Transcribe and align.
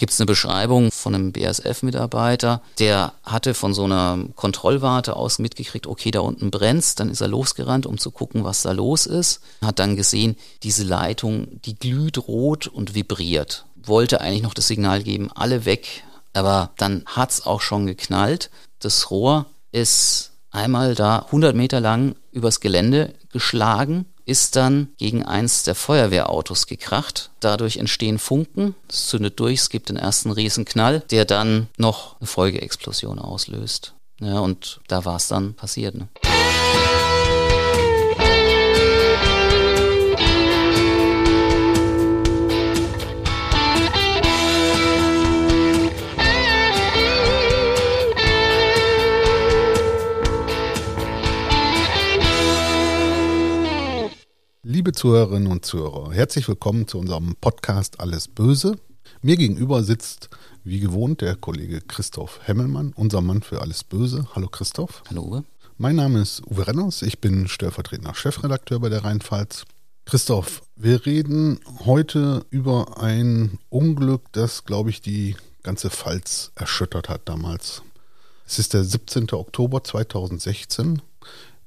gibt 0.00 0.12
es 0.14 0.20
eine 0.20 0.26
Beschreibung 0.26 0.90
von 0.90 1.14
einem 1.14 1.30
BASF-Mitarbeiter, 1.30 2.62
der 2.78 3.12
hatte 3.22 3.52
von 3.52 3.74
so 3.74 3.84
einer 3.84 4.18
Kontrollwarte 4.34 5.14
aus 5.14 5.38
mitgekriegt, 5.38 5.86
okay, 5.86 6.10
da 6.10 6.20
unten 6.20 6.50
brennt's, 6.50 6.94
dann 6.94 7.10
ist 7.10 7.20
er 7.20 7.28
losgerannt, 7.28 7.84
um 7.84 7.98
zu 7.98 8.10
gucken, 8.10 8.42
was 8.42 8.62
da 8.62 8.72
los 8.72 9.04
ist, 9.04 9.42
hat 9.60 9.78
dann 9.78 9.96
gesehen, 9.96 10.36
diese 10.62 10.84
Leitung, 10.84 11.60
die 11.66 11.78
glüht 11.78 12.16
rot 12.26 12.66
und 12.66 12.94
vibriert. 12.94 13.66
Wollte 13.76 14.22
eigentlich 14.22 14.42
noch 14.42 14.54
das 14.54 14.68
Signal 14.68 15.02
geben, 15.02 15.30
alle 15.34 15.66
weg, 15.66 16.02
aber 16.32 16.70
dann 16.78 17.04
hat's 17.04 17.44
auch 17.44 17.60
schon 17.60 17.86
geknallt. 17.86 18.50
Das 18.78 19.10
Rohr 19.10 19.46
ist 19.70 20.32
einmal 20.50 20.94
da 20.94 21.26
100 21.26 21.54
Meter 21.54 21.78
lang 21.78 22.16
übers 22.32 22.60
Gelände 22.60 23.12
geschlagen, 23.32 24.06
ist 24.24 24.56
dann 24.56 24.88
gegen 24.98 25.24
eins 25.24 25.62
der 25.62 25.74
Feuerwehrautos 25.74 26.66
gekracht. 26.66 27.30
Dadurch 27.40 27.76
entstehen 27.76 28.18
Funken, 28.18 28.74
es 28.88 29.08
zündet 29.08 29.40
durch, 29.40 29.60
es 29.60 29.70
gibt 29.70 29.88
den 29.88 29.96
ersten 29.96 30.30
Riesenknall, 30.30 31.00
der 31.10 31.24
dann 31.24 31.68
noch 31.76 32.20
eine 32.20 32.26
Folgeexplosion 32.26 33.18
auslöst. 33.18 33.94
Ja, 34.20 34.40
und 34.40 34.80
da 34.88 35.04
war 35.04 35.16
es 35.16 35.28
dann 35.28 35.54
passiert. 35.54 35.94
Ne? 35.94 36.08
Liebe 54.72 54.92
Zuhörerinnen 54.92 55.50
und 55.50 55.64
Zuhörer, 55.64 56.12
herzlich 56.12 56.46
willkommen 56.46 56.86
zu 56.86 57.00
unserem 57.00 57.34
Podcast 57.40 57.98
Alles 57.98 58.28
Böse. 58.28 58.76
Mir 59.20 59.36
gegenüber 59.36 59.82
sitzt 59.82 60.30
wie 60.62 60.78
gewohnt 60.78 61.22
der 61.22 61.34
Kollege 61.34 61.80
Christoph 61.80 62.38
Hemmelmann, 62.44 62.92
unser 62.94 63.20
Mann 63.20 63.42
für 63.42 63.62
Alles 63.62 63.82
Böse. 63.82 64.28
Hallo 64.32 64.46
Christoph. 64.46 65.02
Hallo 65.10 65.22
Uwe. 65.22 65.44
Mein 65.76 65.96
Name 65.96 66.20
ist 66.20 66.46
Uwe 66.46 66.68
Renners, 66.68 67.02
ich 67.02 67.20
bin 67.20 67.48
stellvertretender 67.48 68.14
Chefredakteur 68.14 68.78
bei 68.78 68.90
der 68.90 69.02
Rheinpfalz. 69.02 69.64
Christoph, 70.04 70.62
wir 70.76 71.04
reden 71.04 71.58
heute 71.84 72.46
über 72.50 73.02
ein 73.02 73.58
Unglück, 73.70 74.22
das, 74.30 74.66
glaube 74.66 74.90
ich, 74.90 75.00
die 75.00 75.34
ganze 75.64 75.90
Pfalz 75.90 76.52
erschüttert 76.54 77.08
hat 77.08 77.22
damals. 77.24 77.82
Es 78.46 78.60
ist 78.60 78.72
der 78.74 78.84
17. 78.84 79.32
Oktober 79.32 79.82
2016. 79.82 81.02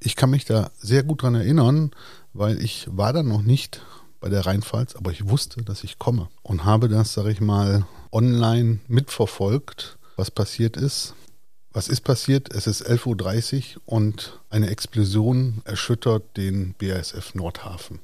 Ich 0.00 0.16
kann 0.16 0.30
mich 0.30 0.46
da 0.46 0.70
sehr 0.78 1.02
gut 1.02 1.22
dran 1.22 1.34
erinnern, 1.34 1.90
weil 2.34 2.62
ich 2.62 2.88
war 2.90 3.12
da 3.12 3.22
noch 3.22 3.42
nicht 3.42 3.80
bei 4.20 4.28
der 4.28 4.44
Rheinpfalz, 4.44 4.96
aber 4.96 5.12
ich 5.12 5.28
wusste, 5.28 5.62
dass 5.62 5.84
ich 5.84 5.98
komme 5.98 6.28
und 6.42 6.64
habe 6.64 6.88
das, 6.88 7.14
sage 7.14 7.30
ich 7.30 7.40
mal, 7.40 7.86
online 8.12 8.80
mitverfolgt, 8.88 9.98
was 10.16 10.30
passiert 10.30 10.76
ist. 10.76 11.14
Was 11.72 11.88
ist 11.88 12.02
passiert? 12.02 12.54
Es 12.54 12.68
ist 12.68 12.88
11.30 12.88 13.76
Uhr 13.76 13.82
und 13.86 14.38
eine 14.48 14.70
Explosion 14.70 15.60
erschüttert 15.64 16.36
den 16.36 16.74
BASF 16.74 17.34
Nordhafen. 17.34 17.98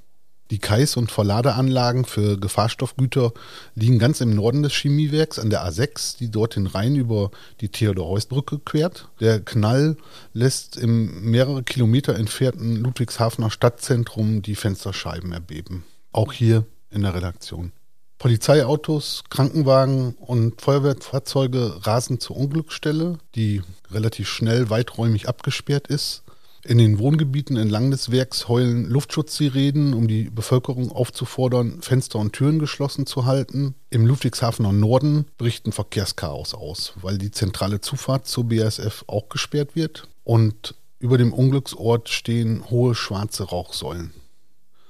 Die 0.50 0.58
Kais- 0.58 0.96
und 0.96 1.12
Verladeanlagen 1.12 2.04
für 2.04 2.36
Gefahrstoffgüter 2.36 3.32
liegen 3.76 4.00
ganz 4.00 4.20
im 4.20 4.34
Norden 4.34 4.64
des 4.64 4.72
Chemiewerks 4.72 5.38
an 5.38 5.48
der 5.48 5.64
A6, 5.64 6.18
die 6.18 6.30
dort 6.30 6.56
den 6.56 6.66
Rhein 6.66 6.96
über 6.96 7.30
die 7.60 7.68
Theodor-Heuss-Brücke 7.68 8.58
quert. 8.58 9.08
Der 9.20 9.40
Knall 9.40 9.96
lässt 10.32 10.76
im 10.76 11.30
mehrere 11.30 11.62
Kilometer 11.62 12.16
entfernten 12.16 12.76
Ludwigshafener 12.76 13.50
Stadtzentrum 13.50 14.42
die 14.42 14.56
Fensterscheiben 14.56 15.32
erbeben. 15.32 15.84
Auch 16.10 16.32
hier 16.32 16.64
in 16.90 17.02
der 17.02 17.14
Redaktion. 17.14 17.70
Polizeiautos, 18.18 19.22
Krankenwagen 19.30 20.14
und 20.14 20.60
Feuerwehrfahrzeuge 20.60 21.86
rasen 21.86 22.20
zur 22.20 22.36
Unglücksstelle, 22.36 23.18
die 23.34 23.62
relativ 23.90 24.28
schnell 24.28 24.68
weiträumig 24.68 25.28
abgesperrt 25.28 25.86
ist. 25.86 26.22
In 26.62 26.76
den 26.76 26.98
Wohngebieten 26.98 27.56
entlang 27.56 27.90
des 27.90 28.10
Werks 28.10 28.48
heulen 28.48 28.84
Luftschutzsirenen, 28.84 29.94
um 29.94 30.08
die 30.08 30.24
Bevölkerung 30.24 30.92
aufzufordern, 30.92 31.80
Fenster 31.80 32.18
und 32.18 32.34
Türen 32.34 32.58
geschlossen 32.58 33.06
zu 33.06 33.24
halten. 33.24 33.74
Im 33.88 34.06
Ludwigshafener 34.06 34.72
Norden 34.72 35.24
bricht 35.38 35.66
ein 35.66 35.72
Verkehrschaos 35.72 36.54
aus, 36.54 36.92
weil 37.00 37.16
die 37.16 37.30
zentrale 37.30 37.80
Zufahrt 37.80 38.26
zur 38.26 38.44
BASF 38.44 39.04
auch 39.06 39.30
gesperrt 39.30 39.74
wird. 39.74 40.08
Und 40.22 40.74
über 40.98 41.16
dem 41.16 41.32
Unglücksort 41.32 42.10
stehen 42.10 42.68
hohe 42.68 42.94
schwarze 42.94 43.44
Rauchsäulen. 43.44 44.12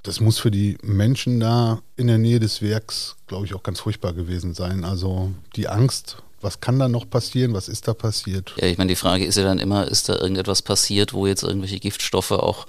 Das 0.02 0.18
muss 0.18 0.38
für 0.38 0.50
die 0.50 0.76
Menschen 0.82 1.38
da 1.38 1.82
in 1.96 2.08
der 2.08 2.18
Nähe 2.18 2.40
des 2.40 2.62
Werks, 2.62 3.16
glaube 3.28 3.46
ich, 3.46 3.54
auch 3.54 3.62
ganz 3.62 3.80
furchtbar 3.80 4.12
gewesen 4.12 4.54
sein. 4.54 4.82
Also 4.82 5.30
die 5.54 5.68
Angst 5.68 6.22
was 6.40 6.60
kann 6.60 6.78
da 6.78 6.88
noch 6.88 7.08
passieren? 7.08 7.54
Was 7.54 7.68
ist 7.68 7.88
da 7.88 7.94
passiert? 7.94 8.54
Ja, 8.60 8.66
ich 8.66 8.78
meine, 8.78 8.88
die 8.88 8.96
Frage 8.96 9.24
ist 9.24 9.36
ja 9.36 9.44
dann 9.44 9.58
immer, 9.58 9.86
ist 9.88 10.08
da 10.08 10.14
irgendetwas 10.14 10.62
passiert, 10.62 11.12
wo 11.12 11.26
jetzt 11.26 11.42
irgendwelche 11.42 11.80
Giftstoffe 11.80 12.32
auch 12.32 12.66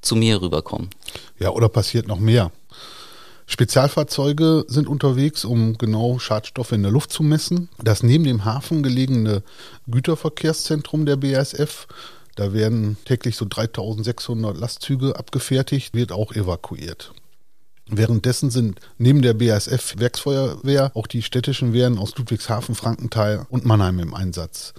zu 0.00 0.16
mir 0.16 0.40
rüberkommen? 0.40 0.90
Ja, 1.38 1.50
oder 1.50 1.68
passiert 1.68 2.06
noch 2.06 2.18
mehr? 2.18 2.52
Spezialfahrzeuge 3.46 4.66
sind 4.68 4.88
unterwegs, 4.88 5.46
um 5.46 5.78
genau 5.78 6.18
Schadstoffe 6.18 6.72
in 6.72 6.82
der 6.82 6.92
Luft 6.92 7.10
zu 7.10 7.22
messen. 7.22 7.70
Das 7.82 8.02
neben 8.02 8.24
dem 8.24 8.44
Hafen 8.44 8.82
gelegene 8.82 9.42
Güterverkehrszentrum 9.86 11.06
der 11.06 11.16
BASF, 11.16 11.86
da 12.36 12.52
werden 12.52 12.98
täglich 13.06 13.36
so 13.36 13.46
3600 13.48 14.56
Lastzüge 14.58 15.16
abgefertigt, 15.16 15.94
wird 15.94 16.12
auch 16.12 16.32
evakuiert. 16.32 17.12
Währenddessen 17.90 18.50
sind 18.50 18.80
neben 18.98 19.22
der 19.22 19.34
BASF 19.34 19.94
Werksfeuerwehr 19.98 20.92
auch 20.94 21.06
die 21.06 21.22
städtischen 21.22 21.72
Wehren 21.72 21.98
aus 21.98 22.16
Ludwigshafen, 22.16 22.74
Frankenthal 22.74 23.46
und 23.48 23.64
Mannheim 23.64 23.98
im 23.98 24.14
Einsatz. 24.14 24.74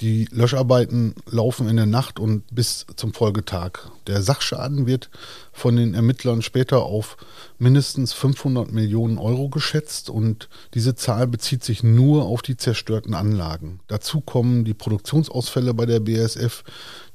Die 0.00 0.28
Löscharbeiten 0.30 1.16
laufen 1.28 1.68
in 1.68 1.74
der 1.74 1.86
Nacht 1.86 2.20
und 2.20 2.44
bis 2.54 2.86
zum 2.94 3.12
Folgetag. 3.12 3.90
Der 4.06 4.22
Sachschaden 4.22 4.86
wird 4.86 5.10
von 5.52 5.74
den 5.74 5.94
Ermittlern 5.94 6.40
später 6.40 6.84
auf 6.84 7.16
mindestens 7.58 8.12
500 8.12 8.70
Millionen 8.70 9.18
Euro 9.18 9.48
geschätzt 9.48 10.08
und 10.08 10.48
diese 10.74 10.94
Zahl 10.94 11.26
bezieht 11.26 11.64
sich 11.64 11.82
nur 11.82 12.26
auf 12.26 12.42
die 12.42 12.56
zerstörten 12.56 13.12
Anlagen. 13.12 13.80
Dazu 13.88 14.20
kommen 14.20 14.64
die 14.64 14.74
Produktionsausfälle 14.74 15.74
bei 15.74 15.84
der 15.84 15.98
BASF, 15.98 16.62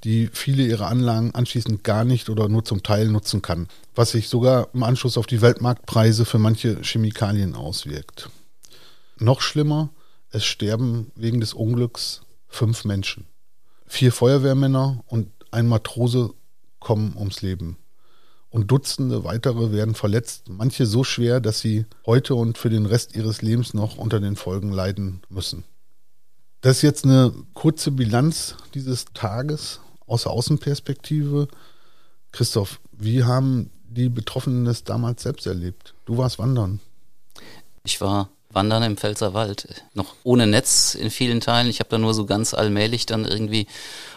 die 0.03 0.29
viele 0.33 0.65
ihrer 0.65 0.87
Anlagen 0.87 1.33
anschließend 1.33 1.85
gar 1.85 2.03
nicht 2.03 2.29
oder 2.29 2.49
nur 2.49 2.65
zum 2.65 2.83
Teil 2.83 3.07
nutzen 3.07 3.41
kann, 3.41 3.69
was 3.95 4.11
sich 4.11 4.27
sogar 4.27 4.67
im 4.73 4.83
Anschluss 4.83 5.17
auf 5.17 5.25
die 5.27 5.41
Weltmarktpreise 5.41 6.25
für 6.25 6.39
manche 6.39 6.81
Chemikalien 6.81 7.55
auswirkt. 7.55 8.29
Noch 9.19 9.39
schlimmer, 9.39 9.89
es 10.31 10.43
sterben 10.43 11.13
wegen 11.15 11.39
des 11.39 11.53
Unglücks 11.53 12.23
fünf 12.53 12.85
Menschen. 12.85 13.27
Vier 13.85 14.11
Feuerwehrmänner 14.11 15.03
und 15.07 15.29
ein 15.51 15.67
Matrose 15.67 16.33
kommen 16.79 17.15
ums 17.17 17.41
Leben. 17.41 17.77
Und 18.49 18.69
Dutzende 18.69 19.23
weitere 19.23 19.71
werden 19.71 19.95
verletzt, 19.95 20.49
manche 20.49 20.85
so 20.85 21.03
schwer, 21.03 21.39
dass 21.39 21.59
sie 21.59 21.85
heute 22.05 22.35
und 22.35 22.57
für 22.57 22.69
den 22.69 22.85
Rest 22.85 23.15
ihres 23.15 23.41
Lebens 23.41 23.73
noch 23.73 23.97
unter 23.97 24.19
den 24.19 24.35
Folgen 24.35 24.71
leiden 24.71 25.21
müssen. 25.29 25.63
Das 26.61 26.77
ist 26.77 26.81
jetzt 26.83 27.05
eine 27.05 27.33
kurze 27.55 27.91
Bilanz 27.91 28.55
dieses 28.75 29.05
Tages 29.13 29.79
aus 30.05 30.23
der 30.23 30.31
Außenperspektive. 30.33 31.47
Christoph, 32.31 32.79
wie 32.91 33.23
haben 33.23 33.71
die 33.83 34.09
Betroffenen 34.09 34.65
das 34.65 34.83
damals 34.83 35.23
selbst 35.23 35.47
erlebt? 35.47 35.95
Du 36.05 36.17
warst 36.17 36.37
wandern. 36.37 36.79
Ich 37.83 37.99
war 37.99 38.29
wandern 38.53 38.83
im 38.83 38.97
Pfälzerwald. 38.97 39.67
Noch 39.93 40.15
ohne 40.23 40.47
Netz 40.47 40.95
in 40.95 41.09
vielen 41.09 41.41
Teilen. 41.41 41.67
Ich 41.67 41.79
habe 41.79 41.89
da 41.89 41.97
nur 41.97 42.13
so 42.13 42.25
ganz 42.25 42.53
allmählich 42.53 43.05
dann 43.05 43.25
irgendwie 43.25 43.67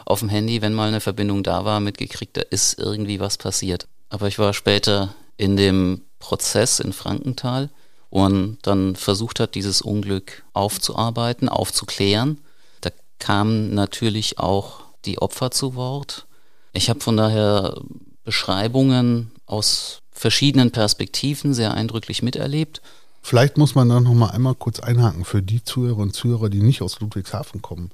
auf 0.05 0.21
dem 0.21 0.29
Handy, 0.29 0.63
wenn 0.63 0.75
mal 0.75 0.89
eine 0.89 1.01
Verbindung 1.01 1.43
da 1.43 1.65
war, 1.65 1.81
mitgekriegt, 1.81 2.37
da 2.37 2.43
ist 2.43 2.79
irgendwie 2.79 3.21
was 3.21 3.39
passiert. 3.39 3.89
Aber 4.09 4.29
ich 4.29 4.39
war 4.39 4.55
später 4.55 5.15
in 5.37 5.57
dem 5.57 6.03
Prozess 6.19 6.81
in 6.81 6.93
Frankenthal 6.93 7.71
und 8.11 8.59
dann 8.63 8.97
versucht 8.97 9.41
hat, 9.41 9.55
dieses 9.55 9.83
Unglück 9.83 10.45
aufzuarbeiten, 10.53 11.49
aufzuklären. 11.49 12.39
Da 12.81 12.91
kamen 13.19 13.75
natürlich 13.75 14.39
auch 14.39 14.81
die 15.05 15.19
Opfer 15.19 15.51
zu 15.51 15.75
Wort. 15.75 16.27
Ich 16.73 16.89
habe 16.89 17.01
von 17.01 17.17
daher 17.17 17.81
Beschreibungen 18.25 19.33
aus 19.47 20.03
verschiedenen 20.13 20.71
Perspektiven 20.71 21.53
sehr 21.53 21.75
eindrücklich 21.75 22.23
miterlebt 22.23 22.81
Vielleicht 23.27 23.59
muss 23.59 23.75
man 23.75 23.89
da 23.89 23.99
noch 23.99 24.15
mal 24.15 24.29
einmal 24.29 24.55
kurz 24.55 24.79
einhaken 24.79 25.25
für 25.25 25.43
die 25.43 25.65
Zuhörer 25.65 25.99
und 25.99 26.15
Zuhörer, 26.15 26.49
die 26.49 26.63
nicht 26.63 26.81
aus 26.81 27.01
Ludwigshafen 27.01 27.61
kommen. 27.61 27.91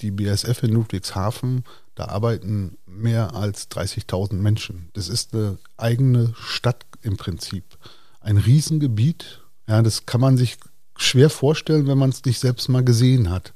Die 0.00 0.10
BSF 0.10 0.62
in 0.62 0.70
Ludwigshafen, 0.70 1.64
da 1.96 2.06
arbeiten 2.06 2.78
mehr 2.86 3.34
als 3.34 3.70
30.000 3.70 4.36
Menschen. 4.36 4.88
Das 4.94 5.10
ist 5.10 5.34
eine 5.34 5.58
eigene 5.76 6.32
Stadt 6.34 6.86
im 7.02 7.18
Prinzip. 7.18 7.64
Ein 8.22 8.38
Riesengebiet. 8.38 9.42
Ja, 9.68 9.82
das 9.82 10.06
kann 10.06 10.22
man 10.22 10.38
sich 10.38 10.56
schwer 10.96 11.28
vorstellen, 11.28 11.86
wenn 11.86 11.98
man 11.98 12.08
es 12.08 12.24
nicht 12.24 12.40
selbst 12.40 12.70
mal 12.70 12.82
gesehen 12.82 13.28
hat. 13.28 13.52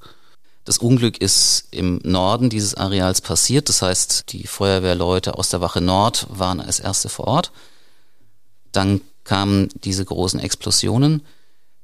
Das 0.66 0.76
Unglück 0.76 1.16
ist 1.16 1.68
im 1.70 2.02
Norden 2.04 2.50
dieses 2.50 2.74
Areals 2.74 3.22
passiert. 3.22 3.70
Das 3.70 3.80
heißt, 3.80 4.30
die 4.30 4.46
Feuerwehrleute 4.46 5.38
aus 5.38 5.48
der 5.48 5.62
Wache 5.62 5.80
Nord 5.80 6.26
waren 6.28 6.60
als 6.60 6.80
erste 6.80 7.08
vor 7.08 7.28
Ort. 7.28 7.50
Dann 8.72 9.00
kamen 9.24 9.68
diese 9.74 10.04
großen 10.04 10.40
Explosionen. 10.40 11.22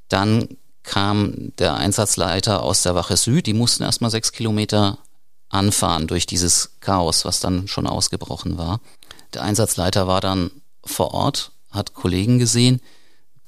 Dann 0.09 0.49
kam 0.83 1.53
der 1.59 1.75
Einsatzleiter 1.75 2.63
aus 2.63 2.83
der 2.83 2.95
Wache 2.95 3.17
Süd. 3.17 3.47
Die 3.47 3.55
mussten 3.55 3.83
erstmal 3.83 4.11
sechs 4.11 4.33
Kilometer 4.33 4.99
anfahren 5.49 6.07
durch 6.07 6.27
dieses 6.27 6.77
Chaos, 6.81 7.25
was 7.25 7.41
dann 7.41 7.69
schon 7.69 7.87
ausgebrochen 7.87 8.57
war. 8.57 8.81
Der 9.35 9.43
Einsatzleiter 9.43 10.07
war 10.07 10.21
dann 10.21 10.51
vor 10.85 11.13
Ort, 11.13 11.53
hat 11.71 11.95
Kollegen 11.95 12.39
gesehen. 12.39 12.81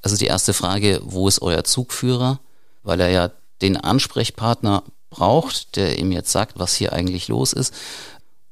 Also 0.01 0.17
die 0.17 0.25
erste 0.25 0.53
Frage, 0.53 1.01
wo 1.03 1.27
ist 1.27 1.41
euer 1.41 1.63
Zugführer? 1.63 2.39
Weil 2.83 2.99
er 2.99 3.09
ja 3.09 3.31
den 3.61 3.77
Ansprechpartner 3.77 4.83
braucht, 5.09 5.75
der 5.75 5.97
ihm 5.99 6.11
jetzt 6.11 6.31
sagt, 6.31 6.59
was 6.59 6.75
hier 6.75 6.93
eigentlich 6.93 7.27
los 7.29 7.53
ist. 7.53 7.73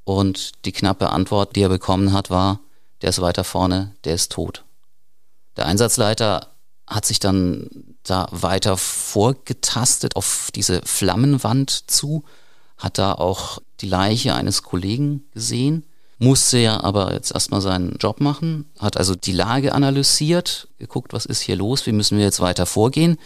Und 0.04 0.66
die 0.66 0.72
knappe 0.72 1.10
Antwort, 1.10 1.56
die 1.56 1.62
er 1.62 1.70
bekommen 1.70 2.14
hat, 2.14 2.30
war, 2.30 2.60
der 3.02 3.10
ist 3.10 3.22
weiter 3.22 3.44
vorne, 3.44 3.94
der 4.04 4.16
ist 4.16 4.32
tot. 4.32 4.64
Der 5.58 5.66
Einsatzleiter 5.66 6.48
hat 6.88 7.06
sich 7.06 7.20
dann 7.20 7.70
da 8.04 8.28
weiter 8.32 8.78
vorgetastet 8.78 10.16
auf 10.16 10.50
diese 10.54 10.82
Flammenwand 10.84 11.90
zu, 11.90 12.24
hat 12.78 12.98
da 12.98 13.14
auch 13.14 13.60
die 13.80 13.88
Leiche 13.88 14.34
eines 14.34 14.64
Kollegen 14.64 15.24
gesehen, 15.32 15.86
musste 16.18 16.58
ja 16.58 16.84
aber 16.84 17.14
jetzt 17.14 17.32
erstmal 17.32 17.62
seinen 17.62 17.98
Job 17.98 18.20
machen, 18.20 18.70
hat 18.80 18.98
also 18.98 19.16
die 19.16 19.32
Lage 19.32 19.74
analysiert, 19.74 20.68
geguckt, 20.78 21.14
was 21.14 21.26
ist 21.26 21.42
hier 21.42 21.56
los, 21.56 21.86
wie 21.86 21.92
müssen 21.92 22.18
wir 22.18 22.26
jetzt 22.26 22.42
weiter 22.42 22.66
vorgehen, 22.66 23.18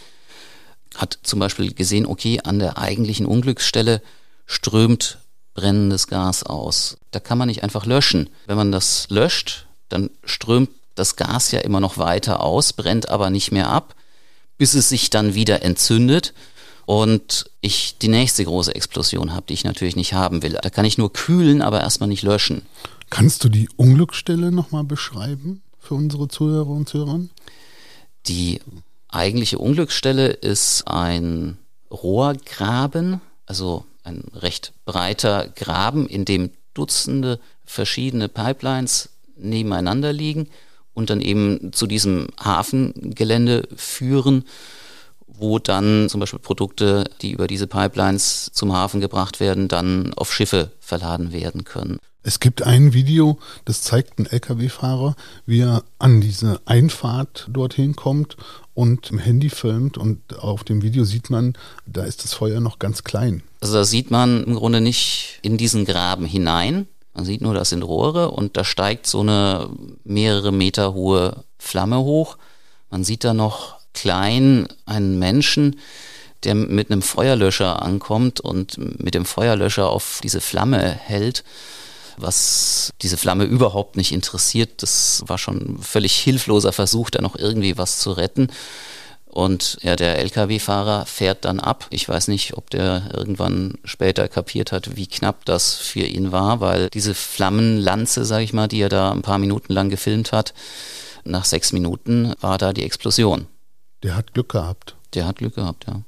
hat 0.96 1.20
zum 1.24 1.40
Beispiel 1.40 1.74
gesehen, 1.74 2.06
okay, 2.06 2.40
an 2.44 2.60
der 2.60 2.78
eigentlichen 2.78 3.26
Unglücksstelle 3.26 4.02
strömt 4.46 5.20
brennendes 5.54 6.08
Gas 6.08 6.44
aus. 6.44 6.98
Da 7.12 7.20
kann 7.20 7.38
man 7.38 7.48
nicht 7.48 7.64
einfach 7.64 7.86
löschen. 7.86 8.30
Wenn 8.46 8.58
man 8.58 8.72
das 8.72 9.08
löscht, 9.10 9.68
dann 9.90 10.10
strömt 10.24 10.70
das 10.96 11.16
Gas 11.16 11.52
ja 11.52 11.60
immer 11.60 11.80
noch 11.80 11.98
weiter 11.98 12.42
aus, 12.42 12.74
brennt 12.74 13.10
aber 13.10 13.30
nicht 13.30 13.52
mehr 13.52 13.70
ab, 13.70 13.96
bis 14.58 14.74
es 14.74 14.90
sich 14.90 15.10
dann 15.10 15.36
wieder 15.36 15.62
entzündet 15.64 16.34
und 16.86 17.50
ich 17.62 17.98
die 17.98 18.08
nächste 18.08 18.46
große 18.46 18.74
Explosion 18.74 19.34
habe, 19.34 19.48
die 19.48 19.54
ich 19.54 19.64
natürlich 19.64 19.96
nicht 19.96 20.14
haben 20.14 20.44
will. 20.44 20.58
Da 20.62 20.70
kann 20.70 20.86
ich 20.86 20.98
nur 20.98 21.12
kühlen, 21.12 21.62
aber 21.62 21.82
erstmal 21.82 22.10
nicht 22.10 22.24
löschen. 22.24 22.62
Kannst 23.10 23.44
du 23.44 23.50
die 23.50 23.70
Unglücksstelle 23.76 24.52
nochmal 24.52 24.84
beschreiben 24.84 25.62
für 25.80 25.96
unsere 25.96 26.28
Zuhörer 26.28 26.70
und 26.70 26.88
Zuhörer? 26.88 27.22
Die 28.28 28.62
eigentliche 29.10 29.60
Unglücksstelle 29.60 30.28
ist 30.28 30.88
ein 30.88 31.58
Rohrgraben, 31.92 33.22
also 33.46 33.86
ein 34.04 34.24
recht 34.34 34.74
breiter 34.86 35.48
Graben, 35.56 36.08
in 36.08 36.26
dem 36.26 36.52
Dutzende 36.74 37.40
verschiedene 37.66 38.30
Pipelines 38.30 39.10
nebeneinander 39.38 40.14
liegen 40.14 40.50
und 40.96 41.12
dann 41.12 41.22
eben 41.22 41.72
zu 41.72 41.86
diesem 41.86 42.28
Hafengelände 42.44 43.68
führen, 43.76 44.46
wo 45.28 45.60
dann 45.60 46.10
zum 46.10 46.20
Beispiel 46.20 46.40
Produkte, 46.40 47.04
die 47.22 47.32
über 47.32 47.46
diese 47.46 47.68
Pipelines 47.68 48.50
zum 48.54 48.74
Hafen 48.74 49.02
gebracht 49.02 49.40
werden, 49.40 49.68
dann 49.68 50.14
auf 50.16 50.34
Schiffe 50.34 50.72
verladen 50.80 51.32
werden 51.32 51.66
können. 51.66 52.00
Es 52.24 52.40
gibt 52.40 52.64
ein 52.64 52.94
Video, 52.94 53.38
das 53.66 53.84
zeigt 53.84 54.18
einen 54.18 54.26
Lkw-Fahrer, 54.26 55.16
wie 55.46 55.60
er 55.60 55.84
an 56.00 56.22
diese 56.22 56.60
Einfahrt 56.66 57.48
dorthin 57.52 57.96
kommt 57.96 58.36
und 58.74 59.12
im 59.12 59.20
Handy 59.20 59.50
filmt 59.50 60.00
und 60.00 60.40
auf 60.40 60.64
dem 60.64 60.82
Video 60.82 61.04
sieht 61.04 61.30
man, 61.30 61.54
da 61.86 62.04
ist 62.04 62.24
das 62.24 62.34
Feuer 62.34 62.62
noch 62.62 62.80
ganz 62.80 63.04
klein. 63.04 63.44
Also 63.62 63.76
da 63.76 63.86
sieht 63.86 64.10
man 64.10 64.44
im 64.44 64.56
Grunde 64.56 64.82
nicht 64.82 65.40
in 65.44 65.58
diesen 65.58 65.86
Graben 65.86 66.26
hinein. 66.26 66.88
Man 67.16 67.26
sieht 67.26 67.42
nur, 67.42 67.54
das 67.54 67.70
sind 67.70 67.82
Rohre 67.82 68.30
und 68.30 68.58
da 68.58 68.64
steigt 68.64 69.08
so 69.08 69.22
eine 69.22 69.70
mehrere 70.04 70.52
Meter 70.52 70.94
hohe 70.94 71.44
Flamme 71.58 71.98
hoch. 72.00 72.38
Man 72.92 73.04
sieht 73.04 73.24
da 73.24 73.34
noch 73.34 73.78
klein 73.94 74.68
einen 74.86 75.18
Menschen, 75.18 75.80
der 76.44 76.54
mit 76.54 76.92
einem 76.92 77.02
Feuerlöscher 77.02 77.82
ankommt 77.82 78.42
und 78.42 78.78
mit 79.02 79.16
dem 79.16 79.26
Feuerlöscher 79.26 79.90
auf 79.90 80.20
diese 80.22 80.42
Flamme 80.42 80.82
hält 80.82 81.44
was 82.18 82.94
diese 83.02 83.18
Flamme 83.18 83.44
überhaupt 83.44 83.98
nicht 83.98 84.12
interessiert. 84.12 84.82
Das 84.82 85.24
war 85.28 85.38
schon 85.38 85.58
ein 85.58 85.80
völlig 85.82 86.16
hilfloser 86.16 86.72
Versuch, 86.72 87.10
da 87.10 87.22
noch 87.22 87.36
irgendwie 87.36 87.78
was 87.78 88.00
zu 88.00 88.12
retten. 88.12 88.48
Und 89.36 89.80
ja, 89.82 89.98
der 89.98 90.20
Lkw-Fahrer 90.20 91.06
fährt 91.06 91.44
dann 91.44 91.60
ab. 91.60 91.88
Ich 91.90 92.08
weiß 92.08 92.30
nicht, 92.30 92.56
ob 92.56 92.70
der 92.70 93.12
irgendwann 93.14 93.74
später 93.84 94.30
kapiert 94.30 94.72
hat, 94.72 94.96
wie 94.96 95.08
knapp 95.08 95.44
das 95.44 95.76
für 95.76 96.06
ihn 96.06 96.32
war, 96.32 96.62
weil 96.62 96.90
diese 96.90 97.14
Flammenlanze, 97.14 98.24
sag 98.24 98.40
ich 98.44 98.54
mal, 98.54 98.70
die 98.70 98.80
er 98.80 98.88
da 98.88 99.12
ein 99.12 99.24
paar 99.24 99.38
Minuten 99.38 99.74
lang 99.74 99.90
gefilmt 99.90 100.32
hat, 100.32 100.54
nach 101.26 101.44
sechs 101.44 101.74
Minuten 101.74 102.34
war 102.40 102.58
da 102.58 102.72
die 102.72 102.84
Explosion. 102.84 103.48
Der 104.04 104.16
hat 104.16 104.34
Glück 104.34 104.54
gehabt. 104.54 104.96
Der 105.14 105.28
hat 105.28 105.40
Glück 105.40 105.56
gehabt, 105.56 105.86
ja. 105.86 106.04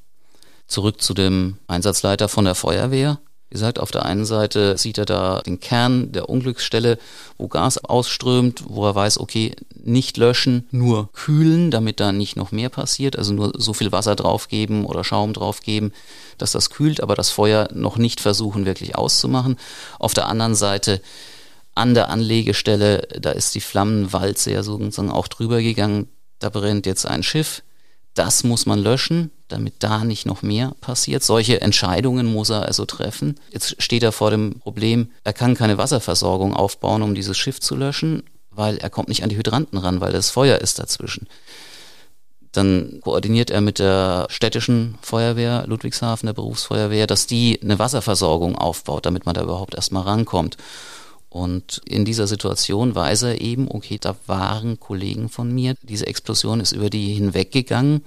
Zurück 0.68 1.02
zu 1.02 1.14
dem 1.14 1.58
Einsatzleiter 1.68 2.30
von 2.30 2.46
der 2.46 2.56
Feuerwehr. 2.56 3.20
Wie 3.50 3.54
gesagt, 3.54 3.80
auf 3.80 3.92
der 3.92 4.06
einen 4.06 4.26
Seite 4.26 4.78
sieht 4.78 4.98
er 4.98 5.06
da 5.06 5.42
den 5.42 5.62
Kern 5.62 6.12
der 6.12 6.28
Unglücksstelle, 6.28 6.98
wo 7.38 7.48
Gas 7.48 7.78
ausströmt, 7.78 8.64
wo 8.68 8.86
er 8.86 8.94
weiß, 8.94 9.20
okay, 9.22 9.56
nicht 9.74 10.18
löschen, 10.18 10.68
nur 10.72 11.12
kühlen, 11.14 11.72
damit 11.72 12.02
da 12.02 12.12
nicht 12.12 12.36
noch 12.36 12.52
mehr 12.52 12.68
passiert, 12.68 13.18
also 13.18 13.34
nur 13.34 13.54
so 13.56 13.74
viel 13.74 13.94
Wasser 13.94 14.18
draufgeben 14.18 14.86
oder 14.86 15.06
Schaum 15.06 15.32
draufgeben, 15.32 15.94
dass 16.38 16.52
das 16.52 16.70
kühlt, 16.70 17.02
aber 17.02 17.16
das 17.16 17.30
Feuer 17.30 17.70
noch 17.74 17.98
nicht 17.98 18.20
versuchen 18.20 18.66
wirklich 18.66 18.98
auszumachen. 18.98 19.56
Auf 19.98 20.14
der 20.14 20.28
anderen 20.28 20.56
Seite 20.56 21.02
an 21.74 21.94
der 21.94 22.10
Anlegestelle, 22.10 23.08
da 23.18 23.32
ist 23.32 23.56
die 23.56 23.62
Flammenwalze 23.62 24.52
ja 24.52 24.62
sozusagen 24.62 25.12
auch 25.12 25.30
drüber 25.30 25.62
gegangen, 25.62 26.10
da 26.40 26.50
brennt 26.50 26.86
jetzt 26.86 27.06
ein 27.06 27.24
Schiff, 27.24 27.64
das 28.18 28.44
muss 28.44 28.66
man 28.66 28.80
löschen, 28.80 29.32
damit 29.48 29.76
da 29.80 30.04
nicht 30.04 30.26
noch 30.26 30.42
mehr 30.42 30.74
passiert. 30.82 31.24
Solche 31.24 31.62
Entscheidungen 31.62 32.26
muss 32.26 32.50
er 32.50 32.64
also 32.64 32.86
treffen. 32.86 33.36
Jetzt 33.52 33.82
steht 33.82 34.04
er 34.04 34.12
vor 34.12 34.32
dem 34.32 34.60
Problem, 34.60 35.12
er 35.24 35.34
kann 35.34 35.56
keine 35.56 35.78
Wasserversorgung 35.78 36.56
aufbauen, 36.56 37.04
um 37.04 37.16
dieses 37.16 37.38
Schiff 37.38 37.60
zu 37.60 37.76
löschen, 37.76 38.24
weil 38.52 38.78
er 38.78 38.90
kommt 38.90 39.10
nicht 39.10 39.24
an 39.24 39.30
die 39.30 39.38
Hydranten 39.38 39.78
ran, 39.78 40.02
weil 40.02 40.12
das 40.12 40.32
Feuer 40.32 40.58
ist 40.58 40.80
dazwischen. 40.80 41.28
Dann 42.52 43.02
koordiniert 43.02 43.52
er 43.52 43.62
mit 43.62 43.78
der 43.78 44.26
städtischen 44.30 44.98
Feuerwehr 45.02 45.66
Ludwigshafen, 45.68 46.26
der 46.26 46.34
Berufsfeuerwehr, 46.34 47.06
dass 47.06 47.28
die 47.28 47.60
eine 47.62 47.78
Wasserversorgung 47.78 48.56
aufbaut, 48.56 49.06
damit 49.06 49.28
man 49.28 49.36
da 49.36 49.44
überhaupt 49.44 49.76
erstmal 49.76 50.04
rankommt. 50.04 50.58
Und 51.30 51.82
in 51.86 52.06
dieser 52.06 52.28
Situation 52.28 52.96
weiß 52.96 53.24
er 53.24 53.42
eben, 53.42 53.70
okay, 53.70 53.98
da 54.00 54.16
waren 54.28 54.80
Kollegen 54.80 55.30
von 55.30 55.54
mir, 55.54 55.76
diese 55.82 56.08
Explosion 56.08 56.60
ist 56.60 56.72
über 56.72 56.90
die 56.90 57.14
hinweggegangen 57.14 58.02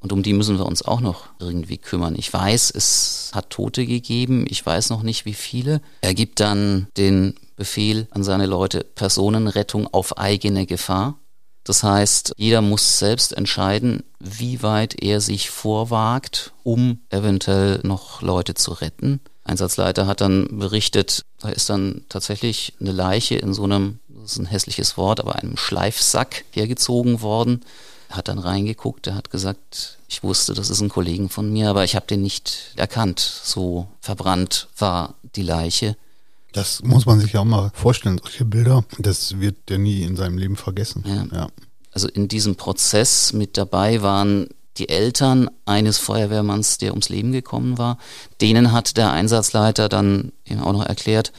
und 0.00 0.12
um 0.12 0.22
die 0.22 0.32
müssen 0.32 0.58
wir 0.58 0.66
uns 0.66 0.82
auch 0.82 1.00
noch 1.00 1.28
irgendwie 1.40 1.78
kümmern. 1.78 2.14
Ich 2.16 2.32
weiß, 2.32 2.70
es 2.74 3.32
hat 3.34 3.50
Tote 3.50 3.84
gegeben, 3.84 4.46
ich 4.48 4.64
weiß 4.64 4.90
noch 4.90 5.02
nicht 5.02 5.24
wie 5.24 5.34
viele. 5.34 5.80
Er 6.02 6.14
gibt 6.14 6.40
dann 6.40 6.86
den 6.96 7.34
Befehl 7.56 8.06
an 8.10 8.22
seine 8.22 8.46
Leute, 8.46 8.84
Personenrettung 8.84 9.88
auf 9.92 10.16
eigene 10.16 10.66
Gefahr. 10.66 11.18
Das 11.64 11.82
heißt, 11.82 12.32
jeder 12.36 12.62
muss 12.62 12.98
selbst 12.98 13.36
entscheiden, 13.36 14.04
wie 14.20 14.62
weit 14.62 15.02
er 15.02 15.20
sich 15.20 15.50
vorwagt, 15.50 16.52
um 16.62 17.00
eventuell 17.10 17.80
noch 17.82 18.22
Leute 18.22 18.54
zu 18.54 18.72
retten. 18.72 19.20
Einsatzleiter 19.48 20.06
hat 20.06 20.20
dann 20.20 20.58
berichtet, 20.58 21.24
da 21.40 21.48
ist 21.48 21.70
dann 21.70 22.02
tatsächlich 22.08 22.74
eine 22.80 22.92
Leiche 22.92 23.36
in 23.36 23.54
so 23.54 23.64
einem, 23.64 24.00
das 24.08 24.32
ist 24.32 24.38
ein 24.38 24.46
hässliches 24.46 24.96
Wort, 24.96 25.20
aber 25.20 25.36
einem 25.36 25.56
Schleifsack 25.56 26.44
hergezogen 26.50 27.22
worden. 27.22 27.64
Er 28.10 28.16
hat 28.16 28.28
dann 28.28 28.38
reingeguckt, 28.38 29.06
er 29.06 29.14
hat 29.14 29.30
gesagt, 29.30 29.98
ich 30.08 30.22
wusste, 30.22 30.54
das 30.54 30.70
ist 30.70 30.80
ein 30.80 30.88
Kollegen 30.88 31.28
von 31.28 31.52
mir, 31.52 31.68
aber 31.68 31.84
ich 31.84 31.94
habe 31.94 32.06
den 32.06 32.22
nicht 32.22 32.72
erkannt. 32.76 33.20
So 33.20 33.88
verbrannt 34.00 34.68
war 34.78 35.14
die 35.36 35.42
Leiche. 35.42 35.96
Das 36.52 36.82
muss 36.82 37.04
man 37.04 37.20
sich 37.20 37.34
ja 37.34 37.40
auch 37.40 37.44
mal 37.44 37.70
vorstellen, 37.74 38.18
solche 38.22 38.44
Bilder, 38.44 38.84
das 38.98 39.38
wird 39.40 39.68
der 39.68 39.78
nie 39.78 40.02
in 40.02 40.16
seinem 40.16 40.38
Leben 40.38 40.56
vergessen. 40.56 41.04
Ja. 41.06 41.26
ja. 41.38 41.48
Also 41.92 42.08
in 42.08 42.28
diesem 42.28 42.56
Prozess 42.56 43.32
mit 43.32 43.56
dabei 43.56 44.02
waren 44.02 44.48
die 44.78 44.88
Eltern 44.88 45.50
eines 45.66 45.98
Feuerwehrmanns, 45.98 46.78
der 46.78 46.90
ums 46.92 47.08
Leben 47.08 47.32
gekommen 47.32 47.78
war. 47.78 47.98
Denen 48.40 48.72
hat 48.72 48.96
der 48.96 49.10
Einsatzleiter 49.10 49.88
dann 49.88 50.32
eben 50.44 50.60
auch 50.60 50.72
noch 50.72 50.86
erklärt, 50.86 51.32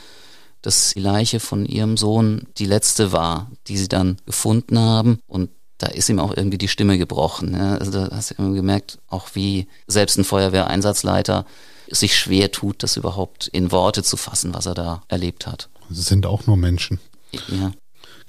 dass 0.61 0.93
die 0.93 0.99
Leiche 0.99 1.39
von 1.39 1.65
ihrem 1.65 1.97
Sohn 1.97 2.47
die 2.57 2.65
letzte 2.65 3.11
war, 3.11 3.49
die 3.67 3.77
sie 3.77 3.87
dann 3.87 4.17
gefunden 4.25 4.77
haben. 4.77 5.19
Und 5.27 5.49
da 5.77 5.87
ist 5.87 6.09
ihm 6.09 6.19
auch 6.19 6.35
irgendwie 6.35 6.57
die 6.57 6.67
Stimme 6.67 6.97
gebrochen. 6.97 7.53
Ja. 7.53 7.77
Also 7.77 7.91
da 7.91 8.09
hast 8.11 8.37
du 8.37 8.53
gemerkt, 8.53 8.99
auch 9.07 9.29
wie 9.33 9.67
selbst 9.87 10.17
ein 10.17 10.25
Feuerwehreinsatzleiter 10.25 11.45
sich 11.89 12.17
schwer 12.17 12.51
tut, 12.51 12.83
das 12.83 12.97
überhaupt 12.97 13.47
in 13.47 13.71
Worte 13.71 14.03
zu 14.03 14.17
fassen, 14.17 14.53
was 14.53 14.65
er 14.65 14.75
da 14.75 15.01
erlebt 15.07 15.47
hat. 15.47 15.69
Sie 15.89 16.01
sind 16.01 16.25
auch 16.25 16.45
nur 16.45 16.57
Menschen. 16.57 16.99
Ja. 17.47 17.71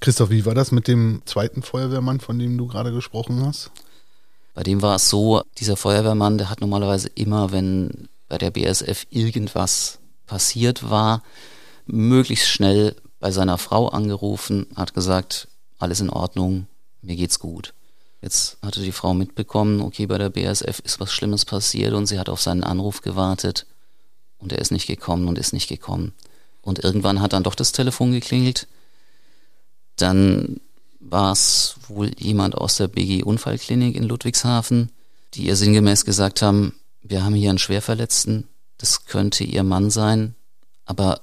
Christoph, 0.01 0.31
wie 0.31 0.47
war 0.47 0.55
das 0.55 0.73
mit 0.73 0.89
dem 0.89 1.21
zweiten 1.27 1.63
Feuerwehrmann, 1.63 2.21
von 2.21 2.39
dem 2.39 2.57
du 2.57 2.67
gerade 2.67 2.93
gesprochen 2.93 3.45
hast? 3.45 3.71
Bei 4.61 4.65
dem 4.65 4.83
war 4.83 4.97
es 4.97 5.09
so, 5.09 5.41
dieser 5.57 5.75
Feuerwehrmann, 5.75 6.37
der 6.37 6.51
hat 6.51 6.61
normalerweise 6.61 7.09
immer, 7.15 7.51
wenn 7.51 8.11
bei 8.29 8.37
der 8.37 8.51
BSF 8.51 9.07
irgendwas 9.09 10.01
passiert 10.27 10.91
war, 10.91 11.23
möglichst 11.87 12.47
schnell 12.47 12.95
bei 13.21 13.31
seiner 13.31 13.57
Frau 13.57 13.89
angerufen, 13.89 14.67
hat 14.77 14.93
gesagt, 14.93 15.49
alles 15.79 16.03
in 16.03 16.11
Ordnung, 16.11 16.67
mir 17.01 17.17
geht's 17.17 17.39
gut. 17.39 17.73
Jetzt 18.21 18.59
hatte 18.61 18.83
die 18.83 18.93
Frau 18.93 19.15
mitbekommen, 19.15 19.81
okay, 19.81 20.05
bei 20.05 20.19
der 20.19 20.29
BASF 20.29 20.81
ist 20.81 21.01
was 21.01 21.11
Schlimmes 21.11 21.47
passiert 21.47 21.95
und 21.95 22.05
sie 22.05 22.19
hat 22.19 22.29
auf 22.29 22.43
seinen 22.43 22.63
Anruf 22.63 23.01
gewartet 23.01 23.65
und 24.37 24.53
er 24.53 24.59
ist 24.59 24.73
nicht 24.73 24.87
gekommen 24.87 25.27
und 25.27 25.39
ist 25.39 25.55
nicht 25.55 25.71
gekommen. 25.71 26.13
Und 26.61 26.85
irgendwann 26.85 27.23
hat 27.23 27.33
dann 27.33 27.45
doch 27.45 27.55
das 27.55 27.73
Telefon 27.73 28.13
geklingelt. 28.13 28.69
Dann 29.97 30.61
war 31.01 31.33
es 31.33 31.77
wohl 31.89 32.13
jemand 32.19 32.55
aus 32.55 32.77
der 32.77 32.89
BG 32.89 33.23
Unfallklinik 33.23 33.97
in 33.97 34.05
Ludwigshafen, 34.05 34.93
die 35.35 35.47
ihr 35.47 35.57
sinngemäß 35.57 36.05
gesagt 36.05 36.43
haben, 36.43 36.75
wir 37.03 37.25
haben 37.25 37.35
hier 37.35 37.51
einen 37.51 37.59
Schwerverletzten, 37.59 38.47
das 38.79 39.07
könnte 39.07 39.45
ihr 39.45 39.63
Mann 39.63 39.91
sein, 39.91 40.35
aber 40.85 41.23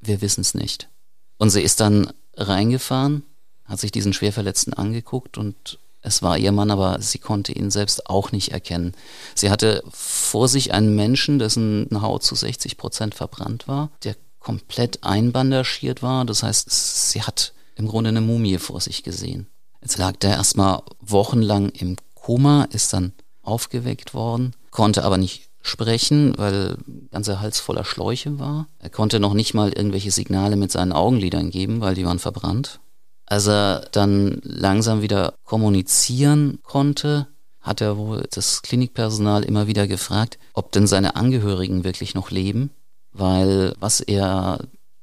wir 0.00 0.22
wissen 0.22 0.40
es 0.40 0.54
nicht. 0.54 0.88
Und 1.36 1.50
sie 1.50 1.62
ist 1.62 1.80
dann 1.80 2.12
reingefahren, 2.36 3.22
hat 3.64 3.80
sich 3.80 3.92
diesen 3.92 4.12
Schwerverletzten 4.12 4.74
angeguckt 4.74 5.38
und 5.38 5.78
es 6.02 6.22
war 6.22 6.38
ihr 6.38 6.52
Mann, 6.52 6.70
aber 6.70 7.00
sie 7.02 7.18
konnte 7.18 7.52
ihn 7.52 7.70
selbst 7.70 8.08
auch 8.08 8.32
nicht 8.32 8.52
erkennen. 8.52 8.94
Sie 9.34 9.50
hatte 9.50 9.82
vor 9.90 10.48
sich 10.48 10.72
einen 10.72 10.96
Menschen, 10.96 11.38
dessen 11.38 11.88
Haut 12.00 12.22
zu 12.22 12.34
60 12.34 12.78
Prozent 12.78 13.14
verbrannt 13.14 13.68
war, 13.68 13.90
der 14.04 14.16
komplett 14.38 15.04
einbandagiert 15.04 16.02
war. 16.02 16.24
Das 16.24 16.42
heißt, 16.42 16.70
sie 17.10 17.22
hat 17.22 17.52
im 17.80 17.88
Grunde 17.88 18.08
eine 18.08 18.20
Mumie 18.20 18.58
vor 18.58 18.80
sich 18.80 19.02
gesehen. 19.02 19.48
Jetzt 19.80 19.98
lag 19.98 20.16
der 20.16 20.32
erstmal 20.32 20.82
wochenlang 21.00 21.70
im 21.70 21.96
Koma, 22.14 22.64
ist 22.70 22.92
dann 22.92 23.12
aufgeweckt 23.42 24.14
worden, 24.14 24.54
konnte 24.70 25.02
aber 25.04 25.16
nicht 25.16 25.48
sprechen, 25.62 26.34
weil 26.36 26.76
ganzer 27.10 27.40
Hals 27.40 27.58
voller 27.58 27.84
Schläuche 27.84 28.38
war. 28.38 28.66
Er 28.78 28.90
konnte 28.90 29.18
noch 29.18 29.34
nicht 29.34 29.54
mal 29.54 29.72
irgendwelche 29.72 30.10
Signale 30.10 30.56
mit 30.56 30.70
seinen 30.70 30.92
Augenlidern 30.92 31.50
geben, 31.50 31.80
weil 31.80 31.94
die 31.94 32.04
waren 32.04 32.18
verbrannt. 32.18 32.80
Als 33.26 33.46
er 33.46 33.88
dann 33.92 34.40
langsam 34.42 35.02
wieder 35.02 35.34
kommunizieren 35.44 36.58
konnte, 36.62 37.28
hat 37.60 37.80
er 37.80 37.96
wohl 37.96 38.26
das 38.30 38.62
Klinikpersonal 38.62 39.44
immer 39.44 39.66
wieder 39.66 39.86
gefragt, 39.86 40.38
ob 40.52 40.72
denn 40.72 40.86
seine 40.86 41.16
Angehörigen 41.16 41.84
wirklich 41.84 42.14
noch 42.14 42.30
leben, 42.30 42.70
weil 43.12 43.74
was 43.78 44.00
er 44.00 44.60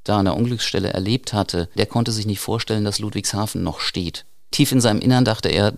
da 0.08 0.18
an 0.20 0.26
der 0.26 0.36
Unglücksstelle 0.36 0.94
erlebt 0.94 1.34
hatte, 1.34 1.70
der 1.76 1.86
konnte 1.86 2.12
sich 2.12 2.26
nicht 2.26 2.40
vorstellen, 2.40 2.84
dass 2.84 3.00
Ludwigshafen 3.00 3.64
noch 3.64 3.80
steht. 3.80 4.26
Tief 4.52 4.72
in 4.72 4.82
seinem 4.82 5.02
Innern 5.02 5.26
dachte 5.26 5.50
er, 5.50 5.74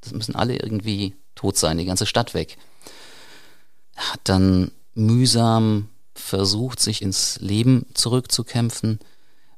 das 0.00 0.12
müssen 0.12 0.34
alle 0.34 0.56
irgendwie 0.56 1.14
tot 1.34 1.56
sein, 1.56 1.78
die 1.78 1.84
ganze 1.84 2.06
Stadt 2.06 2.34
weg. 2.34 2.58
Er 3.94 4.12
hat 4.12 4.20
dann 4.24 4.70
mühsam 4.94 5.88
versucht, 6.14 6.80
sich 6.80 7.02
ins 7.02 7.38
Leben 7.40 7.86
zurückzukämpfen. 7.94 8.98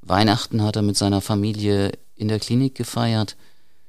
Weihnachten 0.00 0.62
hat 0.62 0.76
er 0.76 0.82
mit 0.82 0.96
seiner 0.96 1.20
Familie 1.20 1.92
in 2.14 2.28
der 2.28 2.40
Klinik 2.40 2.74
gefeiert. 2.74 3.36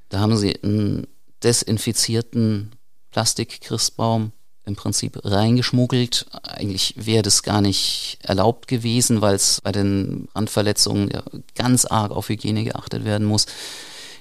Da 0.10 0.20
haben 0.20 0.38
sie 0.38 0.62
einen 0.64 1.08
desinfizierten 1.44 2.72
Plastikchristbaum 3.12 4.32
im 4.66 4.76
Prinzip 4.76 5.20
reingeschmuggelt. 5.24 6.26
Eigentlich 6.44 6.96
wäre 6.98 7.24
das 7.24 7.44
gar 7.44 7.62
nicht 7.62 8.18
erlaubt 8.22 8.68
gewesen, 8.68 9.22
weil 9.22 9.36
es 9.36 9.62
bei 9.62 9.72
den 9.72 10.28
Randverletzungen 10.36 11.10
ja 11.12 11.24
ganz 11.56 11.86
arg 11.86 12.12
auf 12.12 12.30
Hygiene 12.30 12.64
geachtet 12.64 13.04
werden 13.04 13.28
muss. 13.28 13.46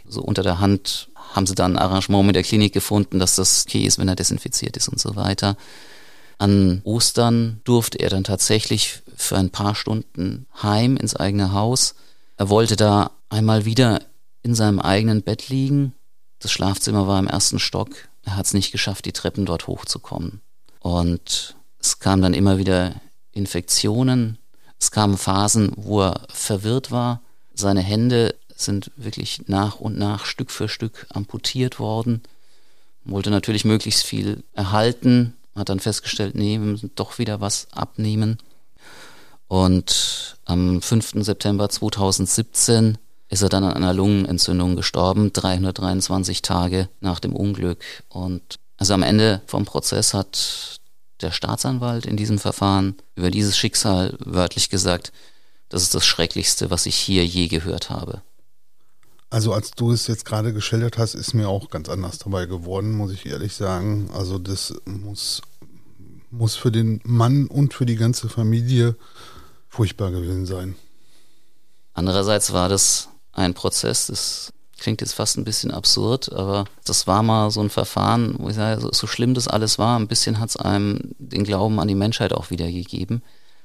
So 0.07 0.21
unter 0.23 0.43
der 0.43 0.61
Hand 0.61 1.09
haben 1.33 1.47
sie 1.47 1.55
dann 1.55 1.77
ein 1.77 1.83
Arrangement 1.83 2.27
mit 2.27 2.37
der 2.37 2.43
Klinik 2.43 2.73
gefunden, 2.73 3.19
dass 3.19 3.37
das 3.37 3.65
okay 3.67 3.85
ist, 3.85 3.99
wenn 3.99 4.09
er 4.09 4.17
desinfiziert 4.17 4.77
ist 4.77 4.89
und 4.89 5.01
so 5.01 5.17
weiter. 5.17 5.57
An 6.39 6.81
Ostern 6.85 7.61
durfte 7.65 7.99
er 7.99 8.11
dann 8.11 8.25
tatsächlich 8.25 9.03
für 9.17 9.37
ein 9.37 9.51
paar 9.51 9.75
Stunden 9.75 10.47
heim 10.63 10.97
ins 10.97 11.15
eigene 11.15 11.53
Haus. 11.53 11.95
Er 12.37 12.49
wollte 12.49 12.75
da 12.77 13.13
einmal 13.29 13.65
wieder 13.65 14.03
in 14.43 14.55
seinem 14.55 14.81
eigenen 14.81 15.23
Bett 15.23 15.49
liegen. 15.49 15.95
Das 16.41 16.51
Schlafzimmer 16.51 17.07
war 17.07 17.21
im 17.21 17.29
ersten 17.29 17.61
Stock. 17.61 17.91
Er 18.25 18.37
hat 18.37 18.47
es 18.47 18.55
nicht 18.55 18.73
geschafft, 18.73 19.05
die 19.05 19.13
Treppen 19.13 19.47
dort 19.47 19.67
hochzukommen. 19.67 20.41
Und 20.81 21.57
es 21.79 21.99
kamen 21.99 22.23
dann 22.23 22.35
immer 22.35 22.59
wieder 22.59 22.95
Infektionen. 23.33 24.39
Es 24.79 24.91
kamen 24.91 25.17
Phasen, 25.17 25.73
wo 25.77 26.03
er 26.03 26.27
verwirrt 26.29 26.91
war. 26.91 27.21
Seine 27.55 27.81
Hände 27.81 28.35
sind 28.55 28.91
wirklich 28.97 29.49
nach 29.49 29.77
und 29.77 29.99
nach 29.99 30.25
Stück 30.25 30.51
für 30.51 30.69
Stück 30.69 31.07
amputiert 31.11 31.79
worden. 31.79 32.23
Wollte 33.05 33.31
natürlich 33.31 33.65
möglichst 33.65 34.05
viel 34.05 34.45
erhalten, 34.53 35.35
hat 35.57 35.69
dann 35.69 35.81
festgestellt, 35.81 36.35
nee, 36.35 36.59
wir 36.59 36.67
müssen 36.67 36.93
doch 36.95 37.19
wieder 37.19 37.41
was 37.41 37.67
abnehmen. 37.73 38.39
Und 39.49 40.37
am 40.45 40.81
5. 40.81 41.15
September 41.25 41.69
2017 41.69 42.97
ist 43.33 43.41
er 43.41 43.49
dann 43.49 43.65
an 43.65 43.73
einer 43.73 43.95
Lungenentzündung 43.95 44.77
gestorben, 44.77 45.33
323 45.33 46.43
Tage 46.43 46.91
nach 47.01 47.19
dem 47.19 47.35
Unglück. 47.35 47.83
Und 48.11 48.59
also 48.77 48.93
am 48.93 49.03
Ende 49.03 49.41
vom 49.47 49.65
Prozess 49.65 50.13
hat 50.13 50.81
der 51.23 51.31
Staatsanwalt 51.31 52.05
in 52.05 52.19
diesem 52.19 52.39
Verfahren 52.39 52.95
über 53.15 53.31
dieses 53.31 53.57
Schicksal 53.57 54.19
wörtlich 54.19 54.69
gesagt, 54.69 55.13
das 55.71 55.83
ist 55.83 55.95
das 55.95 56.05
Schrecklichste, 56.05 56.71
was 56.71 56.85
ich 56.85 56.97
hier 56.97 57.25
je 57.25 57.49
gehört 57.49 57.89
habe. 57.89 58.21
Also 59.31 59.55
als 59.55 59.71
du 59.71 59.93
es 59.93 60.09
jetzt 60.09 60.27
gerade 60.27 60.53
geschildert 60.53 60.99
hast, 60.99 61.15
ist 61.15 61.33
mir 61.33 61.49
auch 61.49 61.71
ganz 61.71 61.89
anders 61.89 62.19
dabei 62.19 62.45
geworden, 62.45 62.93
muss 62.93 63.13
ich 63.13 63.25
ehrlich 63.25 63.55
sagen. 63.55 64.11
Also 64.13 64.39
das 64.39 64.75
muss, 64.85 65.41
muss 66.31 66.55
für 66.55 66.71
den 66.71 67.01
Mann 67.05 67.47
und 67.47 67.73
für 67.73 67.87
die 67.87 67.97
ganze 67.97 68.29
Familie 68.29 68.95
furchtbar 69.71 70.11
gewesen 70.11 70.45
sein. 70.45 70.77
Andererseits 71.95 72.53
war 72.53 72.69
das 72.69 73.09
ein 73.33 73.55
Prozess, 73.55 74.07
das 74.07 74.53
klingt 74.79 75.01
jetzt 75.01 75.15
fast 75.15 75.39
ein 75.39 75.45
bisschen 75.45 75.71
absurd, 75.71 76.33
aber 76.33 76.65
das 76.85 77.07
war 77.07 77.23
mal 77.23 77.51
so 77.51 77.61
ein 77.61 77.71
Verfahren, 77.71 78.35
wo 78.39 78.49
ich 78.49 78.57
sage, 78.57 78.89
so, 78.93 79.07
schlimm 79.07 79.33
das 79.35 79.49
alles 79.49 79.79
war, 79.79 79.99
ein 79.99 80.09
bisschen 80.09 80.41
hat 80.41 80.51
es 80.51 80.57
einem 80.57 81.13
den 81.19 81.45
Glauben 81.45 81.79
an 81.79 81.89
die 81.89 81.95
Menschheit 81.95 82.33
auch 82.33 82.51
wiedergegeben. 82.51 83.23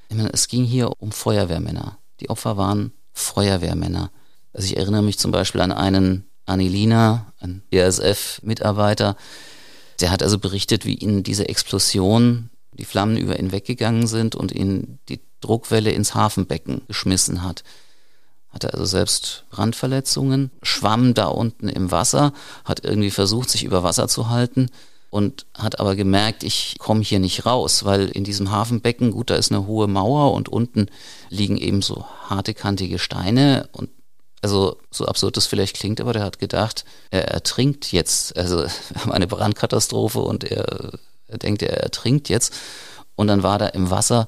Ich 0.09 0.15
meine, 0.15 0.31
es 0.31 0.47
ging 0.47 0.63
hier 0.63 0.91
um 0.99 1.11
Feuerwehrmänner. 1.11 1.97
Die 2.19 2.29
Opfer 2.29 2.55
waren 2.55 2.93
Feuerwehrmänner. 3.13 4.11
Also 4.53 4.67
ich 4.67 4.77
erinnere 4.77 5.01
mich 5.01 5.17
zum 5.17 5.31
Beispiel 5.31 5.61
an 5.61 5.71
einen 5.71 6.29
Anilina, 6.45 7.33
ein 7.39 7.63
BASF-Mitarbeiter, 7.71 9.17
der 9.99 10.11
hat 10.11 10.21
also 10.21 10.37
berichtet, 10.37 10.85
wie 10.85 10.93
ihn 10.93 11.23
diese 11.23 11.49
Explosion, 11.49 12.51
die 12.73 12.85
Flammen 12.85 13.17
über 13.17 13.39
ihn 13.39 13.51
weggegangen 13.51 14.05
sind 14.05 14.35
und 14.35 14.51
ihn 14.51 14.99
die 15.09 15.19
Druckwelle 15.41 15.91
ins 15.91 16.13
Hafenbecken 16.13 16.83
geschmissen 16.87 17.43
hat 17.43 17.63
hatte 18.57 18.73
also 18.73 18.85
selbst 18.85 19.43
Brandverletzungen, 19.51 20.49
schwamm 20.63 21.13
da 21.13 21.27
unten 21.27 21.69
im 21.69 21.91
Wasser, 21.91 22.33
hat 22.65 22.83
irgendwie 22.83 23.11
versucht, 23.11 23.49
sich 23.51 23.63
über 23.63 23.83
Wasser 23.83 24.07
zu 24.07 24.29
halten 24.29 24.71
und 25.11 25.45
hat 25.55 25.79
aber 25.79 25.95
gemerkt, 25.95 26.43
ich 26.43 26.77
komme 26.79 27.03
hier 27.03 27.19
nicht 27.19 27.45
raus, 27.45 27.85
weil 27.85 28.09
in 28.09 28.23
diesem 28.23 28.49
Hafenbecken, 28.49 29.11
gut, 29.11 29.29
da 29.29 29.35
ist 29.35 29.51
eine 29.51 29.67
hohe 29.67 29.87
Mauer 29.87 30.33
und 30.33 30.49
unten 30.49 30.87
liegen 31.29 31.57
eben 31.57 31.83
so 31.83 32.05
harte, 32.29 32.55
kantige 32.55 32.97
Steine 32.97 33.69
und 33.73 33.89
also 34.41 34.77
so 34.89 35.05
absurd 35.05 35.37
das 35.37 35.45
vielleicht 35.45 35.75
klingt, 35.75 36.01
aber 36.01 36.13
der 36.13 36.23
hat 36.23 36.39
gedacht, 36.39 36.83
er 37.11 37.27
ertrinkt 37.27 37.91
jetzt. 37.91 38.35
Also 38.37 38.57
wir 38.89 39.01
haben 39.01 39.11
eine 39.11 39.27
Brandkatastrophe 39.27 40.19
und 40.19 40.43
er, 40.45 40.93
er 41.27 41.37
denkt, 41.37 41.61
er 41.61 41.77
ertrinkt 41.77 42.29
jetzt. 42.29 42.53
Und 43.15 43.27
dann 43.27 43.43
war 43.43 43.59
da 43.59 43.67
im 43.67 43.91
Wasser 43.91 44.27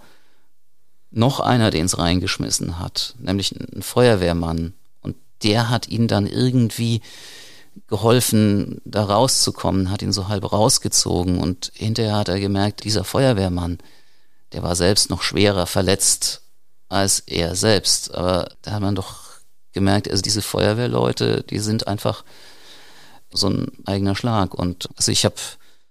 noch 1.11 1.39
einer, 1.39 1.71
den 1.71 1.85
es 1.85 1.97
reingeschmissen 1.97 2.79
hat, 2.79 3.15
nämlich 3.19 3.51
ein 3.51 3.81
Feuerwehrmann. 3.81 4.73
Und 5.01 5.15
der 5.43 5.69
hat 5.69 5.87
ihn 5.87 6.07
dann 6.07 6.27
irgendwie 6.27 7.01
geholfen, 7.87 8.81
da 8.85 9.03
rauszukommen, 9.03 9.89
hat 9.89 10.01
ihn 10.01 10.11
so 10.11 10.27
halb 10.27 10.51
rausgezogen 10.51 11.39
und 11.39 11.71
hinterher 11.73 12.17
hat 12.17 12.29
er 12.29 12.39
gemerkt, 12.39 12.83
dieser 12.83 13.03
Feuerwehrmann, 13.03 13.79
der 14.53 14.63
war 14.63 14.75
selbst 14.75 15.09
noch 15.09 15.21
schwerer 15.21 15.65
verletzt 15.65 16.41
als 16.89 17.19
er 17.19 17.55
selbst. 17.55 18.13
Aber 18.13 18.51
da 18.63 18.71
hat 18.71 18.81
man 18.81 18.95
doch 18.95 19.29
gemerkt, 19.71 20.09
also 20.09 20.21
diese 20.21 20.41
Feuerwehrleute, 20.41 21.43
die 21.43 21.59
sind 21.59 21.87
einfach 21.87 22.23
so 23.31 23.47
ein 23.47 23.71
eigener 23.85 24.15
Schlag. 24.15 24.55
Und 24.55 24.89
also 24.97 25.11
ich 25.11 25.23
habe 25.23 25.35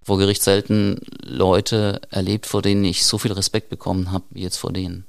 vor 0.09 0.17
Gericht 0.17 0.43
selten 0.43 1.03
Leute 1.23 2.01
erlebt, 2.09 2.47
vor 2.47 2.63
denen 2.63 2.83
ich 2.83 3.05
so 3.05 3.19
viel 3.19 3.33
Respekt 3.33 3.69
bekommen 3.69 4.11
habe, 4.11 4.25
wie 4.31 4.41
jetzt 4.41 4.57
vor 4.57 4.73
denen. 4.73 5.05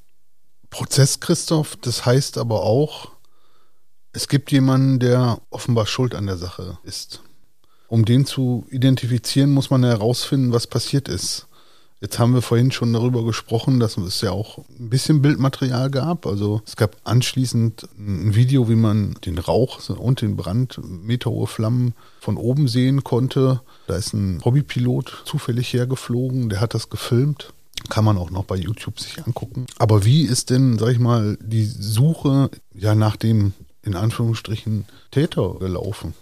Prozess, 0.70 1.22
Christoph, 1.22 1.78
das 1.78 2.06
heißt 2.06 2.38
aber 2.38 2.64
auch, 2.64 3.08
es 4.12 4.28
gibt 4.28 4.52
jemanden, 4.52 5.00
der 5.00 5.40
offenbar 5.52 5.86
schuld 5.86 6.14
an 6.16 6.26
der 6.26 6.36
Sache 6.36 6.80
ist. 6.84 7.22
Um 7.88 8.04
den 8.04 8.26
zu 8.26 8.68
identifizieren, 8.72 9.52
muss 9.52 9.70
man 9.70 9.86
herausfinden, 9.86 10.52
was 10.52 10.68
passiert 10.68 11.08
ist. 11.08 11.48
Jetzt 12.02 12.20
haben 12.20 12.34
wir 12.34 12.42
vorhin 12.42 12.72
schon 12.72 12.92
darüber 12.92 13.24
gesprochen, 13.24 13.80
dass 13.80 13.96
es 13.96 14.20
ja 14.20 14.32
auch 14.32 14.66
ein 14.80 14.90
bisschen 14.90 15.22
Bildmaterial 15.22 15.90
gab. 15.90 16.26
Also 16.26 16.62
es 16.66 16.76
gab 16.76 16.98
anschließend 17.06 17.88
ein 17.98 18.36
Video, 18.36 18.68
wie 18.68 18.76
man 18.76 19.16
den 19.26 19.38
Rauch 19.38 19.80
und 19.90 20.22
den 20.22 20.36
Brand, 20.36 20.82
meterhohe 20.84 21.48
Flammen 21.48 21.94
von 22.20 22.36
oben 22.36 22.68
sehen 22.68 23.06
konnte. 23.06 23.62
Da 23.90 23.98
ist 23.98 24.14
ein 24.14 24.40
Hobbypilot 24.46 25.24
zufällig 25.26 25.74
hergeflogen, 25.74 26.50
der 26.50 26.62
hat 26.62 26.76
das 26.76 26.90
gefilmt. 26.90 27.54
Kann 27.90 28.06
man 28.06 28.18
auch 28.18 28.30
noch 28.30 28.44
bei 28.44 28.56
YouTube 28.56 29.00
sich 29.00 29.26
angucken. 29.26 29.66
Aber 29.80 30.06
wie 30.06 30.24
ist 30.24 30.52
denn, 30.52 30.78
sag 30.78 30.92
ich 30.92 31.00
mal, 31.00 31.38
die 31.42 31.66
Suche 31.66 32.52
ja 32.74 32.94
nach 32.94 33.16
dem 33.16 33.54
in 33.82 33.96
Anführungsstrichen 33.96 34.86
Täter 35.10 35.56
gelaufen? 35.60 36.14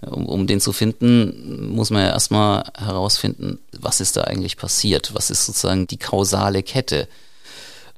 Um, 0.00 0.26
um 0.26 0.46
den 0.46 0.60
zu 0.60 0.72
finden, 0.72 1.74
muss 1.74 1.90
man 1.90 2.02
ja 2.02 2.08
erstmal 2.10 2.64
herausfinden, 2.76 3.58
was 3.78 4.00
ist 4.00 4.16
da 4.16 4.22
eigentlich 4.22 4.56
passiert? 4.56 5.14
Was 5.14 5.30
ist 5.30 5.44
sozusagen 5.44 5.88
die 5.88 5.98
kausale 5.98 6.62
Kette? 6.62 7.06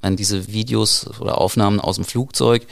meine, 0.03 0.17
diese 0.17 0.49
Videos 0.49 1.07
oder 1.21 1.39
Aufnahmen 1.39 1.81
aus 1.81 1.97
dem 1.97 2.05
Flugzeug, 2.05 2.67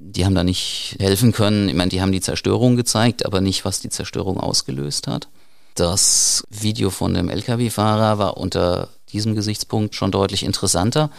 die 0.00 0.24
haben 0.24 0.34
da 0.34 0.44
nicht 0.44 0.96
helfen 0.98 1.32
können. 1.32 1.68
Ich 1.68 1.74
meine, 1.74 1.90
die 1.90 2.00
haben 2.00 2.12
die 2.12 2.20
Zerstörung 2.20 2.76
gezeigt, 2.76 3.24
aber 3.24 3.40
nicht, 3.40 3.64
was 3.64 3.80
die 3.80 3.88
Zerstörung 3.88 4.38
ausgelöst 4.38 5.06
hat. 5.06 5.28
Das 5.74 6.44
Video 6.50 6.90
von 6.90 7.14
dem 7.14 7.28
Lkw-Fahrer 7.28 8.18
war 8.18 8.36
unter 8.36 8.88
diesem 9.12 9.34
Gesichtspunkt 9.34 9.94
schon 9.94 10.10
deutlich 10.10 10.42
interessanter, 10.42 11.10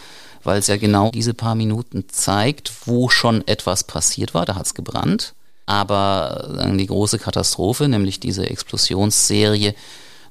weil 0.42 0.58
es 0.58 0.66
ja 0.66 0.76
genau 0.76 1.10
diese 1.10 1.34
paar 1.34 1.54
Minuten 1.54 2.04
zeigt, 2.08 2.72
wo 2.86 3.08
schon 3.08 3.46
etwas 3.46 3.84
passiert 3.84 4.34
war. 4.34 4.46
Da 4.46 4.56
hat 4.56 4.66
es 4.66 4.74
gebrannt. 4.74 5.34
Aber 5.66 6.72
die 6.78 6.86
große 6.86 7.18
Katastrophe, 7.18 7.88
nämlich 7.88 8.20
diese 8.20 8.48
Explosionsserie, 8.48 9.74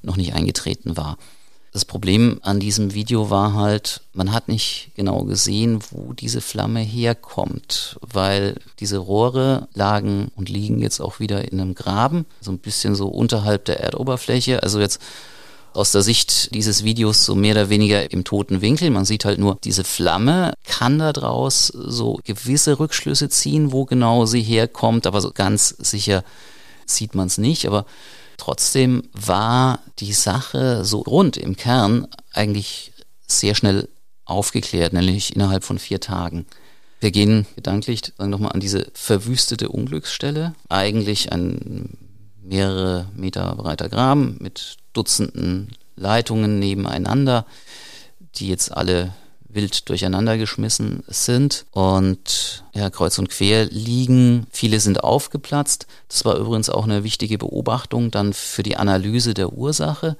noch 0.02 0.16
nicht 0.16 0.34
eingetreten 0.34 0.96
war. 0.96 1.16
Das 1.72 1.84
Problem 1.84 2.38
an 2.42 2.60
diesem 2.60 2.94
Video 2.94 3.28
war 3.30 3.52
halt, 3.54 4.00
man 4.14 4.32
hat 4.32 4.48
nicht 4.48 4.90
genau 4.96 5.24
gesehen, 5.24 5.80
wo 5.90 6.14
diese 6.14 6.40
Flamme 6.40 6.80
herkommt, 6.80 7.98
weil 8.00 8.56
diese 8.80 8.98
Rohre 8.98 9.68
lagen 9.74 10.30
und 10.34 10.48
liegen 10.48 10.78
jetzt 10.78 11.00
auch 11.00 11.20
wieder 11.20 11.50
in 11.52 11.60
einem 11.60 11.74
Graben, 11.74 12.24
so 12.40 12.50
ein 12.50 12.58
bisschen 12.58 12.94
so 12.94 13.08
unterhalb 13.08 13.66
der 13.66 13.80
Erdoberfläche. 13.80 14.62
Also 14.62 14.80
jetzt 14.80 15.00
aus 15.74 15.92
der 15.92 16.02
Sicht 16.02 16.54
dieses 16.54 16.84
Videos 16.84 17.24
so 17.24 17.34
mehr 17.34 17.52
oder 17.52 17.68
weniger 17.68 18.10
im 18.10 18.24
toten 18.24 18.62
Winkel. 18.62 18.90
Man 18.90 19.04
sieht 19.04 19.24
halt 19.24 19.38
nur 19.38 19.58
diese 19.62 19.84
Flamme, 19.84 20.54
kann 20.66 20.98
daraus 20.98 21.66
so 21.66 22.18
gewisse 22.24 22.80
Rückschlüsse 22.80 23.28
ziehen, 23.28 23.72
wo 23.72 23.84
genau 23.84 24.26
sie 24.26 24.42
herkommt, 24.42 25.06
aber 25.06 25.20
so 25.20 25.30
ganz 25.32 25.68
sicher 25.78 26.24
sieht 26.86 27.14
man 27.14 27.26
es 27.26 27.38
nicht. 27.38 27.66
Aber 27.66 27.84
Trotzdem 28.38 29.02
war 29.12 29.80
die 29.98 30.14
Sache 30.14 30.84
so 30.84 31.00
rund 31.00 31.36
im 31.36 31.56
Kern 31.56 32.06
eigentlich 32.32 32.92
sehr 33.26 33.54
schnell 33.54 33.88
aufgeklärt, 34.24 34.92
nämlich 34.94 35.36
innerhalb 35.36 35.64
von 35.64 35.78
vier 35.78 36.00
Tagen. 36.00 36.46
Wir 37.00 37.10
gehen 37.10 37.46
gedanklich 37.56 38.14
nochmal 38.18 38.52
an 38.52 38.60
diese 38.60 38.90
verwüstete 38.94 39.68
Unglücksstelle. 39.68 40.54
Eigentlich 40.68 41.32
ein 41.32 41.98
mehrere 42.42 43.06
Meter 43.14 43.54
breiter 43.56 43.88
Graben 43.88 44.38
mit 44.40 44.78
Dutzenden 44.94 45.70
Leitungen 45.96 46.58
nebeneinander, 46.58 47.44
die 48.36 48.48
jetzt 48.48 48.72
alle 48.72 49.12
wild 49.58 49.88
durcheinander 49.88 50.38
geschmissen 50.38 51.02
sind 51.08 51.66
und 51.72 52.64
ja, 52.74 52.90
kreuz 52.90 53.18
und 53.18 53.28
quer 53.28 53.66
liegen. 53.66 54.46
Viele 54.52 54.78
sind 54.78 55.02
aufgeplatzt. 55.02 55.88
Das 56.08 56.24
war 56.24 56.36
übrigens 56.36 56.70
auch 56.70 56.84
eine 56.84 57.02
wichtige 57.02 57.38
Beobachtung 57.38 58.12
dann 58.12 58.32
für 58.32 58.62
die 58.62 58.76
Analyse 58.76 59.34
der 59.34 59.52
Ursache. 59.52 60.16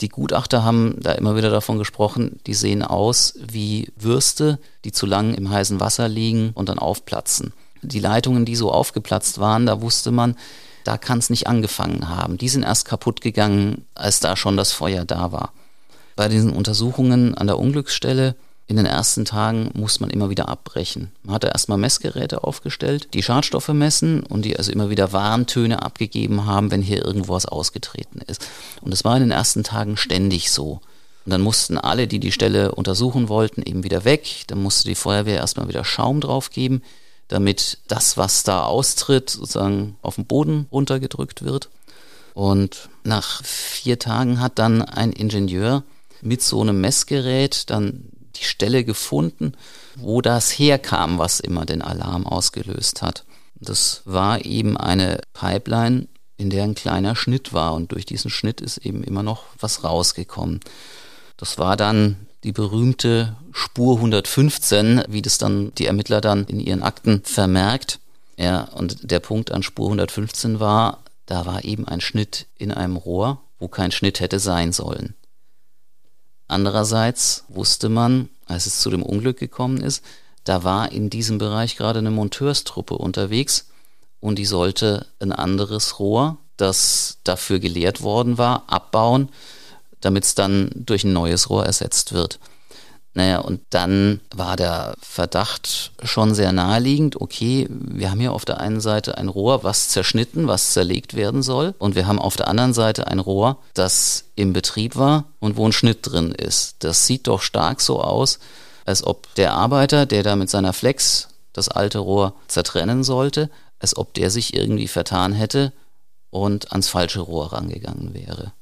Die 0.00 0.08
Gutachter 0.08 0.64
haben 0.64 0.96
da 0.98 1.12
immer 1.12 1.36
wieder 1.36 1.50
davon 1.50 1.78
gesprochen, 1.78 2.40
die 2.46 2.54
sehen 2.54 2.82
aus 2.82 3.34
wie 3.38 3.92
Würste, 3.96 4.58
die 4.84 4.92
zu 4.92 5.04
lang 5.04 5.34
im 5.34 5.50
heißen 5.50 5.78
Wasser 5.78 6.08
liegen 6.08 6.52
und 6.54 6.70
dann 6.70 6.78
aufplatzen. 6.78 7.52
Die 7.82 8.00
Leitungen, 8.00 8.46
die 8.46 8.56
so 8.56 8.72
aufgeplatzt 8.72 9.38
waren, 9.38 9.66
da 9.66 9.82
wusste 9.82 10.10
man, 10.10 10.36
da 10.84 10.96
kann 10.96 11.18
es 11.18 11.30
nicht 11.30 11.46
angefangen 11.46 12.08
haben. 12.08 12.38
Die 12.38 12.48
sind 12.48 12.62
erst 12.62 12.86
kaputt 12.86 13.20
gegangen, 13.20 13.84
als 13.94 14.20
da 14.20 14.36
schon 14.36 14.56
das 14.56 14.72
Feuer 14.72 15.04
da 15.04 15.32
war. 15.32 15.52
Bei 16.16 16.28
diesen 16.28 16.52
Untersuchungen 16.52 17.34
an 17.34 17.46
der 17.46 17.58
Unglücksstelle 17.58 18.36
in 18.66 18.76
den 18.76 18.86
ersten 18.86 19.26
Tagen 19.26 19.70
muss 19.74 20.00
man 20.00 20.08
immer 20.08 20.30
wieder 20.30 20.48
abbrechen. 20.48 21.12
Man 21.22 21.34
hatte 21.34 21.48
erstmal 21.48 21.76
Messgeräte 21.76 22.44
aufgestellt, 22.44 23.08
die 23.12 23.22
Schadstoffe 23.22 23.68
messen 23.68 24.22
und 24.22 24.42
die 24.44 24.56
also 24.56 24.72
immer 24.72 24.88
wieder 24.88 25.12
Warntöne 25.12 25.82
abgegeben 25.82 26.46
haben, 26.46 26.70
wenn 26.70 26.80
hier 26.80 27.04
irgendwo 27.04 27.34
was 27.34 27.44
ausgetreten 27.44 28.22
ist. 28.26 28.46
Und 28.80 28.90
das 28.90 29.04
war 29.04 29.16
in 29.16 29.22
den 29.22 29.32
ersten 29.32 29.64
Tagen 29.64 29.98
ständig 29.98 30.50
so. 30.50 30.80
Und 31.26 31.30
dann 31.30 31.42
mussten 31.42 31.76
alle, 31.76 32.06
die 32.06 32.20
die 32.20 32.32
Stelle 32.32 32.72
untersuchen 32.72 33.28
wollten, 33.28 33.62
eben 33.62 33.84
wieder 33.84 34.04
weg. 34.04 34.44
Dann 34.46 34.62
musste 34.62 34.88
die 34.88 34.94
Feuerwehr 34.94 35.36
erstmal 35.36 35.68
wieder 35.68 35.84
Schaum 35.84 36.20
draufgeben, 36.20 36.82
damit 37.28 37.78
das, 37.88 38.16
was 38.16 38.44
da 38.44 38.64
austritt, 38.64 39.30
sozusagen 39.30 39.96
auf 40.00 40.16
den 40.16 40.26
Boden 40.26 40.68
runtergedrückt 40.72 41.42
wird. 41.44 41.68
Und 42.34 42.88
nach 43.04 43.42
vier 43.44 43.98
Tagen 43.98 44.40
hat 44.40 44.58
dann 44.58 44.82
ein 44.82 45.12
Ingenieur 45.12 45.84
mit 46.20 46.42
so 46.42 46.60
einem 46.62 46.80
Messgerät 46.80 47.70
dann 47.70 48.08
die 48.36 48.44
Stelle 48.44 48.84
gefunden, 48.84 49.52
wo 49.96 50.20
das 50.20 50.50
herkam, 50.50 51.18
was 51.18 51.40
immer 51.40 51.64
den 51.64 51.82
Alarm 51.82 52.26
ausgelöst 52.26 53.02
hat. 53.02 53.24
Das 53.54 54.02
war 54.04 54.44
eben 54.44 54.76
eine 54.76 55.20
Pipeline, 55.32 56.08
in 56.36 56.50
der 56.50 56.64
ein 56.64 56.74
kleiner 56.74 57.16
Schnitt 57.16 57.52
war 57.52 57.74
und 57.74 57.92
durch 57.92 58.06
diesen 58.06 58.30
Schnitt 58.30 58.60
ist 58.60 58.78
eben 58.78 59.04
immer 59.04 59.22
noch 59.22 59.44
was 59.60 59.84
rausgekommen. 59.84 60.60
Das 61.36 61.58
war 61.58 61.76
dann 61.76 62.16
die 62.42 62.52
berühmte 62.52 63.36
Spur 63.52 63.96
115, 63.96 65.04
wie 65.08 65.22
das 65.22 65.38
dann 65.38 65.72
die 65.76 65.86
Ermittler 65.86 66.20
dann 66.20 66.44
in 66.44 66.60
ihren 66.60 66.82
Akten 66.82 67.22
vermerkt. 67.24 68.00
Ja, 68.36 68.62
und 68.62 69.10
der 69.10 69.20
Punkt 69.20 69.52
an 69.52 69.62
Spur 69.62 69.86
115 69.86 70.60
war, 70.60 70.98
da 71.26 71.46
war 71.46 71.64
eben 71.64 71.88
ein 71.88 72.00
Schnitt 72.00 72.46
in 72.58 72.72
einem 72.72 72.96
Rohr, 72.96 73.40
wo 73.58 73.68
kein 73.68 73.92
Schnitt 73.92 74.20
hätte 74.20 74.40
sein 74.40 74.72
sollen. 74.72 75.14
Andererseits 76.54 77.42
wusste 77.48 77.88
man, 77.88 78.28
als 78.46 78.66
es 78.66 78.78
zu 78.78 78.88
dem 78.88 79.02
Unglück 79.02 79.40
gekommen 79.40 79.80
ist, 79.80 80.04
da 80.44 80.62
war 80.62 80.92
in 80.92 81.10
diesem 81.10 81.38
Bereich 81.38 81.74
gerade 81.74 81.98
eine 81.98 82.12
Monteurstruppe 82.12 82.94
unterwegs 82.94 83.66
und 84.20 84.38
die 84.38 84.44
sollte 84.44 85.04
ein 85.18 85.32
anderes 85.32 85.98
Rohr, 85.98 86.36
das 86.56 87.18
dafür 87.24 87.58
geleert 87.58 88.02
worden 88.02 88.38
war, 88.38 88.62
abbauen, 88.68 89.30
damit 90.00 90.22
es 90.22 90.36
dann 90.36 90.70
durch 90.76 91.02
ein 91.02 91.12
neues 91.12 91.50
Rohr 91.50 91.66
ersetzt 91.66 92.12
wird. 92.12 92.38
Naja, 93.16 93.38
und 93.38 93.60
dann 93.70 94.20
war 94.34 94.56
der 94.56 94.96
Verdacht 95.00 95.92
schon 96.02 96.34
sehr 96.34 96.52
naheliegend, 96.52 97.20
okay, 97.20 97.68
wir 97.70 98.10
haben 98.10 98.18
hier 98.18 98.32
auf 98.32 98.44
der 98.44 98.58
einen 98.58 98.80
Seite 98.80 99.16
ein 99.16 99.28
Rohr, 99.28 99.62
was 99.62 99.88
zerschnitten, 99.88 100.48
was 100.48 100.72
zerlegt 100.72 101.14
werden 101.14 101.44
soll, 101.44 101.74
und 101.78 101.94
wir 101.94 102.08
haben 102.08 102.18
auf 102.18 102.36
der 102.36 102.48
anderen 102.48 102.74
Seite 102.74 103.06
ein 103.06 103.20
Rohr, 103.20 103.58
das 103.72 104.24
im 104.34 104.52
Betrieb 104.52 104.96
war 104.96 105.26
und 105.38 105.56
wo 105.56 105.64
ein 105.64 105.72
Schnitt 105.72 106.00
drin 106.02 106.32
ist. 106.32 106.76
Das 106.80 107.06
sieht 107.06 107.28
doch 107.28 107.40
stark 107.40 107.80
so 107.80 108.02
aus, 108.02 108.40
als 108.84 109.04
ob 109.04 109.32
der 109.36 109.54
Arbeiter, 109.54 110.06
der 110.06 110.24
da 110.24 110.34
mit 110.34 110.50
seiner 110.50 110.72
Flex 110.72 111.28
das 111.52 111.68
alte 111.68 112.00
Rohr 112.00 112.34
zertrennen 112.48 113.04
sollte, 113.04 113.48
als 113.78 113.96
ob 113.96 114.12
der 114.14 114.30
sich 114.30 114.54
irgendwie 114.54 114.88
vertan 114.88 115.32
hätte 115.32 115.72
und 116.30 116.72
ans 116.72 116.88
falsche 116.88 117.20
Rohr 117.20 117.52
rangegangen 117.52 118.12
wäre. 118.12 118.52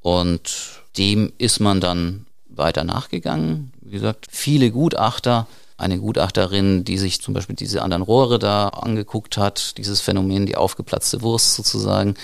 Und 0.00 0.82
dem 0.96 1.32
ist 1.38 1.58
man 1.58 1.80
dann 1.80 2.26
weiter 2.56 2.84
nachgegangen. 2.84 3.72
Wie 3.80 3.92
gesagt, 3.92 4.26
viele 4.30 4.70
Gutachter, 4.70 5.46
eine 5.76 5.98
Gutachterin, 5.98 6.84
die 6.84 6.98
sich 6.98 7.20
zum 7.20 7.34
Beispiel 7.34 7.56
diese 7.56 7.82
anderen 7.82 8.02
Rohre 8.02 8.38
da 8.38 8.68
angeguckt 8.68 9.36
hat, 9.36 9.76
dieses 9.76 10.00
Phänomen, 10.00 10.46
die 10.46 10.56
aufgeplatzte 10.56 11.22
Wurst 11.22 11.54
sozusagen 11.54 12.14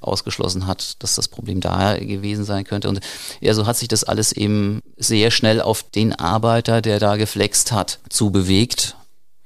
ausgeschlossen 0.00 0.66
hat, 0.66 1.02
dass 1.02 1.16
das 1.16 1.26
Problem 1.26 1.60
da 1.60 1.98
gewesen 1.98 2.44
sein 2.44 2.64
könnte. 2.64 2.88
Und 2.88 3.00
ja, 3.40 3.52
so 3.54 3.66
hat 3.66 3.76
sich 3.76 3.88
das 3.88 4.04
alles 4.04 4.32
eben 4.32 4.80
sehr 4.96 5.30
schnell 5.30 5.60
auf 5.60 5.82
den 5.82 6.14
Arbeiter, 6.14 6.82
der 6.82 7.00
da 7.00 7.16
geflext 7.16 7.72
hat, 7.72 7.98
zubewegt. 8.08 8.96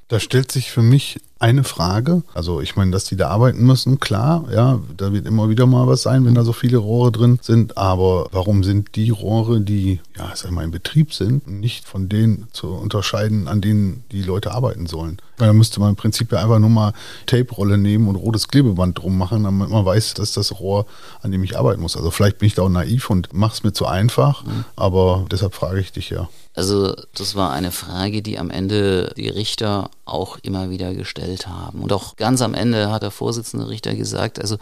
Da 0.09 0.20
stellt 0.20 0.52
sich 0.52 0.70
für 0.70 0.83
mich 0.83 1.20
eine 1.38 1.64
Frage. 1.64 2.23
Also 2.33 2.61
ich 2.61 2.77
meine, 2.77 2.90
dass 2.90 3.05
die 3.05 3.16
da 3.16 3.29
arbeiten 3.29 3.64
müssen, 3.64 4.01
klar, 4.01 4.44
ja, 4.53 4.81
da 4.97 5.12
wird 5.12 5.27
immer 5.27 5.49
wieder 5.49 5.66
mal 5.66 5.87
was 5.87 6.03
sein, 6.03 6.25
wenn 6.25 6.35
da 6.35 6.44
so 6.44 6.53
viele 6.53 6.79
Rohre 6.79 7.12
drin 7.12 7.38
sind. 7.42 7.77
Aber 7.77 8.29
warum 8.33 8.64
sind 8.64 8.97
die 8.97 9.11
Rohre, 9.11 9.61
die, 9.61 10.01
ja, 10.16 10.31
sag 10.35 10.53
mal, 10.53 10.64
in 10.64 10.70
Betrieb 10.70 11.12
sind, 11.12 11.47
nicht 11.47 11.87
von 11.87 12.09
denen 12.09 12.47
zu 12.53 12.68
unterscheiden, 12.68 13.49
an 13.49 13.61
denen 13.61 14.05
die 14.12 14.23
Leute 14.23 14.53
arbeiten 14.53 14.87
sollen? 14.87 15.18
Weil 15.37 15.49
da 15.49 15.53
müsste 15.53 15.81
man 15.81 15.90
im 15.90 15.97
Prinzip 15.97 16.31
ja 16.33 16.38
einfach 16.38 16.61
nur 16.61 16.70
mal 16.70 16.92
Tape-Rolle 17.27 17.79
nehmen 17.79 18.09
und 18.09 18.16
rotes 18.16 18.49
Klebeband 18.49 18.99
drum 18.99 19.18
machen, 19.18 19.44
damit 19.44 19.68
man 19.68 19.85
weiß, 19.85 20.14
dass 20.14 20.33
das 20.33 20.61
Rohr, 20.61 20.87
an 21.23 21.33
dem 21.33 21.42
ich 21.42 21.59
arbeiten 21.59 21.83
muss. 21.83 21.97
Also 21.97 22.11
vielleicht 22.11 22.38
bin 22.38 22.47
ich 22.47 22.55
da 22.55 22.62
auch 22.62 22.68
naiv 22.68 23.11
und 23.11 23.33
mache 23.33 23.55
es 23.55 23.64
mir 23.64 23.73
zu 23.73 23.87
einfach, 23.87 24.44
mhm. 24.44 24.64
aber 24.77 25.27
deshalb 25.31 25.55
frage 25.55 25.81
ich 25.81 25.92
dich 25.92 26.11
ja. 26.11 26.29
Also 26.57 26.94
das 27.14 27.35
war 27.35 27.51
eine 27.51 27.73
Frage, 27.73 28.23
die 28.23 28.38
am 28.38 28.49
Ende 28.49 29.12
die 29.16 29.29
Richter 29.29 29.90
auch 30.05 30.38
immer 30.42 30.70
wieder 30.70 30.94
gestellt 30.94 31.24
haben. 31.47 31.83
Und 31.83 31.93
auch 31.93 32.17
ganz 32.17 32.43
am 32.43 32.55
Ende 32.55 32.91
hat 32.91 33.03
der 33.03 33.11
Vorsitzende 33.11 33.69
Richter 33.69 33.95
gesagt, 33.95 34.41
also 34.41 34.57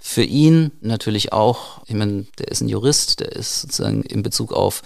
für 0.00 0.22
ihn 0.22 0.72
natürlich 0.80 1.32
auch, 1.32 1.82
ich 1.86 1.94
meine, 1.94 2.26
der 2.38 2.48
ist 2.48 2.62
ein 2.62 2.68
Jurist, 2.68 3.20
der 3.20 3.32
ist 3.32 3.62
sozusagen 3.62 4.02
in 4.02 4.22
Bezug 4.22 4.52
auf 4.52 4.82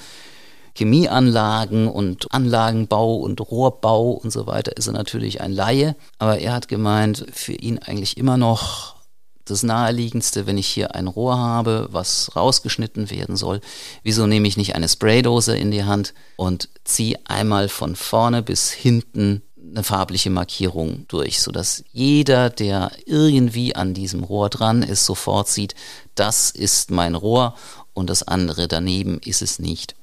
Chemieanlagen 0.77 1.89
und 1.89 2.33
Anlagenbau 2.33 3.17
und 3.17 3.41
Rohrbau 3.41 4.11
und 4.11 4.33
so 4.33 4.49
weiter 4.49 4.77
ist 4.77 4.89
er 4.89 4.93
natürlich 4.93 5.41
ein 5.41 5.53
Laie. 5.53 5.95
Aber 6.19 6.39
er 6.39 6.53
hat 6.53 6.67
gemeint, 6.67 7.27
für 7.33 7.53
ihn 7.53 7.79
eigentlich 7.79 8.17
immer 8.17 8.37
noch 8.37 8.97
das 9.45 9.63
Naheliegendste, 9.63 10.47
wenn 10.47 10.59
ich 10.59 10.67
hier 10.67 10.95
ein 10.95 11.07
Rohr 11.07 11.39
habe, 11.39 11.89
was 11.93 12.35
rausgeschnitten 12.35 13.11
werden 13.11 13.37
soll. 13.37 13.61
Wieso 14.03 14.27
nehme 14.27 14.49
ich 14.49 14.57
nicht 14.57 14.75
eine 14.75 14.89
Spraydose 14.89 15.57
in 15.57 15.71
die 15.71 15.85
Hand 15.85 16.15
und 16.37 16.69
ziehe 16.85 17.19
einmal 17.25 17.69
von 17.69 17.95
vorne 17.95 18.43
bis 18.43 18.73
hinten 18.73 19.43
eine 19.75 19.85
farbliche 19.85 20.31
Markierung 20.31 21.07
durch, 21.09 21.41
sodass 21.41 21.85
jeder, 21.93 22.51
der 22.51 22.93
irgendwie 23.07 23.75
an 23.75 23.95
diesem 23.95 24.25
Rohr 24.25 24.49
dran 24.49 24.83
ist, 24.83 25.05
sofort 25.05 25.49
sieht, 25.49 25.75
das 26.15 26.51
ist 26.51 26.91
mein 26.91 27.15
Rohr 27.15 27.55
und 27.93 28.09
das 28.09 28.23
andere 28.23 28.69
daneben 28.69 29.19
ist 29.25 29.43
es 29.43 29.59
nicht. 29.59 29.95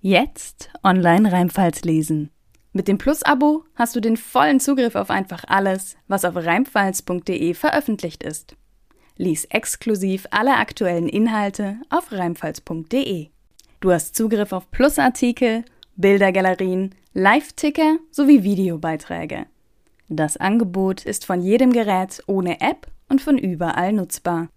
Jetzt 0.00 0.70
online 0.82 1.30
Rheinpfalz 1.30 1.82
lesen. 1.82 2.30
Mit 2.72 2.88
dem 2.88 2.98
Plus-Abo 2.98 3.64
hast 3.74 3.94
du 3.94 4.00
den 4.00 4.16
vollen 4.16 4.58
Zugriff 4.58 4.94
auf 4.94 5.10
einfach 5.10 5.44
alles, 5.46 5.96
was 6.08 6.24
auf 6.24 6.34
rheinpfalz.de 6.36 7.54
veröffentlicht 7.54 8.22
ist. 8.22 8.56
Lies 9.16 9.44
exklusiv 9.44 10.26
alle 10.30 10.56
aktuellen 10.56 11.08
Inhalte 11.08 11.76
auf 11.90 12.10
rheinpfalz.de. 12.10 13.28
Du 13.80 13.92
hast 13.92 14.16
Zugriff 14.16 14.52
auf 14.52 14.70
Plusartikel, 14.70 15.64
Bildergalerien, 15.96 16.94
Live-Ticker 17.14 17.98
sowie 18.10 18.42
Videobeiträge. 18.42 19.46
Das 20.08 20.36
Angebot 20.36 21.04
ist 21.04 21.26
von 21.26 21.42
jedem 21.42 21.72
Gerät 21.72 22.22
ohne 22.26 22.60
App 22.60 22.86
und 23.08 23.20
von 23.20 23.38
überall 23.38 23.92
nutzbar. 23.92 24.48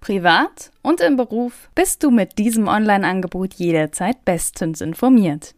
Privat 0.00 0.70
und 0.82 1.00
im 1.00 1.16
Beruf 1.16 1.70
bist 1.74 2.02
du 2.02 2.10
mit 2.10 2.38
diesem 2.38 2.66
Online-Angebot 2.66 3.54
jederzeit 3.54 4.24
bestens 4.24 4.80
informiert. 4.80 5.54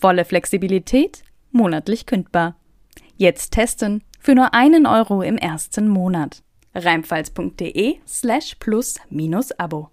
Volle 0.00 0.24
Flexibilität, 0.24 1.24
monatlich 1.50 2.06
kündbar. 2.06 2.56
Jetzt 3.16 3.52
testen 3.52 4.02
für 4.20 4.34
nur 4.34 4.54
einen 4.54 4.86
Euro 4.86 5.22
im 5.22 5.36
ersten 5.36 5.88
Monat. 5.88 6.42
Reimfalz.de 6.74 7.96
slash 8.06 8.56
plus 8.56 8.96
minus 9.10 9.52
Abo. 9.52 9.90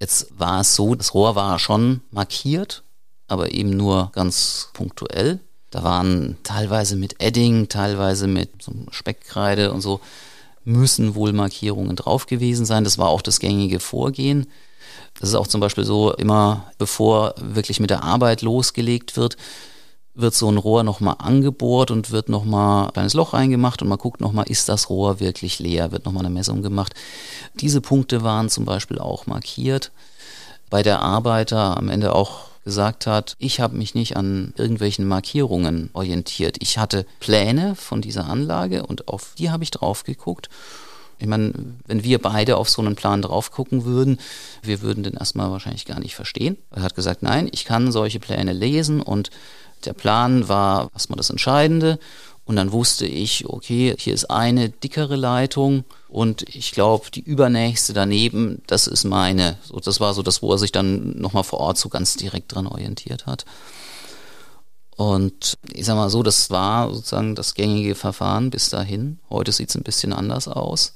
Jetzt 0.00 0.38
war 0.38 0.60
es 0.60 0.74
so, 0.76 0.94
das 0.94 1.14
Rohr 1.14 1.34
war 1.34 1.58
schon 1.58 2.02
markiert, 2.10 2.84
aber 3.26 3.52
eben 3.52 3.70
nur 3.70 4.10
ganz 4.12 4.70
punktuell. 4.72 5.40
Da 5.70 5.82
waren 5.82 6.38
teilweise 6.44 6.96
mit 6.96 7.20
Edding, 7.20 7.68
teilweise 7.68 8.26
mit 8.26 8.62
so 8.62 8.72
Speckkreide 8.90 9.72
und 9.72 9.80
so 9.80 10.00
müssen 10.64 11.14
wohl 11.14 11.32
Markierungen 11.32 11.96
drauf 11.96 12.26
gewesen 12.26 12.64
sein. 12.64 12.84
Das 12.84 12.98
war 12.98 13.08
auch 13.08 13.22
das 13.22 13.40
gängige 13.40 13.80
Vorgehen. 13.80 14.46
Das 15.18 15.30
ist 15.30 15.34
auch 15.34 15.46
zum 15.46 15.60
Beispiel 15.60 15.84
so, 15.84 16.12
immer 16.12 16.70
bevor 16.78 17.34
wirklich 17.40 17.80
mit 17.80 17.90
der 17.90 18.04
Arbeit 18.04 18.42
losgelegt 18.42 19.16
wird, 19.16 19.36
wird 20.18 20.34
so 20.34 20.50
ein 20.50 20.58
Rohr 20.58 20.82
nochmal 20.82 21.16
angebohrt 21.18 21.90
und 21.90 22.10
wird 22.10 22.28
nochmal 22.28 22.86
ein 22.86 22.92
kleines 22.92 23.14
Loch 23.14 23.34
reingemacht 23.34 23.80
und 23.82 23.88
man 23.88 23.98
guckt 23.98 24.20
nochmal, 24.20 24.46
ist 24.48 24.68
das 24.68 24.90
Rohr 24.90 25.20
wirklich 25.20 25.60
leer, 25.60 25.92
wird 25.92 26.04
nochmal 26.04 26.24
eine 26.24 26.34
Messung 26.34 26.62
gemacht. 26.62 26.94
Diese 27.54 27.80
Punkte 27.80 28.22
waren 28.22 28.48
zum 28.48 28.64
Beispiel 28.64 28.98
auch 28.98 29.26
markiert. 29.26 29.92
Bei 30.70 30.82
der 30.82 31.02
Arbeiter 31.02 31.76
am 31.76 31.88
Ende 31.88 32.14
auch 32.14 32.48
gesagt 32.64 33.06
hat, 33.06 33.36
ich 33.38 33.60
habe 33.60 33.76
mich 33.76 33.94
nicht 33.94 34.16
an 34.16 34.52
irgendwelchen 34.56 35.06
Markierungen 35.06 35.88
orientiert. 35.92 36.56
Ich 36.60 36.78
hatte 36.78 37.06
Pläne 37.20 37.74
von 37.76 38.02
dieser 38.02 38.26
Anlage 38.26 38.84
und 38.84 39.08
auf 39.08 39.34
die 39.38 39.50
habe 39.50 39.62
ich 39.62 39.70
drauf 39.70 40.04
geguckt. 40.04 40.50
Ich 41.20 41.26
meine, 41.26 41.52
wenn 41.86 42.04
wir 42.04 42.20
beide 42.20 42.56
auf 42.56 42.68
so 42.68 42.82
einen 42.82 42.94
Plan 42.94 43.22
drauf 43.22 43.50
gucken 43.50 43.84
würden, 43.84 44.18
wir 44.62 44.82
würden 44.82 45.02
den 45.02 45.14
erstmal 45.14 45.50
wahrscheinlich 45.50 45.84
gar 45.84 45.98
nicht 45.98 46.14
verstehen. 46.14 46.58
Er 46.70 46.82
hat 46.82 46.94
gesagt, 46.94 47.22
nein, 47.22 47.48
ich 47.50 47.64
kann 47.64 47.90
solche 47.90 48.20
Pläne 48.20 48.52
lesen 48.52 49.00
und 49.00 49.30
der 49.84 49.92
Plan 49.92 50.48
war 50.48 50.90
erstmal 50.92 51.16
das 51.16 51.30
Entscheidende 51.30 51.98
und 52.44 52.56
dann 52.56 52.72
wusste 52.72 53.06
ich, 53.06 53.46
okay, 53.46 53.94
hier 53.98 54.14
ist 54.14 54.30
eine 54.30 54.70
dickere 54.70 55.16
Leitung 55.16 55.84
und 56.08 56.42
ich 56.42 56.72
glaube, 56.72 57.10
die 57.10 57.20
übernächste 57.20 57.92
daneben, 57.92 58.62
das 58.66 58.86
ist 58.86 59.04
meine. 59.04 59.58
So, 59.62 59.78
das 59.80 60.00
war 60.00 60.14
so 60.14 60.22
das, 60.22 60.40
wo 60.40 60.50
er 60.52 60.58
sich 60.58 60.72
dann 60.72 61.18
nochmal 61.18 61.44
vor 61.44 61.60
Ort 61.60 61.76
so 61.76 61.90
ganz 61.90 62.16
direkt 62.16 62.54
dran 62.54 62.66
orientiert 62.66 63.26
hat. 63.26 63.44
Und 64.96 65.58
ich 65.72 65.84
sag 65.84 65.94
mal 65.94 66.10
so, 66.10 66.22
das 66.22 66.50
war 66.50 66.92
sozusagen 66.92 67.34
das 67.34 67.54
gängige 67.54 67.94
Verfahren 67.94 68.50
bis 68.50 68.70
dahin. 68.70 69.20
Heute 69.30 69.52
sieht 69.52 69.68
es 69.68 69.76
ein 69.76 69.84
bisschen 69.84 70.12
anders 70.12 70.48
aus. 70.48 70.94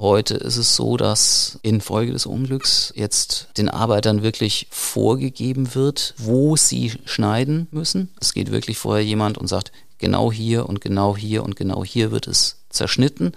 Heute 0.00 0.34
ist 0.34 0.58
es 0.58 0.76
so, 0.76 0.96
dass 0.96 1.58
infolge 1.62 2.12
des 2.12 2.24
Unglücks 2.24 2.92
jetzt 2.94 3.48
den 3.56 3.68
Arbeitern 3.68 4.22
wirklich 4.22 4.68
vorgegeben 4.70 5.74
wird, 5.74 6.14
wo 6.18 6.54
sie 6.54 6.92
schneiden 7.04 7.66
müssen. 7.72 8.14
Es 8.20 8.32
geht 8.32 8.52
wirklich 8.52 8.78
vorher 8.78 9.04
jemand 9.04 9.38
und 9.38 9.48
sagt, 9.48 9.72
genau 9.98 10.30
hier 10.30 10.68
und 10.68 10.80
genau 10.80 11.16
hier 11.16 11.42
und 11.42 11.56
genau 11.56 11.84
hier 11.84 12.12
wird 12.12 12.28
es 12.28 12.58
zerschnitten. 12.70 13.32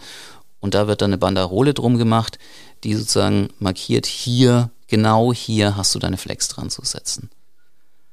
Und 0.59 0.75
da 0.75 0.87
wird 0.87 1.01
dann 1.01 1.09
eine 1.09 1.17
Banderole 1.17 1.73
drum 1.73 1.97
gemacht, 1.97 2.37
die 2.83 2.93
sozusagen 2.93 3.49
markiert, 3.57 4.05
hier, 4.05 4.69
genau 4.85 5.33
hier 5.33 5.75
hast 5.75 5.95
du 5.95 5.99
deine 5.99 6.17
Flex 6.17 6.47
dran 6.47 6.69
zu 6.69 6.85
setzen. 6.85 7.31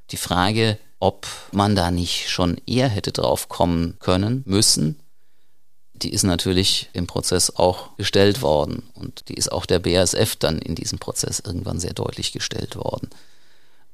Die 0.09 0.17
Frage, 0.17 0.79
ob 0.99 1.27
man 1.51 1.75
da 1.75 1.91
nicht 1.91 2.29
schon 2.29 2.59
eher 2.65 2.89
hätte 2.89 3.11
drauf 3.11 3.47
kommen 3.47 3.97
können, 3.99 4.41
müssen, 4.47 4.99
die 6.03 6.11
ist 6.11 6.23
natürlich 6.23 6.89
im 6.93 7.07
Prozess 7.07 7.55
auch 7.55 7.95
gestellt 7.97 8.41
worden 8.41 8.83
und 8.95 9.29
die 9.29 9.35
ist 9.35 9.51
auch 9.51 9.65
der 9.65 9.79
BASF 9.79 10.35
dann 10.35 10.59
in 10.59 10.75
diesem 10.75 10.99
Prozess 10.99 11.39
irgendwann 11.39 11.79
sehr 11.79 11.93
deutlich 11.93 12.31
gestellt 12.31 12.75
worden. 12.75 13.09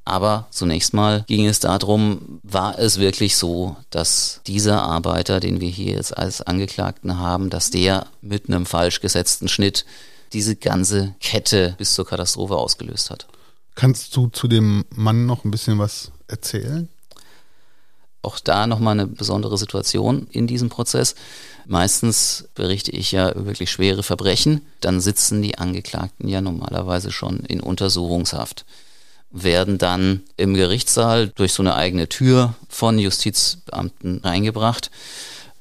Aber 0.07 0.45
zunächst 0.51 0.93
mal 0.93 1.23
ging 1.27 1.47
es 1.47 1.59
darum, 1.59 2.39
war 2.43 2.77
es 2.77 2.99
wirklich 2.99 3.35
so, 3.35 3.75
dass 3.89 4.41
dieser 4.45 4.83
Arbeiter, 4.83 5.39
den 5.39 5.61
wir 5.61 5.69
hier 5.69 5.93
jetzt 5.93 6.15
als 6.15 6.41
Angeklagten 6.41 7.17
haben, 7.17 7.49
dass 7.49 7.71
der 7.71 8.05
mit 8.21 8.47
einem 8.47 8.67
falsch 8.67 9.01
gesetzten 9.01 9.47
Schnitt 9.47 9.83
diese 10.31 10.55
ganze 10.55 11.15
Kette 11.21 11.73
bis 11.79 11.95
zur 11.95 12.05
Katastrophe 12.05 12.55
ausgelöst 12.55 13.09
hat. 13.09 13.25
Kannst 13.73 14.15
du 14.15 14.27
zu 14.27 14.47
dem 14.47 14.85
Mann 14.89 15.25
noch 15.25 15.43
ein 15.43 15.51
bisschen 15.51 15.79
was 15.79 16.11
erzählen? 16.27 16.87
Auch 18.21 18.39
da 18.39 18.67
nochmal 18.67 18.93
eine 18.93 19.07
besondere 19.07 19.57
Situation 19.57 20.27
in 20.31 20.45
diesem 20.45 20.69
Prozess. 20.69 21.15
Meistens 21.67 22.47
berichte 22.53 22.91
ich 22.91 23.11
ja 23.11 23.31
wirklich 23.35 23.71
schwere 23.71 24.03
Verbrechen. 24.03 24.61
Dann 24.81 25.01
sitzen 25.01 25.41
die 25.41 25.57
Angeklagten 25.57 26.27
ja 26.27 26.41
normalerweise 26.41 27.11
schon 27.11 27.39
in 27.39 27.59
Untersuchungshaft, 27.59 28.65
werden 29.31 29.77
dann 29.77 30.21
im 30.37 30.53
Gerichtssaal 30.53 31.29
durch 31.29 31.53
so 31.53 31.63
eine 31.63 31.75
eigene 31.75 32.07
Tür 32.07 32.53
von 32.69 32.99
Justizbeamten 32.99 34.21
reingebracht. 34.23 34.91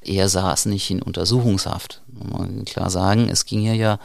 Er 0.01 0.29
saß 0.29 0.67
nicht 0.67 0.91
in 0.91 1.01
Untersuchungshaft. 1.01 2.01
Man 2.07 2.31
kann 2.31 2.65
klar 2.65 2.89
sagen, 2.91 3.27
es 3.29 3.45
ging 3.45 3.61
hier 3.61 3.75
ja 3.75 3.99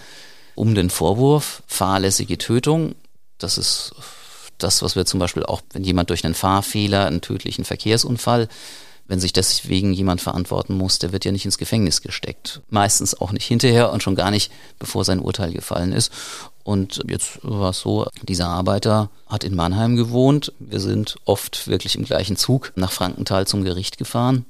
um 0.55 0.75
den 0.75 0.91
Vorwurf 0.91 1.63
fahrlässige 1.67 2.39
Tötung. 2.39 2.95
Das 3.39 3.59
ist 3.59 3.95
das, 4.59 4.83
was 4.83 4.97
wir 4.97 5.05
zum 5.07 5.21
Beispiel 5.21 5.45
auch, 5.45 5.61
wenn 5.73 5.85
jemand 5.85 6.11
durch 6.11 6.25
einen 6.25 6.35
Fahrfehler, 6.35 7.07
einen 7.07 7.21
tödlichen 7.21 7.65
Verkehrsunfall, 7.65 8.49
wenn 9.11 9.19
sich 9.19 9.33
deswegen 9.33 9.93
jemand 9.93 10.21
verantworten 10.21 10.75
muss, 10.75 11.01
der 11.01 11.11
wird 11.11 11.25
ja 11.25 11.33
nicht 11.33 11.45
ins 11.45 11.59
Gefängnis 11.59 12.01
gesteckt. 12.01 12.63
Meistens 12.69 13.21
auch 13.21 13.33
nicht 13.33 13.45
hinterher 13.45 13.91
und 13.91 14.05
schon 14.05 14.15
gar 14.15 14.31
nicht, 14.31 14.53
bevor 14.79 15.05
sein 15.05 15.19
Urteil 15.19 15.53
gefallen 15.53 15.91
ist. 15.91 16.13
Und 16.63 17.03
jetzt 17.09 17.41
war 17.43 17.71
es 17.71 17.81
so, 17.81 18.07
dieser 18.23 18.47
Arbeiter 18.47 19.11
hat 19.27 19.43
in 19.43 19.57
Mannheim 19.57 19.97
gewohnt. 19.97 20.53
Wir 20.61 20.79
sind 20.79 21.17
oft 21.25 21.67
wirklich 21.67 21.97
im 21.97 22.05
gleichen 22.05 22.37
Zug 22.37 22.73
nach 22.77 22.93
Frankenthal 22.93 23.49
zum 23.49 23.65
Gericht 23.65 23.99
gefahren. 23.99 24.47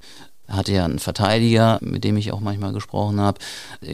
Er 0.46 0.56
hatte 0.56 0.72
ja 0.72 0.84
einen 0.84 0.98
Verteidiger, 0.98 1.78
mit 1.80 2.04
dem 2.04 2.18
ich 2.18 2.30
auch 2.30 2.40
manchmal 2.40 2.74
gesprochen 2.74 3.18
habe. 3.18 3.38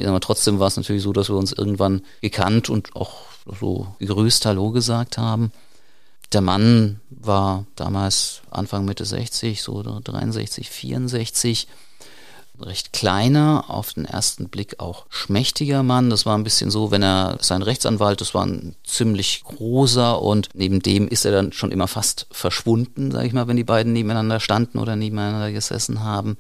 Aber 0.05 0.19
trotzdem 0.19 0.59
war 0.59 0.67
es 0.67 0.77
natürlich 0.77 1.05
so, 1.05 1.13
dass 1.13 1.29
wir 1.29 1.37
uns 1.37 1.53
irgendwann 1.53 2.03
gekannt 2.23 2.71
und 2.71 2.97
auch 2.97 3.21
so 3.61 3.87
gegrüßt 4.01 4.45
Hallo 4.47 4.73
gesagt 4.73 5.17
haben. 5.17 5.53
Der 6.33 6.41
Mann 6.41 7.01
war 7.11 7.67
damals 7.77 8.43
Anfang 8.51 8.85
Mitte 8.85 9.05
60, 9.05 9.63
so 9.63 9.83
63, 9.83 10.69
64. 10.71 11.69
Recht 12.59 12.95
kleiner, 12.95 13.67
auf 13.69 13.93
den 13.93 14.07
ersten 14.07 14.49
Blick 14.49 14.81
auch 14.81 15.05
schmächtiger 15.11 15.83
Mann. 15.83 16.09
Das 16.09 16.25
war 16.25 16.37
ein 16.39 16.45
bisschen 16.45 16.71
so, 16.71 16.91
wenn 16.91 17.03
er 17.03 17.37
sein 17.43 17.61
Rechtsanwalt, 17.61 18.23
das 18.23 18.33
war 18.33 18.47
ein 18.47 18.75
ziemlich 18.83 19.45
großer 19.45 20.23
und 20.23 20.49
neben 20.55 20.81
dem 20.81 21.07
ist 21.07 21.27
er 21.27 21.33
dann 21.33 21.53
schon 21.53 21.71
immer 21.71 21.87
fast 21.87 22.27
verschwunden, 22.31 23.11
sag 23.11 23.27
ich 23.27 23.35
mal, 23.35 23.47
wenn 23.47 23.59
die 23.59 23.65
beiden 23.65 23.93
nebeneinander 23.93 24.41
standen 24.41 24.79
oder 24.79 24.97
nebeneinander 24.97 25.53
gesessen 25.53 26.03
haben. 26.03 26.39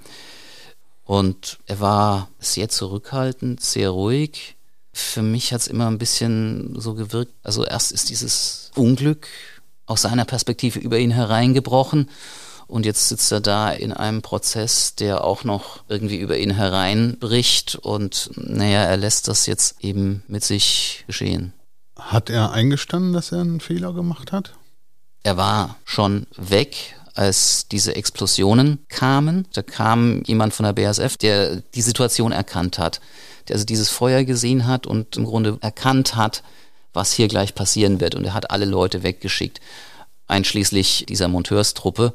Und 1.04 1.58
er 1.66 1.80
war 1.80 2.28
sehr 2.40 2.70
zurückhaltend, 2.70 3.62
sehr 3.62 3.90
ruhig. 3.90 4.56
Für 4.94 5.22
mich 5.22 5.52
hat 5.52 5.60
es 5.60 5.66
immer 5.66 5.86
ein 5.86 5.98
bisschen 5.98 6.80
so 6.80 6.94
gewirkt. 6.94 7.32
Also 7.42 7.64
erst 7.64 7.92
ist 7.92 8.08
dieses 8.08 8.70
Unglück 8.74 9.28
aus 9.86 10.02
seiner 10.02 10.24
Perspektive 10.24 10.78
über 10.78 10.98
ihn 10.98 11.10
hereingebrochen. 11.10 12.08
Und 12.66 12.84
jetzt 12.84 13.08
sitzt 13.08 13.30
er 13.30 13.40
da 13.40 13.70
in 13.70 13.92
einem 13.92 14.22
Prozess, 14.22 14.96
der 14.96 15.22
auch 15.24 15.44
noch 15.44 15.84
irgendwie 15.88 16.18
über 16.18 16.36
ihn 16.36 16.50
hereinbricht. 16.50 17.76
Und 17.76 18.30
naja, 18.34 18.82
er 18.82 18.96
lässt 18.96 19.28
das 19.28 19.46
jetzt 19.46 19.84
eben 19.84 20.24
mit 20.26 20.42
sich 20.42 21.04
geschehen. 21.06 21.52
Hat 21.96 22.28
er 22.28 22.52
eingestanden, 22.52 23.12
dass 23.12 23.32
er 23.32 23.40
einen 23.40 23.60
Fehler 23.60 23.92
gemacht 23.92 24.32
hat? 24.32 24.54
Er 25.22 25.36
war 25.36 25.76
schon 25.84 26.26
weg, 26.36 26.96
als 27.14 27.66
diese 27.68 27.96
Explosionen 27.96 28.78
kamen. 28.88 29.48
Da 29.52 29.62
kam 29.62 30.22
jemand 30.24 30.52
von 30.52 30.64
der 30.64 30.72
BASF, 30.72 31.16
der 31.16 31.56
die 31.74 31.82
Situation 31.82 32.32
erkannt 32.32 32.78
hat, 32.78 33.00
der 33.48 33.54
also 33.54 33.64
dieses 33.64 33.88
Feuer 33.88 34.24
gesehen 34.24 34.66
hat 34.66 34.86
und 34.86 35.16
im 35.16 35.24
Grunde 35.24 35.58
erkannt 35.62 36.14
hat, 36.16 36.42
was 36.96 37.12
hier 37.12 37.28
gleich 37.28 37.54
passieren 37.54 38.00
wird. 38.00 38.14
Und 38.14 38.24
er 38.24 38.34
hat 38.34 38.50
alle 38.50 38.64
Leute 38.64 39.02
weggeschickt, 39.02 39.60
einschließlich 40.26 41.06
dieser 41.08 41.28
Monteurstruppe. 41.28 42.12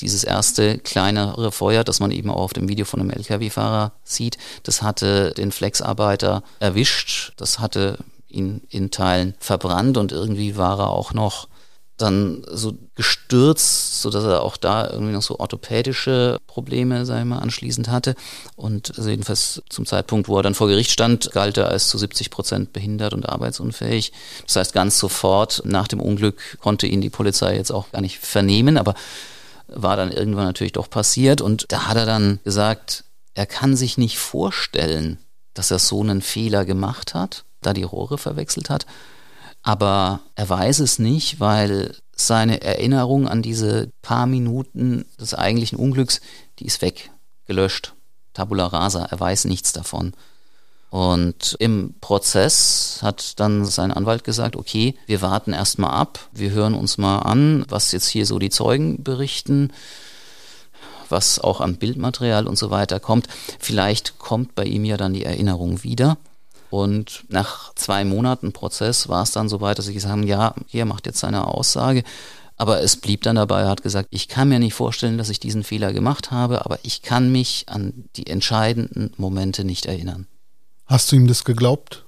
Dieses 0.00 0.24
erste 0.24 0.78
kleinere 0.78 1.52
Feuer, 1.52 1.82
das 1.82 2.00
man 2.00 2.10
eben 2.10 2.30
auch 2.30 2.42
auf 2.42 2.52
dem 2.52 2.68
Video 2.68 2.84
von 2.84 3.00
einem 3.00 3.10
Lkw-Fahrer 3.10 3.92
sieht, 4.04 4.36
das 4.62 4.82
hatte 4.82 5.32
den 5.32 5.52
Flexarbeiter 5.52 6.42
erwischt. 6.60 7.32
Das 7.36 7.58
hatte 7.58 7.98
ihn 8.28 8.62
in 8.68 8.90
Teilen 8.90 9.34
verbrannt 9.38 9.96
und 9.96 10.12
irgendwie 10.12 10.56
war 10.56 10.78
er 10.78 10.90
auch 10.90 11.12
noch 11.12 11.48
dann 11.96 12.44
so 12.50 12.76
gestürzt, 12.94 14.02
so 14.02 14.10
dass 14.10 14.24
er 14.24 14.42
auch 14.42 14.56
da 14.56 14.90
irgendwie 14.90 15.12
noch 15.12 15.22
so 15.22 15.38
orthopädische 15.38 16.38
Probleme, 16.46 17.06
sag 17.06 17.20
ich 17.20 17.24
mal, 17.24 17.38
anschließend 17.38 17.88
hatte. 17.88 18.14
Und 18.54 18.98
also 18.98 19.08
jedenfalls 19.08 19.62
zum 19.70 19.86
Zeitpunkt, 19.86 20.28
wo 20.28 20.36
er 20.36 20.42
dann 20.42 20.54
vor 20.54 20.68
Gericht 20.68 20.90
stand, 20.90 21.32
galt 21.32 21.56
er 21.56 21.68
als 21.68 21.88
zu 21.88 21.96
70 21.96 22.30
Prozent 22.30 22.72
behindert 22.74 23.14
und 23.14 23.28
arbeitsunfähig. 23.28 24.12
Das 24.46 24.56
heißt, 24.56 24.72
ganz 24.74 24.98
sofort 24.98 25.62
nach 25.64 25.88
dem 25.88 26.00
Unglück 26.00 26.58
konnte 26.60 26.86
ihn 26.86 27.00
die 27.00 27.10
Polizei 27.10 27.56
jetzt 27.56 27.72
auch 27.72 27.90
gar 27.92 28.02
nicht 28.02 28.18
vernehmen, 28.18 28.76
aber 28.76 28.94
war 29.68 29.96
dann 29.96 30.12
irgendwann 30.12 30.44
natürlich 30.44 30.74
doch 30.74 30.90
passiert. 30.90 31.40
Und 31.40 31.64
da 31.70 31.86
hat 31.86 31.96
er 31.96 32.06
dann 32.06 32.40
gesagt, 32.44 33.04
er 33.32 33.46
kann 33.46 33.74
sich 33.74 33.96
nicht 33.96 34.18
vorstellen, 34.18 35.18
dass 35.54 35.70
er 35.70 35.78
so 35.78 36.02
einen 36.02 36.20
Fehler 36.20 36.66
gemacht 36.66 37.14
hat, 37.14 37.44
da 37.62 37.72
die 37.72 37.82
Rohre 37.82 38.18
verwechselt 38.18 38.68
hat 38.68 38.86
aber 39.66 40.20
er 40.36 40.48
weiß 40.48 40.78
es 40.78 41.00
nicht, 41.00 41.40
weil 41.40 41.96
seine 42.14 42.62
Erinnerung 42.62 43.26
an 43.26 43.42
diese 43.42 43.90
paar 44.00 44.26
Minuten 44.26 45.06
des 45.20 45.34
eigentlichen 45.34 45.76
Unglücks, 45.76 46.20
die 46.60 46.66
ist 46.66 46.82
weg, 46.82 47.10
gelöscht. 47.46 47.92
Tabula 48.32 48.68
rasa, 48.68 49.06
er 49.06 49.18
weiß 49.18 49.46
nichts 49.46 49.72
davon. 49.72 50.12
Und 50.90 51.56
im 51.58 51.96
Prozess 52.00 53.00
hat 53.02 53.40
dann 53.40 53.64
sein 53.64 53.90
Anwalt 53.90 54.22
gesagt, 54.22 54.54
okay, 54.54 54.94
wir 55.06 55.20
warten 55.20 55.52
erstmal 55.52 55.90
ab, 55.90 56.20
wir 56.30 56.52
hören 56.52 56.74
uns 56.74 56.96
mal 56.96 57.18
an, 57.18 57.64
was 57.68 57.90
jetzt 57.90 58.06
hier 58.06 58.24
so 58.24 58.38
die 58.38 58.50
Zeugen 58.50 59.02
berichten, 59.02 59.72
was 61.08 61.40
auch 61.40 61.60
am 61.60 61.74
Bildmaterial 61.74 62.46
und 62.46 62.56
so 62.56 62.70
weiter 62.70 63.00
kommt. 63.00 63.26
Vielleicht 63.58 64.20
kommt 64.20 64.54
bei 64.54 64.64
ihm 64.64 64.84
ja 64.84 64.96
dann 64.96 65.12
die 65.12 65.24
Erinnerung 65.24 65.82
wieder. 65.82 66.18
Und 66.70 67.24
nach 67.28 67.74
zwei 67.74 68.04
Monaten 68.04 68.52
Prozess 68.52 69.08
war 69.08 69.22
es 69.22 69.32
dann 69.32 69.48
so 69.48 69.60
weit, 69.60 69.78
dass 69.78 69.86
sie 69.86 69.94
gesagt 69.94 70.12
haben, 70.12 70.26
ja, 70.26 70.54
er 70.72 70.84
macht 70.84 71.06
jetzt 71.06 71.20
seine 71.20 71.46
Aussage. 71.46 72.02
Aber 72.56 72.80
es 72.80 72.96
blieb 72.96 73.22
dann 73.22 73.36
dabei, 73.36 73.62
er 73.62 73.68
hat 73.68 73.82
gesagt, 73.82 74.08
ich 74.10 74.28
kann 74.28 74.48
mir 74.48 74.58
nicht 74.58 74.74
vorstellen, 74.74 75.18
dass 75.18 75.28
ich 75.28 75.40
diesen 75.40 75.62
Fehler 75.62 75.92
gemacht 75.92 76.30
habe, 76.30 76.64
aber 76.64 76.78
ich 76.82 77.02
kann 77.02 77.30
mich 77.30 77.66
an 77.68 78.06
die 78.16 78.26
entscheidenden 78.28 79.12
Momente 79.18 79.64
nicht 79.64 79.86
erinnern. 79.86 80.26
Hast 80.86 81.12
du 81.12 81.16
ihm 81.16 81.26
das 81.26 81.44
geglaubt? 81.44 82.04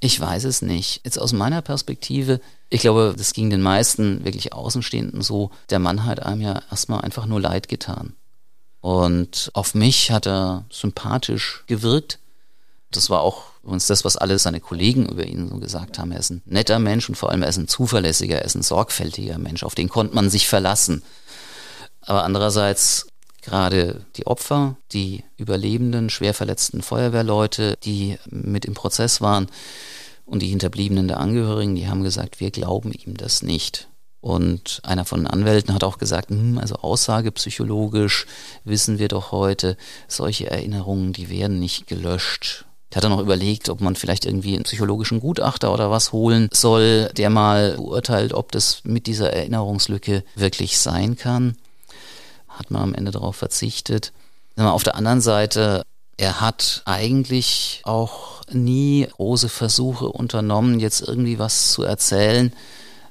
Ich 0.00 0.20
weiß 0.20 0.44
es 0.44 0.60
nicht. 0.60 1.00
Jetzt 1.04 1.18
aus 1.18 1.32
meiner 1.32 1.62
Perspektive, 1.62 2.40
ich 2.68 2.80
glaube, 2.80 3.14
das 3.16 3.32
ging 3.32 3.48
den 3.48 3.62
meisten 3.62 4.24
wirklich 4.24 4.52
Außenstehenden 4.52 5.22
so, 5.22 5.50
der 5.70 5.78
Mann 5.78 6.04
hat 6.04 6.20
einem 6.20 6.40
ja 6.40 6.60
erstmal 6.70 7.02
einfach 7.02 7.26
nur 7.26 7.40
leid 7.40 7.68
getan. 7.68 8.14
Und 8.80 9.50
auf 9.54 9.74
mich 9.74 10.10
hat 10.10 10.26
er 10.26 10.66
sympathisch 10.68 11.64
gewirkt. 11.68 12.18
Das 12.96 13.10
war 13.10 13.20
auch 13.20 13.44
übrigens 13.62 13.86
das, 13.86 14.04
was 14.04 14.16
alle 14.16 14.38
seine 14.38 14.60
Kollegen 14.60 15.06
über 15.06 15.26
ihn 15.26 15.48
so 15.48 15.58
gesagt 15.58 15.98
haben. 15.98 16.12
Er 16.12 16.20
ist 16.20 16.30
ein 16.30 16.42
netter 16.44 16.78
Mensch 16.78 17.08
und 17.08 17.14
vor 17.14 17.30
allem 17.30 17.42
er 17.42 17.48
ist 17.48 17.56
ein 17.56 17.68
zuverlässiger, 17.68 18.38
er 18.38 18.44
ist 18.44 18.54
ein 18.54 18.62
sorgfältiger 18.62 19.38
Mensch. 19.38 19.62
Auf 19.62 19.74
den 19.74 19.88
konnte 19.88 20.14
man 20.14 20.30
sich 20.30 20.48
verlassen. 20.48 21.02
Aber 22.00 22.24
andererseits 22.24 23.06
gerade 23.42 24.04
die 24.16 24.26
Opfer, 24.26 24.76
die 24.92 25.24
Überlebenden, 25.36 26.10
schwer 26.10 26.34
verletzten 26.34 26.82
Feuerwehrleute, 26.82 27.76
die 27.84 28.18
mit 28.26 28.64
im 28.64 28.74
Prozess 28.74 29.20
waren 29.20 29.48
und 30.24 30.40
die 30.40 30.48
Hinterbliebenen 30.48 31.08
der 31.08 31.20
Angehörigen, 31.20 31.74
die 31.74 31.88
haben 31.88 32.02
gesagt, 32.02 32.40
wir 32.40 32.50
glauben 32.50 32.92
ihm 32.92 33.16
das 33.16 33.42
nicht. 33.42 33.88
Und 34.20 34.80
einer 34.84 35.04
von 35.04 35.20
den 35.20 35.26
Anwälten 35.26 35.74
hat 35.74 35.84
auch 35.84 35.98
gesagt, 35.98 36.30
hm, 36.30 36.56
also 36.56 36.76
aussagepsychologisch 36.76 38.24
wissen 38.64 38.98
wir 38.98 39.08
doch 39.08 39.32
heute, 39.32 39.76
solche 40.08 40.50
Erinnerungen, 40.50 41.12
die 41.12 41.28
werden 41.28 41.60
nicht 41.60 41.86
gelöscht. 41.86 42.64
Der 42.94 42.98
hat 42.98 43.04
dann 43.04 43.10
noch 43.10 43.20
überlegt, 43.20 43.68
ob 43.70 43.80
man 43.80 43.96
vielleicht 43.96 44.24
irgendwie 44.24 44.54
einen 44.54 44.62
psychologischen 44.62 45.18
Gutachter 45.18 45.74
oder 45.74 45.90
was 45.90 46.12
holen 46.12 46.48
soll, 46.52 47.10
der 47.16 47.28
mal 47.28 47.72
beurteilt, 47.72 48.32
ob 48.32 48.52
das 48.52 48.82
mit 48.84 49.08
dieser 49.08 49.32
Erinnerungslücke 49.32 50.22
wirklich 50.36 50.78
sein 50.78 51.16
kann. 51.16 51.56
Hat 52.48 52.70
man 52.70 52.82
am 52.82 52.94
Ende 52.94 53.10
darauf 53.10 53.34
verzichtet. 53.34 54.12
Auf 54.56 54.84
der 54.84 54.94
anderen 54.94 55.20
Seite, 55.20 55.82
er 56.16 56.40
hat 56.40 56.82
eigentlich 56.84 57.82
auch 57.82 58.42
nie 58.52 59.08
große 59.10 59.48
Versuche 59.48 60.06
unternommen, 60.06 60.78
jetzt 60.78 61.00
irgendwie 61.00 61.40
was 61.40 61.72
zu 61.72 61.82
erzählen, 61.82 62.52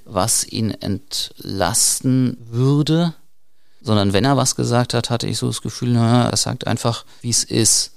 was 0.05 0.47
ihn 0.47 0.71
entlasten 0.71 2.37
würde, 2.49 3.13
sondern 3.81 4.13
wenn 4.13 4.23
er 4.23 4.37
was 4.37 4.55
gesagt 4.55 4.93
hat, 4.93 5.09
hatte 5.09 5.27
ich 5.27 5.37
so 5.37 5.47
das 5.47 5.61
Gefühl, 5.61 5.89
naja, 5.89 6.29
er 6.29 6.37
sagt 6.37 6.67
einfach, 6.67 7.03
wie 7.21 7.31
es 7.31 7.43
ist. 7.43 7.91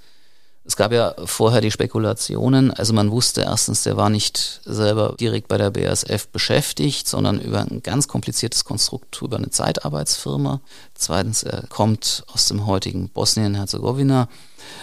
Es 0.66 0.76
gab 0.76 0.92
ja 0.92 1.14
vorher 1.24 1.60
die 1.60 1.70
Spekulationen, 1.70 2.72
also 2.72 2.92
man 2.92 3.12
wusste 3.12 3.42
erstens, 3.42 3.84
der 3.84 3.96
war 3.96 4.10
nicht 4.10 4.60
selber 4.64 5.14
direkt 5.18 5.46
bei 5.46 5.58
der 5.58 5.70
BASF 5.70 6.26
beschäftigt, 6.28 7.06
sondern 7.06 7.40
über 7.40 7.60
ein 7.60 7.82
ganz 7.84 8.08
kompliziertes 8.08 8.64
Konstrukt 8.64 9.22
über 9.22 9.36
eine 9.36 9.50
Zeitarbeitsfirma. 9.50 10.60
Zweitens, 10.94 11.44
er 11.44 11.66
kommt 11.68 12.24
aus 12.32 12.48
dem 12.48 12.66
heutigen 12.66 13.08
Bosnien-Herzegowina. 13.10 14.28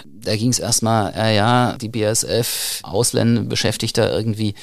Da 0.05 0.35
ging 0.37 0.49
es 0.49 0.59
erstmal, 0.59 1.13
ja, 1.13 1.29
ja, 1.29 1.77
die 1.77 1.89
BASF, 1.89 2.79
Ausländer 2.83 3.41
beschäftigt 3.41 3.97
da 3.97 4.09
irgendwie 4.09 4.55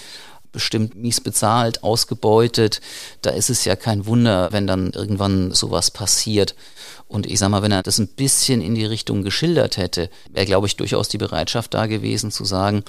bestimmt 0.52 0.96
mies 0.96 1.20
bezahlt, 1.20 1.82
ausgebeutet. 1.82 2.80
Da 3.22 3.30
ist 3.30 3.50
es 3.50 3.64
ja 3.64 3.76
kein 3.76 4.06
Wunder, 4.06 4.52
wenn 4.52 4.66
dann 4.66 4.92
irgendwann 4.92 5.52
sowas 5.52 5.90
passiert. 5.90 6.54
Und 7.08 7.26
ich 7.26 7.38
sag 7.38 7.48
mal, 7.48 7.62
wenn 7.62 7.72
er 7.72 7.82
das 7.82 7.98
ein 7.98 8.08
bisschen 8.08 8.60
in 8.60 8.74
die 8.74 8.84
Richtung 8.84 9.22
geschildert 9.22 9.76
hätte, 9.76 10.10
wäre, 10.30 10.46
glaube 10.46 10.66
ich, 10.66 10.76
durchaus 10.76 11.08
die 11.08 11.18
Bereitschaft 11.18 11.74
da 11.74 11.86
gewesen 11.86 12.30
zu 12.30 12.44
sagen, 12.44 12.84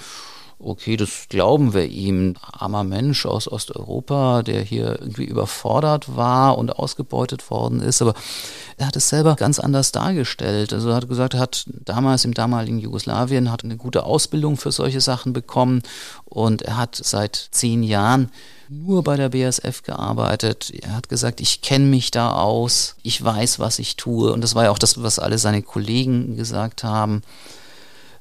okay, 0.64 0.98
das 0.98 1.28
glauben 1.30 1.74
wir 1.74 1.86
ihm. 1.86 2.36
Armer 2.42 2.84
Mensch 2.84 3.26
aus 3.26 3.52
Osteuropa, 3.52 4.44
der 4.44 4.62
hier 4.62 5.00
irgendwie 5.00 5.26
überfordert 5.26 6.16
war 6.16 6.58
und 6.58 6.72
ausgebeutet 6.72 7.50
worden 7.50 7.82
ist. 7.82 8.02
Aber 8.02 8.14
er 8.78 8.88
hat 8.88 8.96
es 8.96 9.10
selber 9.10 9.36
ganz 9.36 9.60
anders 9.60 9.92
dargestellt. 9.92 10.74
Also 10.74 10.90
er 10.90 10.96
hat 10.96 11.10
gesagt, 11.10 11.34
er 11.34 11.40
hat 11.40 11.66
damals 11.86 12.26
im 12.26 12.34
damaligen 12.34 12.80
Jugoslawien 12.80 13.52
hat 13.52 13.64
eine 13.64 13.78
gute 13.78 14.04
Ausbildung 14.04 14.58
für 14.58 14.72
solche 14.72 15.02
Sachen 15.02 15.34
bekommen 15.34 15.82
und 16.26 16.62
er 16.62 16.78
hat 16.78 16.96
seit 16.96 17.50
zehn 17.52 17.84
Jahren 17.84 18.32
nur 18.70 19.04
bei 19.04 19.18
der 19.18 19.30
BASF 19.30 19.84
gearbeitet. 19.84 20.72
Er 20.82 20.96
hat 20.96 21.10
gesagt, 21.10 21.42
ich 21.42 21.62
kenne 21.62 21.86
mich 21.86 22.10
da 22.10 22.36
aus, 22.36 22.96
ich 23.04 23.22
weiß, 23.22 23.60
was 23.60 23.80
ich 23.80 23.98
tue. 23.98 24.32
Und 24.32 24.42
das 24.42 24.56
war 24.56 24.64
ja 24.64 24.72
auch 24.72 24.80
das, 24.80 25.04
was 25.04 25.20
alle 25.20 25.38
seine 25.38 25.62
Kollegen 25.62 26.38
gesagt 26.38 26.84
haben. 26.84 27.22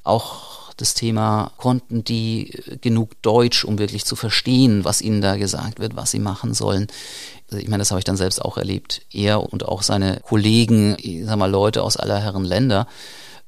Auch 0.03 0.50
das 0.81 0.93
Thema, 0.93 1.51
konnten 1.57 2.03
die 2.03 2.59
genug 2.81 3.21
Deutsch, 3.21 3.63
um 3.63 3.77
wirklich 3.77 4.05
zu 4.05 4.15
verstehen, 4.15 4.83
was 4.83 5.01
ihnen 5.01 5.21
da 5.21 5.37
gesagt 5.37 5.79
wird, 5.79 5.95
was 5.95 6.11
sie 6.11 6.19
machen 6.19 6.53
sollen. 6.53 6.87
Also 7.49 7.61
ich 7.61 7.69
meine, 7.69 7.81
das 7.81 7.91
habe 7.91 7.99
ich 7.99 8.05
dann 8.05 8.17
selbst 8.17 8.41
auch 8.41 8.57
erlebt. 8.57 9.01
Er 9.11 9.51
und 9.51 9.65
auch 9.65 9.83
seine 9.83 10.19
Kollegen, 10.21 10.97
ich 10.99 11.25
sag 11.25 11.37
mal, 11.37 11.49
Leute 11.49 11.83
aus 11.83 11.97
aller 11.97 12.19
Herren 12.19 12.45
Länder, 12.45 12.87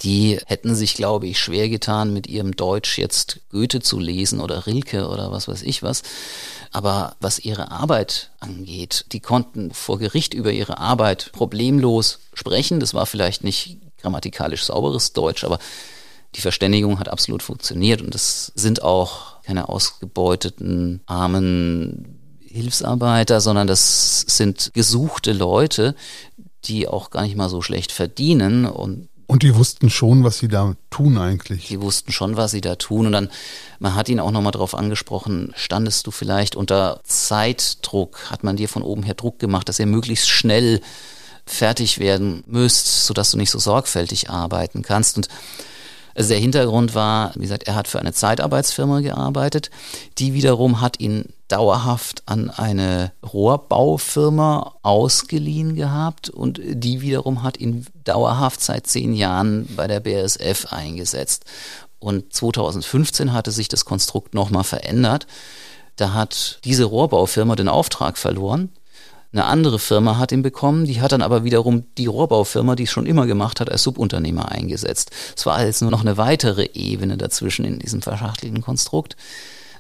die 0.01 0.39
hätten 0.45 0.75
sich, 0.75 0.95
glaube 0.95 1.27
ich, 1.27 1.39
schwer 1.39 1.69
getan, 1.69 2.13
mit 2.13 2.27
ihrem 2.27 2.55
Deutsch 2.55 2.97
jetzt 2.97 3.39
Goethe 3.51 3.79
zu 3.79 3.99
lesen 3.99 4.41
oder 4.41 4.65
Rilke 4.67 5.07
oder 5.07 5.31
was 5.31 5.47
weiß 5.47 5.61
ich 5.61 5.83
was. 5.83 6.03
Aber 6.71 7.15
was 7.19 7.39
ihre 7.39 7.71
Arbeit 7.71 8.31
angeht, 8.39 9.05
die 9.11 9.19
konnten 9.19 9.71
vor 9.71 9.99
Gericht 9.99 10.33
über 10.33 10.51
ihre 10.51 10.79
Arbeit 10.79 11.31
problemlos 11.31 12.19
sprechen. 12.33 12.79
Das 12.79 12.93
war 12.93 13.05
vielleicht 13.05 13.43
nicht 13.43 13.77
grammatikalisch 14.01 14.65
sauberes 14.65 15.13
Deutsch, 15.13 15.43
aber 15.43 15.59
die 16.35 16.41
Verständigung 16.41 16.99
hat 16.99 17.09
absolut 17.09 17.43
funktioniert 17.43 18.01
und 18.01 18.13
das 18.13 18.51
sind 18.55 18.81
auch 18.83 19.41
keine 19.43 19.69
ausgebeuteten, 19.69 21.01
armen 21.05 22.19
Hilfsarbeiter, 22.39 23.41
sondern 23.41 23.67
das 23.67 24.21
sind 24.21 24.71
gesuchte 24.73 25.33
Leute, 25.33 25.95
die 26.65 26.87
auch 26.87 27.09
gar 27.09 27.23
nicht 27.23 27.35
mal 27.35 27.49
so 27.49 27.61
schlecht 27.61 27.91
verdienen 27.91 28.65
und 28.65 29.09
und 29.25 29.41
die 29.41 29.55
wussten 29.55 29.89
schon, 29.89 30.23
was 30.23 30.37
sie 30.37 30.49
da 30.49 30.75
tun 30.89 31.17
eigentlich. 31.17 31.67
Die 31.67 31.81
wussten 31.81 32.11
schon, 32.11 32.35
was 32.35 32.51
sie 32.51 32.61
da 32.61 32.75
tun. 32.75 33.07
Und 33.07 33.13
dann, 33.13 33.29
man 33.79 33.95
hat 33.95 34.09
ihn 34.09 34.19
auch 34.19 34.31
nochmal 34.31 34.51
darauf 34.51 34.75
angesprochen, 34.75 35.53
standest 35.55 36.05
du 36.05 36.11
vielleicht 36.11 36.55
unter 36.55 36.99
Zeitdruck, 37.03 38.29
hat 38.29 38.43
man 38.43 38.57
dir 38.57 38.67
von 38.67 38.83
oben 38.83 39.01
her 39.01 39.15
Druck 39.15 39.39
gemacht, 39.39 39.69
dass 39.69 39.79
ihr 39.79 39.85
möglichst 39.85 40.29
schnell 40.29 40.81
fertig 41.45 41.99
werden 41.99 42.43
müsst, 42.47 43.05
sodass 43.05 43.31
du 43.31 43.37
nicht 43.37 43.49
so 43.49 43.59
sorgfältig 43.59 44.29
arbeiten 44.29 44.81
kannst. 44.81 45.17
Und 45.17 45.29
also 46.15 46.29
der 46.29 46.39
Hintergrund 46.39 46.95
war, 46.95 47.31
wie 47.35 47.41
gesagt, 47.41 47.63
er 47.63 47.75
hat 47.75 47.87
für 47.87 47.99
eine 47.99 48.13
Zeitarbeitsfirma 48.13 48.99
gearbeitet. 48.99 49.71
Die 50.17 50.33
wiederum 50.33 50.81
hat 50.81 50.99
ihn 50.99 51.25
dauerhaft 51.47 52.23
an 52.25 52.49
eine 52.49 53.11
Rohrbaufirma 53.21 54.75
ausgeliehen 54.81 55.75
gehabt 55.75 56.29
und 56.29 56.59
die 56.63 57.01
wiederum 57.01 57.43
hat 57.43 57.57
ihn 57.59 57.85
dauerhaft 58.03 58.61
seit 58.61 58.87
zehn 58.87 59.13
Jahren 59.13 59.67
bei 59.75 59.87
der 59.87 59.99
BASF 59.99 60.67
eingesetzt. 60.71 61.45
Und 61.99 62.33
2015 62.33 63.33
hatte 63.33 63.51
sich 63.51 63.67
das 63.67 63.85
Konstrukt 63.85 64.33
nochmal 64.33 64.63
verändert. 64.63 65.25
Da 65.95 66.13
hat 66.13 66.59
diese 66.63 66.85
Rohrbaufirma 66.85 67.55
den 67.55 67.69
Auftrag 67.69 68.17
verloren. 68.17 68.69
Eine 69.33 69.45
andere 69.45 69.79
Firma 69.79 70.17
hat 70.17 70.31
ihn 70.31 70.43
bekommen, 70.43 70.85
die 70.85 71.01
hat 71.01 71.11
dann 71.11 71.23
aber 71.23 71.43
wiederum 71.43 71.85
die 71.97 72.05
Rohrbaufirma, 72.05 72.75
die 72.75 72.83
es 72.83 72.91
schon 72.91 73.07
immer 73.07 73.25
gemacht 73.25 73.59
hat, 73.59 73.71
als 73.71 73.83
Subunternehmer 73.83 74.51
eingesetzt. 74.51 75.11
Es 75.35 75.45
war 75.45 75.65
jetzt 75.65 75.81
nur 75.81 75.89
noch 75.91 76.01
eine 76.01 76.17
weitere 76.17 76.69
Ebene 76.73 77.17
dazwischen 77.17 77.65
in 77.65 77.79
diesem 77.79 78.01
verschachtelten 78.01 78.61
Konstrukt 78.61 79.17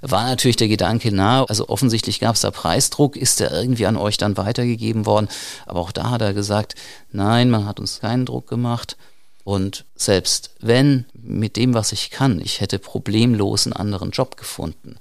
war 0.05 0.25
natürlich 0.25 0.57
der 0.57 0.67
Gedanke 0.67 1.15
nahe, 1.15 1.47
also 1.47 1.69
offensichtlich 1.69 2.19
gab 2.19 2.35
es 2.35 2.41
da 2.41 2.51
Preisdruck, 2.51 3.15
ist 3.15 3.39
der 3.39 3.51
irgendwie 3.53 3.85
an 3.85 3.95
euch 3.95 4.17
dann 4.17 4.35
weitergegeben 4.35 5.05
worden, 5.05 5.29
aber 5.65 5.79
auch 5.79 5.93
da 5.93 6.09
hat 6.09 6.21
er 6.21 6.33
gesagt, 6.33 6.75
nein, 7.11 7.49
man 7.49 7.65
hat 7.65 7.79
uns 7.79 8.01
keinen 8.01 8.25
Druck 8.25 8.47
gemacht. 8.47 8.97
Und 9.45 9.85
selbst 9.95 10.51
wenn 10.59 11.05
mit 11.13 11.55
dem, 11.55 11.73
was 11.73 11.93
ich 11.93 12.11
kann, 12.11 12.41
ich 12.41 12.59
hätte 12.59 12.79
problemlos 12.79 13.65
einen 13.65 13.73
anderen 13.73 14.11
Job 14.11 14.35
gefunden. 14.35 14.97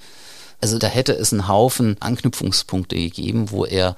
Also 0.60 0.78
da 0.78 0.86
hätte 0.86 1.12
es 1.12 1.32
einen 1.32 1.48
Haufen 1.48 1.96
Anknüpfungspunkte 1.98 2.94
gegeben, 2.94 3.50
wo 3.50 3.64
er 3.64 3.96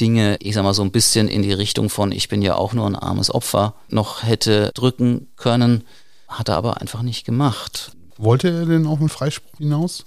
Dinge, 0.00 0.36
ich 0.40 0.54
sag 0.54 0.64
mal 0.64 0.74
so 0.74 0.82
ein 0.82 0.92
bisschen 0.92 1.28
in 1.28 1.42
die 1.42 1.52
Richtung 1.52 1.90
von, 1.90 2.12
ich 2.12 2.28
bin 2.28 2.42
ja 2.42 2.54
auch 2.54 2.72
nur 2.72 2.86
ein 2.86 2.96
armes 2.96 3.32
Opfer, 3.32 3.74
noch 3.88 4.22
hätte 4.22 4.70
drücken 4.74 5.28
können, 5.36 5.84
hat 6.28 6.48
er 6.48 6.56
aber 6.56 6.80
einfach 6.80 7.02
nicht 7.02 7.24
gemacht. 7.24 7.92
Wollte 8.16 8.48
er 8.48 8.66
denn 8.66 8.86
auf 8.86 8.98
einen 8.98 9.08
Freispruch 9.08 9.58
hinaus? 9.58 10.04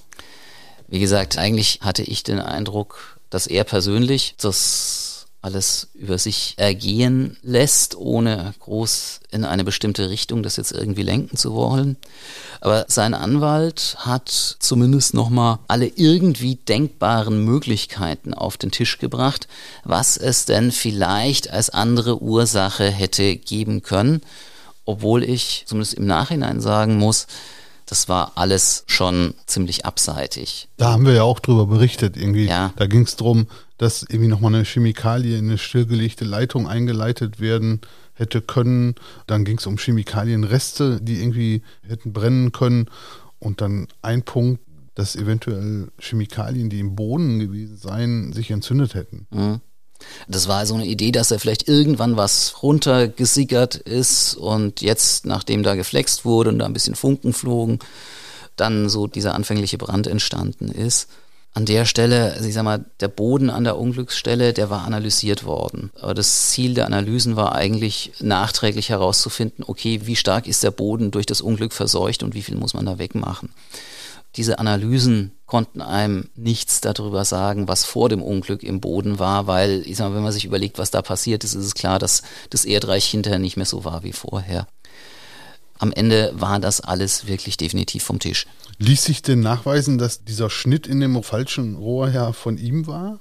Wie 0.87 0.99
gesagt, 0.99 1.37
eigentlich 1.37 1.79
hatte 1.81 2.03
ich 2.03 2.23
den 2.23 2.39
Eindruck, 2.39 3.19
dass 3.29 3.47
er 3.47 3.63
persönlich 3.63 4.35
das 4.37 5.00
alles 5.41 5.89
über 5.95 6.19
sich 6.19 6.53
ergehen 6.57 7.37
lässt, 7.41 7.95
ohne 7.95 8.53
groß 8.59 9.21
in 9.31 9.43
eine 9.43 9.63
bestimmte 9.63 10.09
Richtung 10.09 10.43
das 10.43 10.57
jetzt 10.57 10.71
irgendwie 10.71 11.01
lenken 11.01 11.35
zu 11.35 11.53
wollen. 11.53 11.97
Aber 12.59 12.85
sein 12.87 13.15
Anwalt 13.15 13.95
hat 13.99 14.29
zumindest 14.29 15.15
nochmal 15.15 15.57
alle 15.67 15.87
irgendwie 15.87 16.55
denkbaren 16.55 17.43
Möglichkeiten 17.43 18.35
auf 18.35 18.57
den 18.57 18.69
Tisch 18.69 18.99
gebracht, 18.99 19.47
was 19.83 20.15
es 20.17 20.45
denn 20.45 20.71
vielleicht 20.71 21.49
als 21.49 21.71
andere 21.71 22.21
Ursache 22.21 22.89
hätte 22.89 23.35
geben 23.35 23.81
können, 23.81 24.21
obwohl 24.85 25.23
ich 25.23 25.63
zumindest 25.65 25.95
im 25.95 26.05
Nachhinein 26.05 26.61
sagen 26.61 26.97
muss, 26.97 27.25
das 27.87 28.07
war 28.07 28.33
alles 28.35 28.83
schon 28.87 29.33
ziemlich 29.47 29.85
abseitig. 29.85 30.69
Da 30.77 30.91
haben 30.91 31.05
wir 31.05 31.13
ja 31.13 31.23
auch 31.23 31.41
drüber 31.41 31.65
berichtet 31.65 32.15
irgendwie. 32.15 32.47
Ja. 32.47 32.71
Da 32.77 32.85
ging 32.87 33.01
es 33.01 33.17
darum, 33.17 33.47
dass 33.81 34.03
irgendwie 34.03 34.27
nochmal 34.27 34.53
eine 34.53 34.63
Chemikalie 34.63 35.39
in 35.39 35.45
eine 35.45 35.57
stillgelegte 35.57 36.23
Leitung 36.23 36.67
eingeleitet 36.67 37.39
werden 37.39 37.81
hätte 38.13 38.39
können. 38.39 38.93
Dann 39.25 39.43
ging 39.43 39.57
es 39.57 39.65
um 39.65 39.77
Chemikalienreste, 39.77 41.01
die 41.01 41.19
irgendwie 41.19 41.63
hätten 41.81 42.13
brennen 42.13 42.51
können. 42.51 42.91
Und 43.39 43.59
dann 43.59 43.87
ein 44.03 44.21
Punkt, 44.21 44.61
dass 44.93 45.15
eventuell 45.15 45.87
Chemikalien, 45.97 46.69
die 46.69 46.79
im 46.79 46.95
Boden 46.95 47.39
gewesen 47.39 47.75
seien, 47.75 48.33
sich 48.33 48.51
entzündet 48.51 48.93
hätten. 48.93 49.25
Mhm. 49.31 49.61
Das 50.27 50.47
war 50.47 50.63
so 50.67 50.75
eine 50.75 50.85
Idee, 50.85 51.11
dass 51.11 51.29
da 51.29 51.39
vielleicht 51.39 51.67
irgendwann 51.67 52.17
was 52.17 52.61
runtergesickert 52.61 53.73
ist 53.73 54.35
und 54.35 54.81
jetzt, 54.81 55.25
nachdem 55.25 55.63
da 55.63 55.73
geflext 55.73 56.23
wurde 56.23 56.51
und 56.51 56.59
da 56.59 56.67
ein 56.67 56.73
bisschen 56.73 56.93
Funken 56.93 57.33
flogen, 57.33 57.79
dann 58.55 58.89
so 58.89 59.07
dieser 59.07 59.33
anfängliche 59.33 59.79
Brand 59.79 60.05
entstanden 60.05 60.67
ist. 60.67 61.07
An 61.53 61.65
der 61.65 61.83
Stelle, 61.83 62.31
also 62.31 62.47
ich 62.47 62.53
sag 62.53 62.63
mal, 62.63 62.85
der 63.01 63.09
Boden 63.09 63.49
an 63.49 63.65
der 63.65 63.77
Unglücksstelle, 63.77 64.53
der 64.53 64.69
war 64.69 64.85
analysiert 64.85 65.43
worden. 65.43 65.91
Aber 65.99 66.13
das 66.13 66.49
Ziel 66.49 66.73
der 66.73 66.85
Analysen 66.85 67.35
war 67.35 67.53
eigentlich 67.53 68.13
nachträglich 68.19 68.87
herauszufinden, 68.89 69.65
okay, 69.67 70.01
wie 70.05 70.15
stark 70.15 70.47
ist 70.47 70.63
der 70.63 70.71
Boden 70.71 71.11
durch 71.11 71.25
das 71.25 71.41
Unglück 71.41 71.73
verseucht 71.73 72.23
und 72.23 72.33
wie 72.33 72.41
viel 72.41 72.55
muss 72.55 72.73
man 72.73 72.85
da 72.85 72.99
wegmachen. 72.99 73.49
Diese 74.37 74.59
Analysen 74.59 75.31
konnten 75.45 75.81
einem 75.81 76.29
nichts 76.35 76.79
darüber 76.79 77.25
sagen, 77.25 77.67
was 77.67 77.83
vor 77.83 78.07
dem 78.07 78.23
Unglück 78.23 78.63
im 78.63 78.79
Boden 78.79 79.19
war, 79.19 79.45
weil, 79.45 79.83
ich 79.85 79.97
sag 79.97 80.07
mal, 80.07 80.15
wenn 80.15 80.23
man 80.23 80.31
sich 80.31 80.45
überlegt, 80.45 80.79
was 80.79 80.91
da 80.91 81.01
passiert 81.01 81.43
ist, 81.43 81.53
ist 81.53 81.65
es 81.65 81.73
klar, 81.73 81.99
dass 81.99 82.21
das 82.49 82.63
Erdreich 82.63 83.05
hinterher 83.05 83.39
nicht 83.39 83.57
mehr 83.57 83.65
so 83.65 83.83
war 83.83 84.03
wie 84.03 84.13
vorher. 84.13 84.67
Am 85.81 85.91
Ende 85.91 86.31
war 86.35 86.59
das 86.59 86.79
alles 86.79 87.25
wirklich 87.25 87.57
definitiv 87.57 88.03
vom 88.03 88.19
Tisch. 88.19 88.45
Ließ 88.77 89.03
sich 89.03 89.23
denn 89.23 89.39
nachweisen, 89.39 89.97
dass 89.97 90.23
dieser 90.23 90.51
Schnitt 90.51 90.85
in 90.85 90.99
dem 90.99 91.23
falschen 91.23 91.75
Rohr 91.75 92.09
ja 92.09 92.33
von 92.33 92.59
ihm 92.59 92.85
war? 92.85 93.17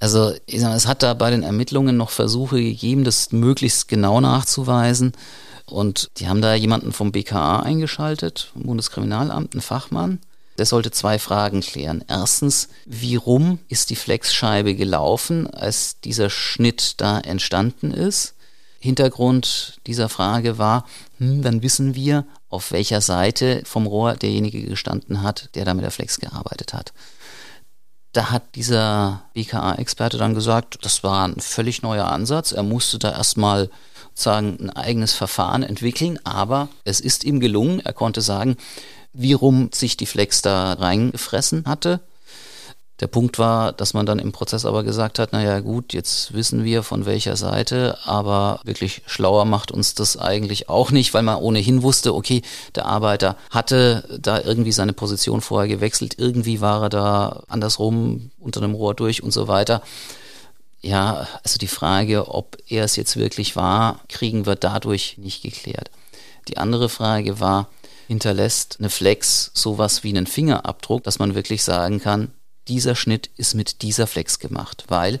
Also 0.00 0.34
ich 0.44 0.60
sag, 0.60 0.76
es 0.76 0.86
hat 0.86 1.02
da 1.02 1.14
bei 1.14 1.30
den 1.30 1.42
Ermittlungen 1.42 1.96
noch 1.96 2.10
Versuche 2.10 2.56
gegeben, 2.56 3.04
das 3.04 3.32
möglichst 3.32 3.88
genau 3.88 4.20
nachzuweisen. 4.20 5.12
Und 5.64 6.10
die 6.18 6.28
haben 6.28 6.42
da 6.42 6.54
jemanden 6.54 6.92
vom 6.92 7.10
BKA 7.10 7.60
eingeschaltet, 7.60 8.50
vom 8.52 8.64
Bundeskriminalamt, 8.64 9.54
einen 9.54 9.62
Fachmann. 9.62 10.18
Der 10.58 10.66
sollte 10.66 10.90
zwei 10.90 11.18
Fragen 11.18 11.62
klären. 11.62 12.04
Erstens, 12.06 12.68
wie 12.84 13.16
rum 13.16 13.60
ist 13.68 13.88
die 13.88 13.96
Flexscheibe 13.96 14.74
gelaufen, 14.74 15.46
als 15.46 16.00
dieser 16.00 16.28
Schnitt 16.28 17.00
da 17.00 17.18
entstanden 17.18 17.92
ist? 17.92 18.34
Hintergrund 18.80 19.78
dieser 19.86 20.08
Frage 20.08 20.56
war, 20.56 20.86
hm, 21.18 21.42
dann 21.42 21.62
wissen 21.62 21.94
wir, 21.94 22.24
auf 22.48 22.72
welcher 22.72 23.00
Seite 23.00 23.62
vom 23.64 23.86
Rohr 23.86 24.14
derjenige 24.14 24.62
gestanden 24.62 25.22
hat, 25.22 25.50
der 25.54 25.66
da 25.66 25.74
mit 25.74 25.84
der 25.84 25.90
Flex 25.90 26.18
gearbeitet 26.18 26.72
hat. 26.72 26.92
Da 28.12 28.30
hat 28.30 28.56
dieser 28.56 29.22
BKA-Experte 29.34 30.18
dann 30.18 30.34
gesagt, 30.34 30.78
das 30.82 31.04
war 31.04 31.28
ein 31.28 31.38
völlig 31.38 31.82
neuer 31.82 32.06
Ansatz. 32.06 32.52
Er 32.52 32.64
musste 32.64 32.98
da 32.98 33.12
erstmal 33.12 33.70
sagen, 34.14 34.56
ein 34.60 34.70
eigenes 34.70 35.12
Verfahren 35.12 35.62
entwickeln, 35.62 36.18
aber 36.24 36.68
es 36.84 37.00
ist 37.00 37.22
ihm 37.22 37.38
gelungen. 37.38 37.80
Er 37.80 37.92
konnte 37.92 38.22
sagen, 38.22 38.56
wie 39.12 39.34
rum 39.34 39.70
sich 39.72 39.96
die 39.96 40.06
Flex 40.06 40.42
da 40.42 40.72
reingefressen 40.72 41.66
hatte. 41.66 42.00
Der 43.00 43.06
Punkt 43.06 43.38
war, 43.38 43.72
dass 43.72 43.94
man 43.94 44.04
dann 44.04 44.18
im 44.18 44.32
Prozess 44.32 44.66
aber 44.66 44.84
gesagt 44.84 45.18
hat, 45.18 45.32
naja 45.32 45.60
gut, 45.60 45.94
jetzt 45.94 46.34
wissen 46.34 46.64
wir 46.64 46.82
von 46.82 47.06
welcher 47.06 47.34
Seite, 47.36 47.96
aber 48.04 48.60
wirklich 48.64 49.02
schlauer 49.06 49.46
macht 49.46 49.72
uns 49.72 49.94
das 49.94 50.18
eigentlich 50.18 50.68
auch 50.68 50.90
nicht, 50.90 51.14
weil 51.14 51.22
man 51.22 51.36
ohnehin 51.36 51.82
wusste, 51.82 52.14
okay, 52.14 52.42
der 52.74 52.84
Arbeiter 52.84 53.36
hatte 53.48 54.18
da 54.20 54.40
irgendwie 54.40 54.72
seine 54.72 54.92
Position 54.92 55.40
vorher 55.40 55.68
gewechselt, 55.68 56.16
irgendwie 56.18 56.60
war 56.60 56.82
er 56.82 56.88
da 56.90 57.42
andersrum 57.48 58.30
unter 58.38 58.60
dem 58.60 58.74
Rohr 58.74 58.94
durch 58.94 59.22
und 59.22 59.32
so 59.32 59.48
weiter. 59.48 59.82
Ja, 60.82 61.26
also 61.42 61.58
die 61.58 61.68
Frage, 61.68 62.28
ob 62.28 62.58
er 62.68 62.84
es 62.84 62.96
jetzt 62.96 63.16
wirklich 63.16 63.56
war, 63.56 64.00
kriegen 64.08 64.44
wir 64.44 64.56
dadurch 64.56 65.16
nicht 65.16 65.42
geklärt. 65.42 65.90
Die 66.48 66.58
andere 66.58 66.88
Frage 66.88 67.40
war, 67.40 67.68
hinterlässt 68.08 68.76
eine 68.78 68.90
Flex 68.90 69.52
sowas 69.54 70.02
wie 70.04 70.08
einen 70.10 70.26
Fingerabdruck, 70.26 71.04
dass 71.04 71.18
man 71.18 71.34
wirklich 71.34 71.62
sagen 71.62 72.00
kann, 72.00 72.32
dieser 72.70 72.94
Schnitt 72.94 73.30
ist 73.36 73.54
mit 73.54 73.82
dieser 73.82 74.06
Flex 74.06 74.38
gemacht, 74.38 74.84
weil 74.88 75.20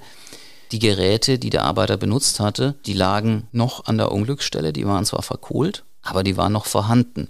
die 0.72 0.78
Geräte, 0.78 1.38
die 1.38 1.50
der 1.50 1.64
Arbeiter 1.64 1.96
benutzt 1.96 2.38
hatte, 2.38 2.76
die 2.86 2.92
lagen 2.92 3.48
noch 3.50 3.86
an 3.86 3.98
der 3.98 4.12
Unglücksstelle, 4.12 4.72
die 4.72 4.86
waren 4.86 5.04
zwar 5.04 5.22
verkohlt, 5.22 5.84
aber 6.02 6.22
die 6.22 6.36
waren 6.36 6.52
noch 6.52 6.66
vorhanden. 6.66 7.28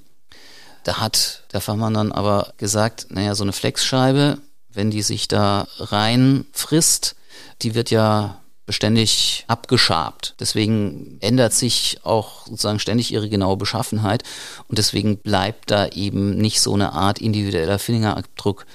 Da 0.84 1.00
hat 1.00 1.44
der 1.52 1.60
Fachmann 1.60 1.94
dann 1.94 2.12
aber 2.12 2.52
gesagt, 2.58 3.06
naja, 3.10 3.34
so 3.34 3.42
eine 3.42 3.52
Flexscheibe, 3.52 4.38
wenn 4.68 4.90
die 4.90 5.02
sich 5.02 5.26
da 5.26 5.66
rein 5.78 6.44
frisst, 6.52 7.16
die 7.62 7.74
wird 7.74 7.90
ja 7.90 8.40
beständig 8.66 9.44
abgeschabt. 9.48 10.34
Deswegen 10.38 11.18
ändert 11.20 11.54
sich 11.54 11.98
auch 12.04 12.46
sozusagen 12.46 12.78
ständig 12.78 13.10
ihre 13.12 13.28
genaue 13.28 13.56
Beschaffenheit 13.56 14.22
und 14.68 14.78
deswegen 14.78 15.16
bleibt 15.16 15.70
da 15.70 15.88
eben 15.88 16.36
nicht 16.36 16.60
so 16.60 16.74
eine 16.74 16.92
Art 16.92 17.18
individueller 17.20 17.78
Fingerabdruck 17.78 18.66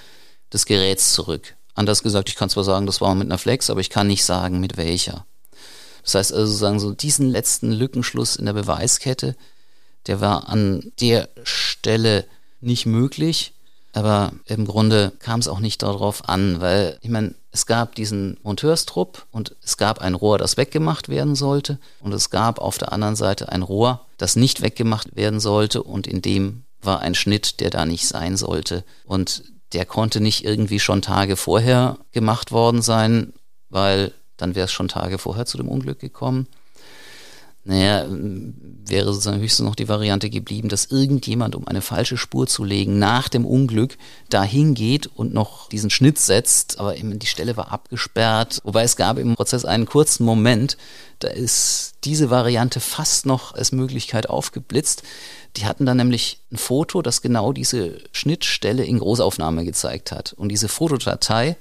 des 0.56 0.66
Geräts 0.66 1.14
zurück. 1.14 1.56
Anders 1.76 2.02
gesagt, 2.02 2.30
ich 2.30 2.36
kann 2.36 2.50
zwar 2.50 2.64
sagen, 2.64 2.86
das 2.86 3.02
war 3.02 3.14
mit 3.14 3.28
einer 3.28 3.38
Flex, 3.38 3.70
aber 3.70 3.82
ich 3.82 3.90
kann 3.90 4.08
nicht 4.08 4.24
sagen, 4.24 4.60
mit 4.60 4.78
welcher. 4.78 5.26
Das 6.04 6.16
heißt 6.16 6.34
also 6.34 6.46
sozusagen 6.46 6.80
so 6.80 6.92
diesen 6.92 7.30
letzten 7.30 7.72
Lückenschluss 7.72 8.38
in 8.38 8.46
der 8.46 8.54
Beweiskette, 8.54 9.36
der 10.08 10.22
war 10.22 10.48
an 10.50 10.92
der 11.02 11.30
Stelle 11.44 12.26
nicht 12.62 12.86
möglich. 12.86 13.52
Aber 13.92 14.34
im 14.46 14.66
Grunde 14.66 15.14
kam 15.20 15.40
es 15.40 15.48
auch 15.48 15.60
nicht 15.60 15.82
darauf 15.82 16.28
an, 16.28 16.60
weil 16.60 16.98
ich 17.02 17.10
meine, 17.10 17.34
es 17.52 17.66
gab 17.66 17.96
diesen 17.96 18.38
Monteurstrupp 18.44 19.26
und 19.32 19.56
es 19.64 19.78
gab 19.78 20.00
ein 20.00 20.16
Rohr, 20.16 20.38
das 20.38 20.58
weggemacht 20.58 21.08
werden 21.08 21.36
sollte 21.36 21.80
und 22.02 22.14
es 22.14 22.30
gab 22.30 22.60
auf 22.60 22.78
der 22.78 22.92
anderen 22.92 23.16
Seite 23.16 23.50
ein 23.50 23.62
Rohr, 23.62 24.06
das 24.18 24.36
nicht 24.36 24.62
weggemacht 24.62 25.16
werden 25.16 25.40
sollte 25.40 25.82
und 25.82 26.08
in 26.08 26.22
dem 26.22 26.66
war 26.82 27.00
ein 27.00 27.16
Schnitt, 27.16 27.62
der 27.62 27.70
da 27.70 27.86
nicht 27.86 28.06
sein 28.06 28.36
sollte. 28.36 28.84
Und 29.06 29.44
der 29.76 29.86
konnte 29.86 30.22
nicht 30.22 30.46
irgendwie 30.46 30.80
schon 30.80 31.02
Tage 31.02 31.36
vorher 31.36 31.98
gemacht 32.14 32.52
worden 32.52 32.82
sein, 32.82 33.34
weil 33.70 34.14
dann 34.38 34.56
wäre 34.56 34.66
es 34.66 34.72
schon 34.72 34.88
Tage 34.88 35.18
vorher 35.18 35.46
zu 35.46 35.58
dem 35.58 35.68
Unglück 35.68 36.00
gekommen. 36.00 36.48
Naja, 37.68 38.06
wäre 38.08 39.12
sozusagen 39.12 39.42
höchstens 39.42 39.66
noch 39.66 39.76
die 39.76 39.90
Variante 39.90 40.30
geblieben, 40.30 40.70
dass 40.70 40.86
irgendjemand, 40.86 41.56
um 41.56 41.68
eine 41.68 41.82
falsche 41.82 42.16
Spur 42.16 42.46
zu 42.46 42.64
legen, 42.64 43.00
nach 43.00 43.28
dem 43.28 43.44
Unglück 43.44 43.98
dahin 44.30 44.76
geht 44.76 45.08
und 45.08 45.34
noch 45.34 45.68
diesen 45.68 45.90
Schnitt 45.90 46.20
setzt, 46.20 46.80
aber 46.80 46.96
eben 46.96 47.18
die 47.18 47.26
Stelle 47.26 47.58
war 47.58 47.72
abgesperrt. 47.72 48.60
Wobei 48.64 48.84
es 48.84 48.96
gab 48.96 49.18
im 49.18 49.36
Prozess 49.36 49.66
einen 49.66 49.88
kurzen 49.88 50.26
Moment, 50.26 50.78
da 51.20 51.28
ist 51.28 51.96
diese 52.04 52.30
Variante 52.30 52.80
fast 52.80 53.26
noch 53.26 53.56
als 53.56 53.72
Möglichkeit 53.72 54.30
aufgeblitzt, 54.30 55.02
Die 55.58 55.66
hatten 55.66 55.86
dann 55.86 55.98
nämlich 55.98 56.40
ein 56.52 56.58
Foto, 56.58 57.02
das 57.02 57.22
genau 57.22 57.54
diese 57.54 57.98
Schnittstelle 58.12 58.84
in 58.84 59.00
Großaufnahme 59.00 59.64
gezeigt 59.64 60.12
hat. 60.12 60.34
Und 60.34 60.50
diese 60.50 60.68
Fotodatei, 60.68 61.56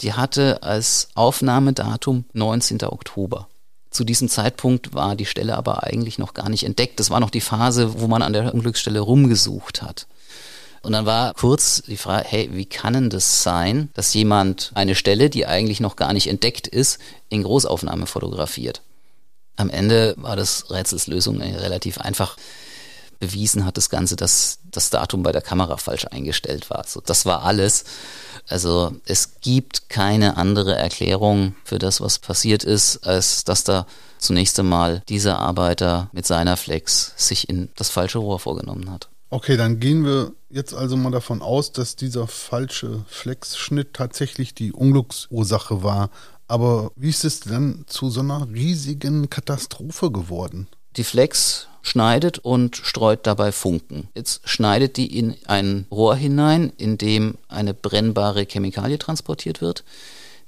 die 0.00 0.14
hatte 0.14 0.62
als 0.62 1.08
Aufnahmedatum 1.14 2.24
19. 2.32 2.82
Oktober. 2.84 3.48
Zu 3.90 4.04
diesem 4.04 4.28
Zeitpunkt 4.28 4.94
war 4.94 5.16
die 5.16 5.26
Stelle 5.26 5.56
aber 5.56 5.84
eigentlich 5.84 6.18
noch 6.18 6.34
gar 6.34 6.48
nicht 6.48 6.64
entdeckt. 6.64 7.00
Das 7.00 7.10
war 7.10 7.20
noch 7.20 7.30
die 7.30 7.40
Phase, 7.40 8.00
wo 8.00 8.08
man 8.08 8.22
an 8.22 8.32
der 8.32 8.52
Unglücksstelle 8.52 9.00
rumgesucht 9.00 9.80
hat. 9.80 10.06
Und 10.82 10.92
dann 10.92 11.06
war 11.06 11.34
kurz 11.34 11.82
die 11.82 11.96
Frage, 11.96 12.26
hey, 12.28 12.50
wie 12.52 12.66
kann 12.66 12.92
denn 12.92 13.10
das 13.10 13.42
sein, 13.42 13.88
dass 13.94 14.14
jemand 14.14 14.70
eine 14.74 14.94
Stelle, 14.94 15.30
die 15.30 15.46
eigentlich 15.46 15.80
noch 15.80 15.96
gar 15.96 16.12
nicht 16.12 16.26
entdeckt 16.28 16.68
ist, 16.68 16.98
in 17.28 17.42
Großaufnahme 17.42 18.06
fotografiert? 18.06 18.82
Am 19.56 19.70
Ende 19.70 20.14
war 20.18 20.36
das 20.36 20.70
Rätselslösung 20.70 21.40
relativ 21.40 21.98
einfach. 21.98 22.36
Bewiesen 23.18 23.64
hat 23.64 23.76
das 23.76 23.90
Ganze, 23.90 24.16
dass 24.16 24.58
das 24.70 24.90
Datum 24.90 25.22
bei 25.22 25.32
der 25.32 25.42
Kamera 25.42 25.76
falsch 25.76 26.06
eingestellt 26.06 26.70
war. 26.70 26.84
So, 26.86 27.00
das 27.00 27.26
war 27.26 27.42
alles. 27.42 27.84
Also 28.48 28.94
es 29.06 29.40
gibt 29.40 29.88
keine 29.88 30.36
andere 30.36 30.76
Erklärung 30.76 31.56
für 31.64 31.78
das, 31.78 32.00
was 32.00 32.18
passiert 32.18 32.64
ist, 32.64 33.06
als 33.06 33.44
dass 33.44 33.64
da 33.64 33.86
zunächst 34.18 34.58
einmal 34.58 35.02
dieser 35.08 35.38
Arbeiter 35.38 36.08
mit 36.12 36.26
seiner 36.26 36.56
Flex 36.56 37.12
sich 37.16 37.48
in 37.48 37.70
das 37.76 37.90
falsche 37.90 38.18
Rohr 38.18 38.38
vorgenommen 38.38 38.90
hat. 38.90 39.08
Okay, 39.28 39.56
dann 39.56 39.80
gehen 39.80 40.04
wir 40.04 40.32
jetzt 40.50 40.72
also 40.72 40.96
mal 40.96 41.10
davon 41.10 41.42
aus, 41.42 41.72
dass 41.72 41.96
dieser 41.96 42.28
falsche 42.28 43.04
Flexschnitt 43.08 43.92
tatsächlich 43.94 44.54
die 44.54 44.72
Unglücksursache 44.72 45.82
war. 45.82 46.10
Aber 46.46 46.92
wie 46.94 47.10
ist 47.10 47.24
es 47.24 47.40
denn 47.40 47.84
zu 47.88 48.08
so 48.08 48.20
einer 48.20 48.46
riesigen 48.52 49.28
Katastrophe 49.28 50.12
geworden? 50.12 50.68
Die 50.96 51.04
Flex 51.04 51.66
schneidet 51.86 52.40
und 52.40 52.76
streut 52.76 53.26
dabei 53.26 53.52
Funken. 53.52 54.08
Jetzt 54.14 54.40
schneidet 54.44 54.96
die 54.96 55.16
in 55.16 55.36
ein 55.46 55.86
Rohr 55.90 56.16
hinein, 56.16 56.72
in 56.76 56.98
dem 56.98 57.38
eine 57.48 57.74
brennbare 57.74 58.44
Chemikalie 58.44 58.98
transportiert 58.98 59.60
wird. 59.60 59.84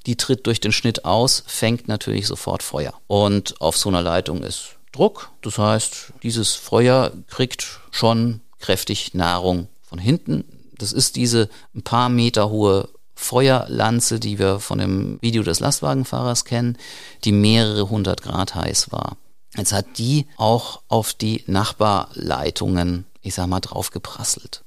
Die 0.06 0.16
tritt 0.16 0.46
durch 0.46 0.60
den 0.60 0.72
Schnitt 0.72 1.04
aus, 1.04 1.44
fängt 1.46 1.86
natürlich 1.86 2.26
sofort 2.26 2.64
Feuer. 2.64 2.92
Und 3.06 3.60
auf 3.60 3.76
so 3.76 3.88
einer 3.88 4.02
Leitung 4.02 4.42
ist 4.42 4.76
Druck. 4.92 5.30
Das 5.42 5.58
heißt, 5.58 6.12
dieses 6.24 6.54
Feuer 6.54 7.12
kriegt 7.28 7.80
schon 7.92 8.40
kräftig 8.58 9.14
Nahrung 9.14 9.68
von 9.82 10.00
hinten. 10.00 10.44
Das 10.76 10.92
ist 10.92 11.14
diese 11.14 11.48
ein 11.74 11.82
paar 11.82 12.08
Meter 12.08 12.50
hohe 12.50 12.88
Feuerlanze, 13.14 14.18
die 14.18 14.38
wir 14.40 14.58
von 14.58 14.78
dem 14.78 15.18
Video 15.20 15.42
des 15.44 15.60
Lastwagenfahrers 15.60 16.44
kennen, 16.44 16.78
die 17.24 17.32
mehrere 17.32 17.88
hundert 17.90 18.22
Grad 18.22 18.56
heiß 18.56 18.90
war. 18.90 19.16
Jetzt 19.58 19.72
hat 19.72 19.98
die 19.98 20.26
auch 20.36 20.80
auf 20.86 21.12
die 21.12 21.42
Nachbarleitungen, 21.48 23.04
ich 23.22 23.34
sag 23.34 23.48
mal, 23.48 23.58
draufgeprasselt. 23.58 24.62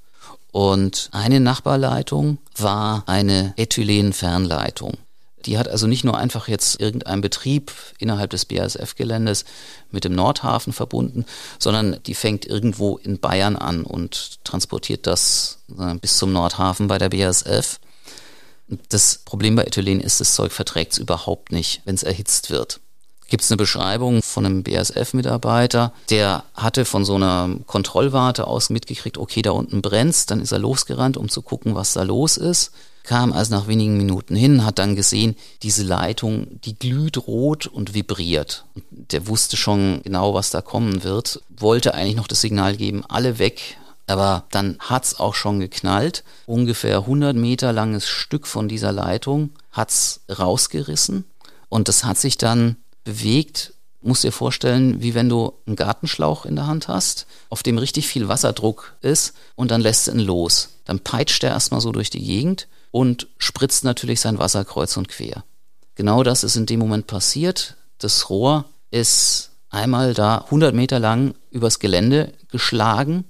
Und 0.52 1.10
eine 1.14 1.40
Nachbarleitung 1.40 2.40
war 2.58 3.04
eine 3.08 3.54
Ethylenfernleitung. 3.56 4.98
Die 5.46 5.58
hat 5.58 5.70
also 5.70 5.88
nicht 5.88 6.04
nur 6.04 6.18
einfach 6.18 6.50
jetzt 6.50 6.80
irgendein 6.80 7.22
Betrieb 7.22 7.72
innerhalb 8.00 8.32
des 8.32 8.46
BASF-Geländes 8.46 9.46
mit 9.92 10.04
dem 10.04 10.14
Nordhafen 10.14 10.74
verbunden, 10.74 11.26
sondern 11.58 12.04
die 12.06 12.14
fängt 12.14 12.46
irgendwo 12.46 12.98
in 12.98 13.18
Bayern 13.18 13.56
an 13.56 13.84
und 13.84 14.44
transportiert 14.44 15.08
das 15.08 15.60
äh, 15.80 15.96
bis 15.96 16.18
zum 16.18 16.34
Nordhafen 16.34 16.88
bei 16.88 16.98
der 16.98 17.10
BASF. 17.10 17.80
Das 18.90 19.22
Problem 19.26 19.56
bei 19.56 19.64
Ethylen 19.64 20.02
ist, 20.02 20.20
das 20.20 20.36
Zeug 20.36 20.52
verträgt 20.52 20.94
es 20.94 20.98
überhaupt 21.00 21.52
nicht, 21.52 21.82
wenn 21.86 21.96
es 21.96 22.04
erhitzt 22.04 22.52
wird 22.52 22.82
gibt 23.32 23.44
es 23.44 23.50
eine 23.50 23.58
Beschreibung 23.58 24.22
von 24.22 24.46
einem 24.46 24.62
BASF-Mitarbeiter, 24.62 25.94
der 26.10 26.44
hatte 26.54 26.86
von 26.86 27.06
so 27.06 27.16
einer 27.16 27.50
Kontrollwarte 27.66 28.46
aus 28.46 28.70
mitgekriegt, 28.70 29.18
okay, 29.18 29.42
da 29.42 29.52
unten 29.52 29.82
brennt's, 29.82 30.28
dann 30.28 30.42
ist 30.42 30.52
er 30.52 30.60
losgerannt, 30.60 31.18
um 31.18 31.30
zu 31.30 31.42
gucken, 31.42 31.74
was 31.74 31.94
da 31.94 32.04
los 32.04 32.38
ist 32.38 32.72
kam 33.04 33.34
also 33.34 33.56
nach 33.56 33.68
wenigen 33.68 33.98
Minuten 33.98 34.36
hin, 34.36 34.64
hat 34.66 34.80
dann 34.80 34.96
gesehen, 34.96 35.36
diese 35.64 35.84
Leitung, 35.84 36.62
die 36.62 36.78
glüht 36.78 37.18
rot 37.28 37.66
und 37.68 37.94
vibriert. 37.94 38.66
Der 38.92 39.28
wusste 39.28 39.58
schon 39.58 40.02
genau, 40.04 40.34
was 40.34 40.52
da 40.52 40.62
kommen 40.62 41.04
wird, 41.04 41.42
wollte 41.50 41.94
eigentlich 41.94 42.16
noch 42.16 42.28
das 42.28 42.42
Signal 42.42 42.76
geben, 42.76 43.04
alle 43.08 43.40
weg, 43.40 43.78
aber 44.08 44.44
dann 44.52 44.78
hat's 44.80 45.20
auch 45.20 45.34
schon 45.34 45.60
geknallt. 45.60 46.24
Ungefähr 46.46 46.98
100 47.00 47.36
Meter 47.36 47.74
langes 47.74 48.08
Stück 48.08 48.46
von 48.46 48.68
dieser 48.68 48.92
Leitung 48.92 49.52
hat's 49.72 50.22
rausgerissen 50.30 51.26
und 51.70 51.88
das 51.88 52.04
hat 52.04 52.18
sich 52.18 52.38
dann 52.38 52.76
bewegt. 53.04 53.74
Musst 54.02 54.24
dir 54.24 54.32
vorstellen, 54.32 55.02
wie 55.02 55.14
wenn 55.14 55.30
du 55.30 55.54
einen 55.68 55.76
Gartenschlauch 55.76 56.46
in 56.46 56.56
der 56.56 56.66
Hand 56.66 56.88
hast, 56.88 57.28
auf 57.50 57.62
dem 57.62 57.78
richtig 57.78 58.08
viel 58.08 58.28
Wasserdruck 58.28 58.96
ist 59.02 59.34
und 59.56 59.70
dann 59.70 59.82
lässt 59.82 60.08
du 60.08 60.12
ihn 60.12 60.20
los. 60.20 60.70
Dann 60.86 61.00
peitscht 61.00 61.44
er 61.44 61.52
erstmal 61.52 61.82
so 61.82 61.92
durch 61.92 62.10
die 62.10 62.24
Gegend 62.24 62.68
und 62.90 63.28
spritzt 63.38 63.84
natürlich 63.84 64.20
sein 64.20 64.40
Wasser 64.40 64.66
kreuz 64.66 64.98
und 64.98 65.08
quer. 65.08 65.44
Genau 65.96 66.24
das 66.24 66.44
ist 66.44 66.56
in 66.56 66.66
dem 66.66 66.80
Moment 66.80 67.08
passiert. 67.08 67.76
Das 68.00 68.30
Rohr 68.30 68.66
ist 68.90 69.52
einmal 69.70 70.14
da 70.14 70.40
100 70.40 70.74
Meter 70.74 71.00
lang 71.00 71.36
übers 71.52 71.80
Gelände 71.80 72.34
geschlagen 72.50 73.26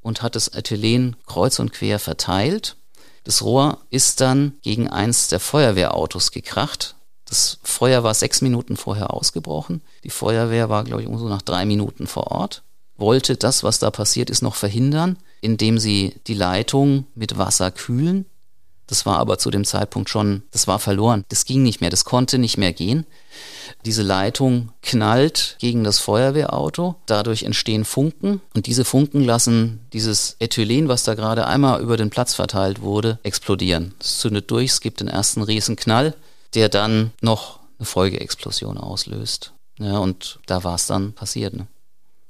und 0.00 0.22
hat 0.22 0.34
das 0.34 0.48
Ethylen 0.48 1.16
kreuz 1.26 1.58
und 1.58 1.72
quer 1.72 1.98
verteilt. 1.98 2.76
Das 3.24 3.42
Rohr 3.42 3.78
ist 3.90 4.20
dann 4.20 4.54
gegen 4.62 4.88
eins 4.88 5.28
der 5.28 5.40
Feuerwehrautos 5.40 6.30
gekracht. 6.30 6.95
Das 7.26 7.58
Feuer 7.62 8.02
war 8.02 8.14
sechs 8.14 8.40
Minuten 8.40 8.76
vorher 8.76 9.12
ausgebrochen. 9.12 9.82
Die 10.04 10.10
Feuerwehr 10.10 10.68
war, 10.68 10.84
glaube 10.84 11.02
ich, 11.02 11.08
so 11.08 11.28
nach 11.28 11.42
drei 11.42 11.66
Minuten 11.66 12.06
vor 12.06 12.30
Ort. 12.30 12.62
Wollte 12.96 13.36
das, 13.36 13.62
was 13.62 13.78
da 13.78 13.90
passiert 13.90 14.30
ist, 14.30 14.42
noch 14.42 14.54
verhindern, 14.54 15.18
indem 15.40 15.78
sie 15.78 16.14
die 16.26 16.34
Leitung 16.34 17.06
mit 17.14 17.36
Wasser 17.36 17.70
kühlen 17.70 18.26
das 18.86 19.04
war 19.04 19.18
aber 19.18 19.38
zu 19.38 19.50
dem 19.50 19.64
Zeitpunkt 19.64 20.08
schon, 20.08 20.42
das 20.52 20.68
war 20.68 20.78
verloren. 20.78 21.24
Das 21.28 21.44
ging 21.44 21.62
nicht 21.62 21.80
mehr, 21.80 21.90
das 21.90 22.04
konnte 22.04 22.38
nicht 22.38 22.56
mehr 22.56 22.72
gehen. 22.72 23.04
Diese 23.84 24.02
Leitung 24.02 24.70
knallt 24.82 25.56
gegen 25.58 25.82
das 25.82 25.98
Feuerwehrauto, 25.98 26.94
dadurch 27.06 27.42
entstehen 27.42 27.84
Funken 27.84 28.40
und 28.54 28.66
diese 28.66 28.84
Funken 28.84 29.24
lassen 29.24 29.80
dieses 29.92 30.36
Ethylen, 30.38 30.88
was 30.88 31.02
da 31.02 31.14
gerade 31.14 31.46
einmal 31.46 31.80
über 31.80 31.96
den 31.96 32.10
Platz 32.10 32.34
verteilt 32.34 32.80
wurde, 32.80 33.18
explodieren. 33.24 33.94
Es 34.00 34.18
zündet 34.18 34.50
durch, 34.50 34.70
es 34.70 34.80
gibt 34.80 35.00
den 35.00 35.08
ersten 35.08 35.42
Riesenknall, 35.42 36.14
der 36.56 36.68
dann 36.70 37.12
noch 37.20 37.60
eine 37.78 37.86
Folgeexplosion 37.86 38.78
auslöst. 38.78 39.52
Ja, 39.78 39.98
und 39.98 40.40
da 40.46 40.64
war 40.64 40.74
es 40.74 40.86
dann 40.86 41.12
passiert. 41.12 41.54
Ne? 41.54 41.66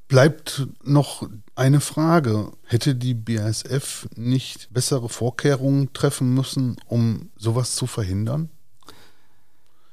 Bleibt 0.09 0.67
noch 0.83 1.29
eine 1.55 1.81
Frage. 1.81 2.53
Hätte 2.65 2.97
die 2.97 3.15
BASF 3.15 4.09
nicht 4.17 4.73
bessere 4.73 5.09
Vorkehrungen 5.09 5.93
treffen 5.93 6.35
müssen, 6.35 6.77
um 6.87 7.31
sowas 7.37 7.77
zu 7.77 7.87
verhindern? 7.87 8.51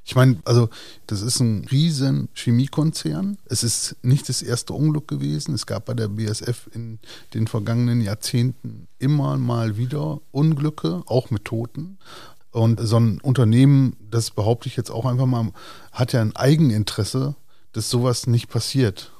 Ich 0.05 0.15
meine, 0.15 0.37
also 0.43 0.69
das 1.07 1.21
ist 1.21 1.39
ein 1.39 1.65
riesen 1.71 2.27
Chemiekonzern. 2.33 3.37
Es 3.45 3.63
ist 3.63 3.95
nicht 4.01 4.27
das 4.27 4.41
erste 4.41 4.73
Unglück 4.73 5.07
gewesen. 5.07 5.53
Es 5.53 5.65
gab 5.65 5.85
bei 5.85 5.93
der 5.93 6.09
BASF 6.09 6.69
in 6.73 6.99
den 7.33 7.47
vergangenen 7.47 8.01
Jahrzehnten 8.01 8.87
immer 8.99 9.37
mal 9.37 9.77
wieder 9.77 10.19
Unglücke, 10.31 11.03
auch 11.05 11.29
mit 11.29 11.45
Toten. 11.45 11.99
Und 12.53 12.79
so 12.81 12.99
ein 12.99 13.19
Unternehmen, 13.19 13.97
das 14.09 14.29
behaupte 14.29 14.69
ich 14.69 14.77
jetzt 14.77 14.91
auch 14.91 15.05
einfach 15.05 15.25
mal, 15.25 15.51
hat 15.91 16.13
ja 16.13 16.21
ein 16.21 16.35
Eigeninteresse, 16.35 17.35
dass 17.73 17.89
sowas 17.89 18.27
nicht 18.27 18.47
passiert. 18.47 19.11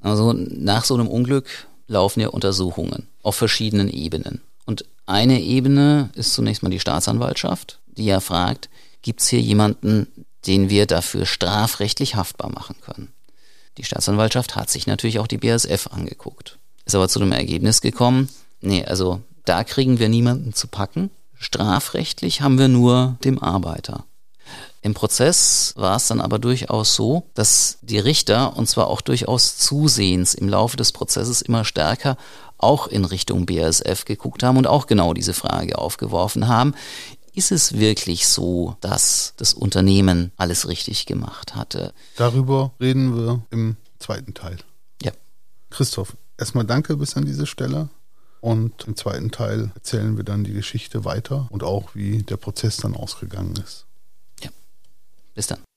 Also 0.00 0.32
nach 0.32 0.84
so 0.84 0.94
einem 0.94 1.08
Unglück 1.08 1.48
laufen 1.88 2.20
ja 2.20 2.28
Untersuchungen 2.28 3.08
auf 3.22 3.34
verschiedenen 3.34 3.88
Ebenen. 3.88 4.40
Und 4.66 4.84
eine 5.06 5.40
Ebene 5.40 6.10
ist 6.14 6.34
zunächst 6.34 6.62
mal 6.62 6.70
die 6.70 6.80
Staatsanwaltschaft, 6.80 7.80
die 7.86 8.04
ja 8.04 8.20
fragt, 8.20 8.68
gibt 9.02 9.20
es 9.20 9.28
hier 9.28 9.40
jemanden, 9.40 10.06
den 10.46 10.70
wir 10.70 10.86
dafür 10.86 11.26
strafrechtlich 11.26 12.14
haftbar 12.14 12.50
machen 12.50 12.76
können? 12.80 13.12
Die 13.78 13.84
Staatsanwaltschaft 13.84 14.54
hat 14.54 14.70
sich 14.70 14.86
natürlich 14.86 15.18
auch 15.18 15.26
die 15.26 15.38
BASF 15.38 15.88
angeguckt, 15.88 16.58
ist 16.84 16.94
aber 16.94 17.08
zu 17.08 17.18
dem 17.18 17.32
Ergebnis 17.32 17.80
gekommen, 17.80 18.28
nee, 18.60 18.84
also 18.84 19.22
da 19.44 19.64
kriegen 19.64 19.98
wir 19.98 20.08
niemanden 20.08 20.52
zu 20.52 20.68
packen. 20.68 21.10
Strafrechtlich 21.38 22.40
haben 22.40 22.58
wir 22.58 22.68
nur 22.68 23.16
dem 23.24 23.42
Arbeiter. 23.42 24.04
Im 24.80 24.94
Prozess 24.94 25.72
war 25.76 25.96
es 25.96 26.06
dann 26.06 26.20
aber 26.20 26.38
durchaus 26.38 26.94
so, 26.94 27.28
dass 27.34 27.78
die 27.82 27.98
Richter, 27.98 28.56
und 28.56 28.68
zwar 28.68 28.86
auch 28.86 29.00
durchaus 29.00 29.56
zusehends 29.56 30.34
im 30.34 30.48
Laufe 30.48 30.76
des 30.76 30.92
Prozesses 30.92 31.42
immer 31.42 31.64
stärker, 31.64 32.16
auch 32.58 32.86
in 32.86 33.04
Richtung 33.04 33.46
BASF 33.46 34.04
geguckt 34.04 34.42
haben 34.42 34.56
und 34.56 34.66
auch 34.66 34.86
genau 34.86 35.14
diese 35.14 35.34
Frage 35.34 35.78
aufgeworfen 35.78 36.48
haben. 36.48 36.74
Ist 37.34 37.52
es 37.52 37.74
wirklich 37.74 38.26
so, 38.26 38.76
dass 38.80 39.34
das 39.36 39.54
Unternehmen 39.54 40.32
alles 40.36 40.68
richtig 40.68 41.06
gemacht 41.06 41.54
hatte? 41.54 41.92
Darüber 42.16 42.72
reden 42.80 43.16
wir 43.16 43.42
im 43.50 43.76
zweiten 43.98 44.34
Teil. 44.34 44.58
Ja. 45.02 45.12
Christoph, 45.70 46.16
erstmal 46.36 46.64
danke 46.64 46.96
bis 46.96 47.16
an 47.16 47.24
diese 47.24 47.46
Stelle. 47.46 47.88
Und 48.40 48.86
im 48.86 48.96
zweiten 48.96 49.30
Teil 49.30 49.72
erzählen 49.74 50.16
wir 50.16 50.24
dann 50.24 50.44
die 50.44 50.52
Geschichte 50.52 51.04
weiter 51.04 51.48
und 51.50 51.62
auch, 51.62 51.94
wie 51.94 52.22
der 52.22 52.36
Prozess 52.36 52.76
dann 52.76 52.94
ausgegangen 52.94 53.54
ist. 53.56 53.88
Bis 55.38 55.46
dann. 55.46 55.67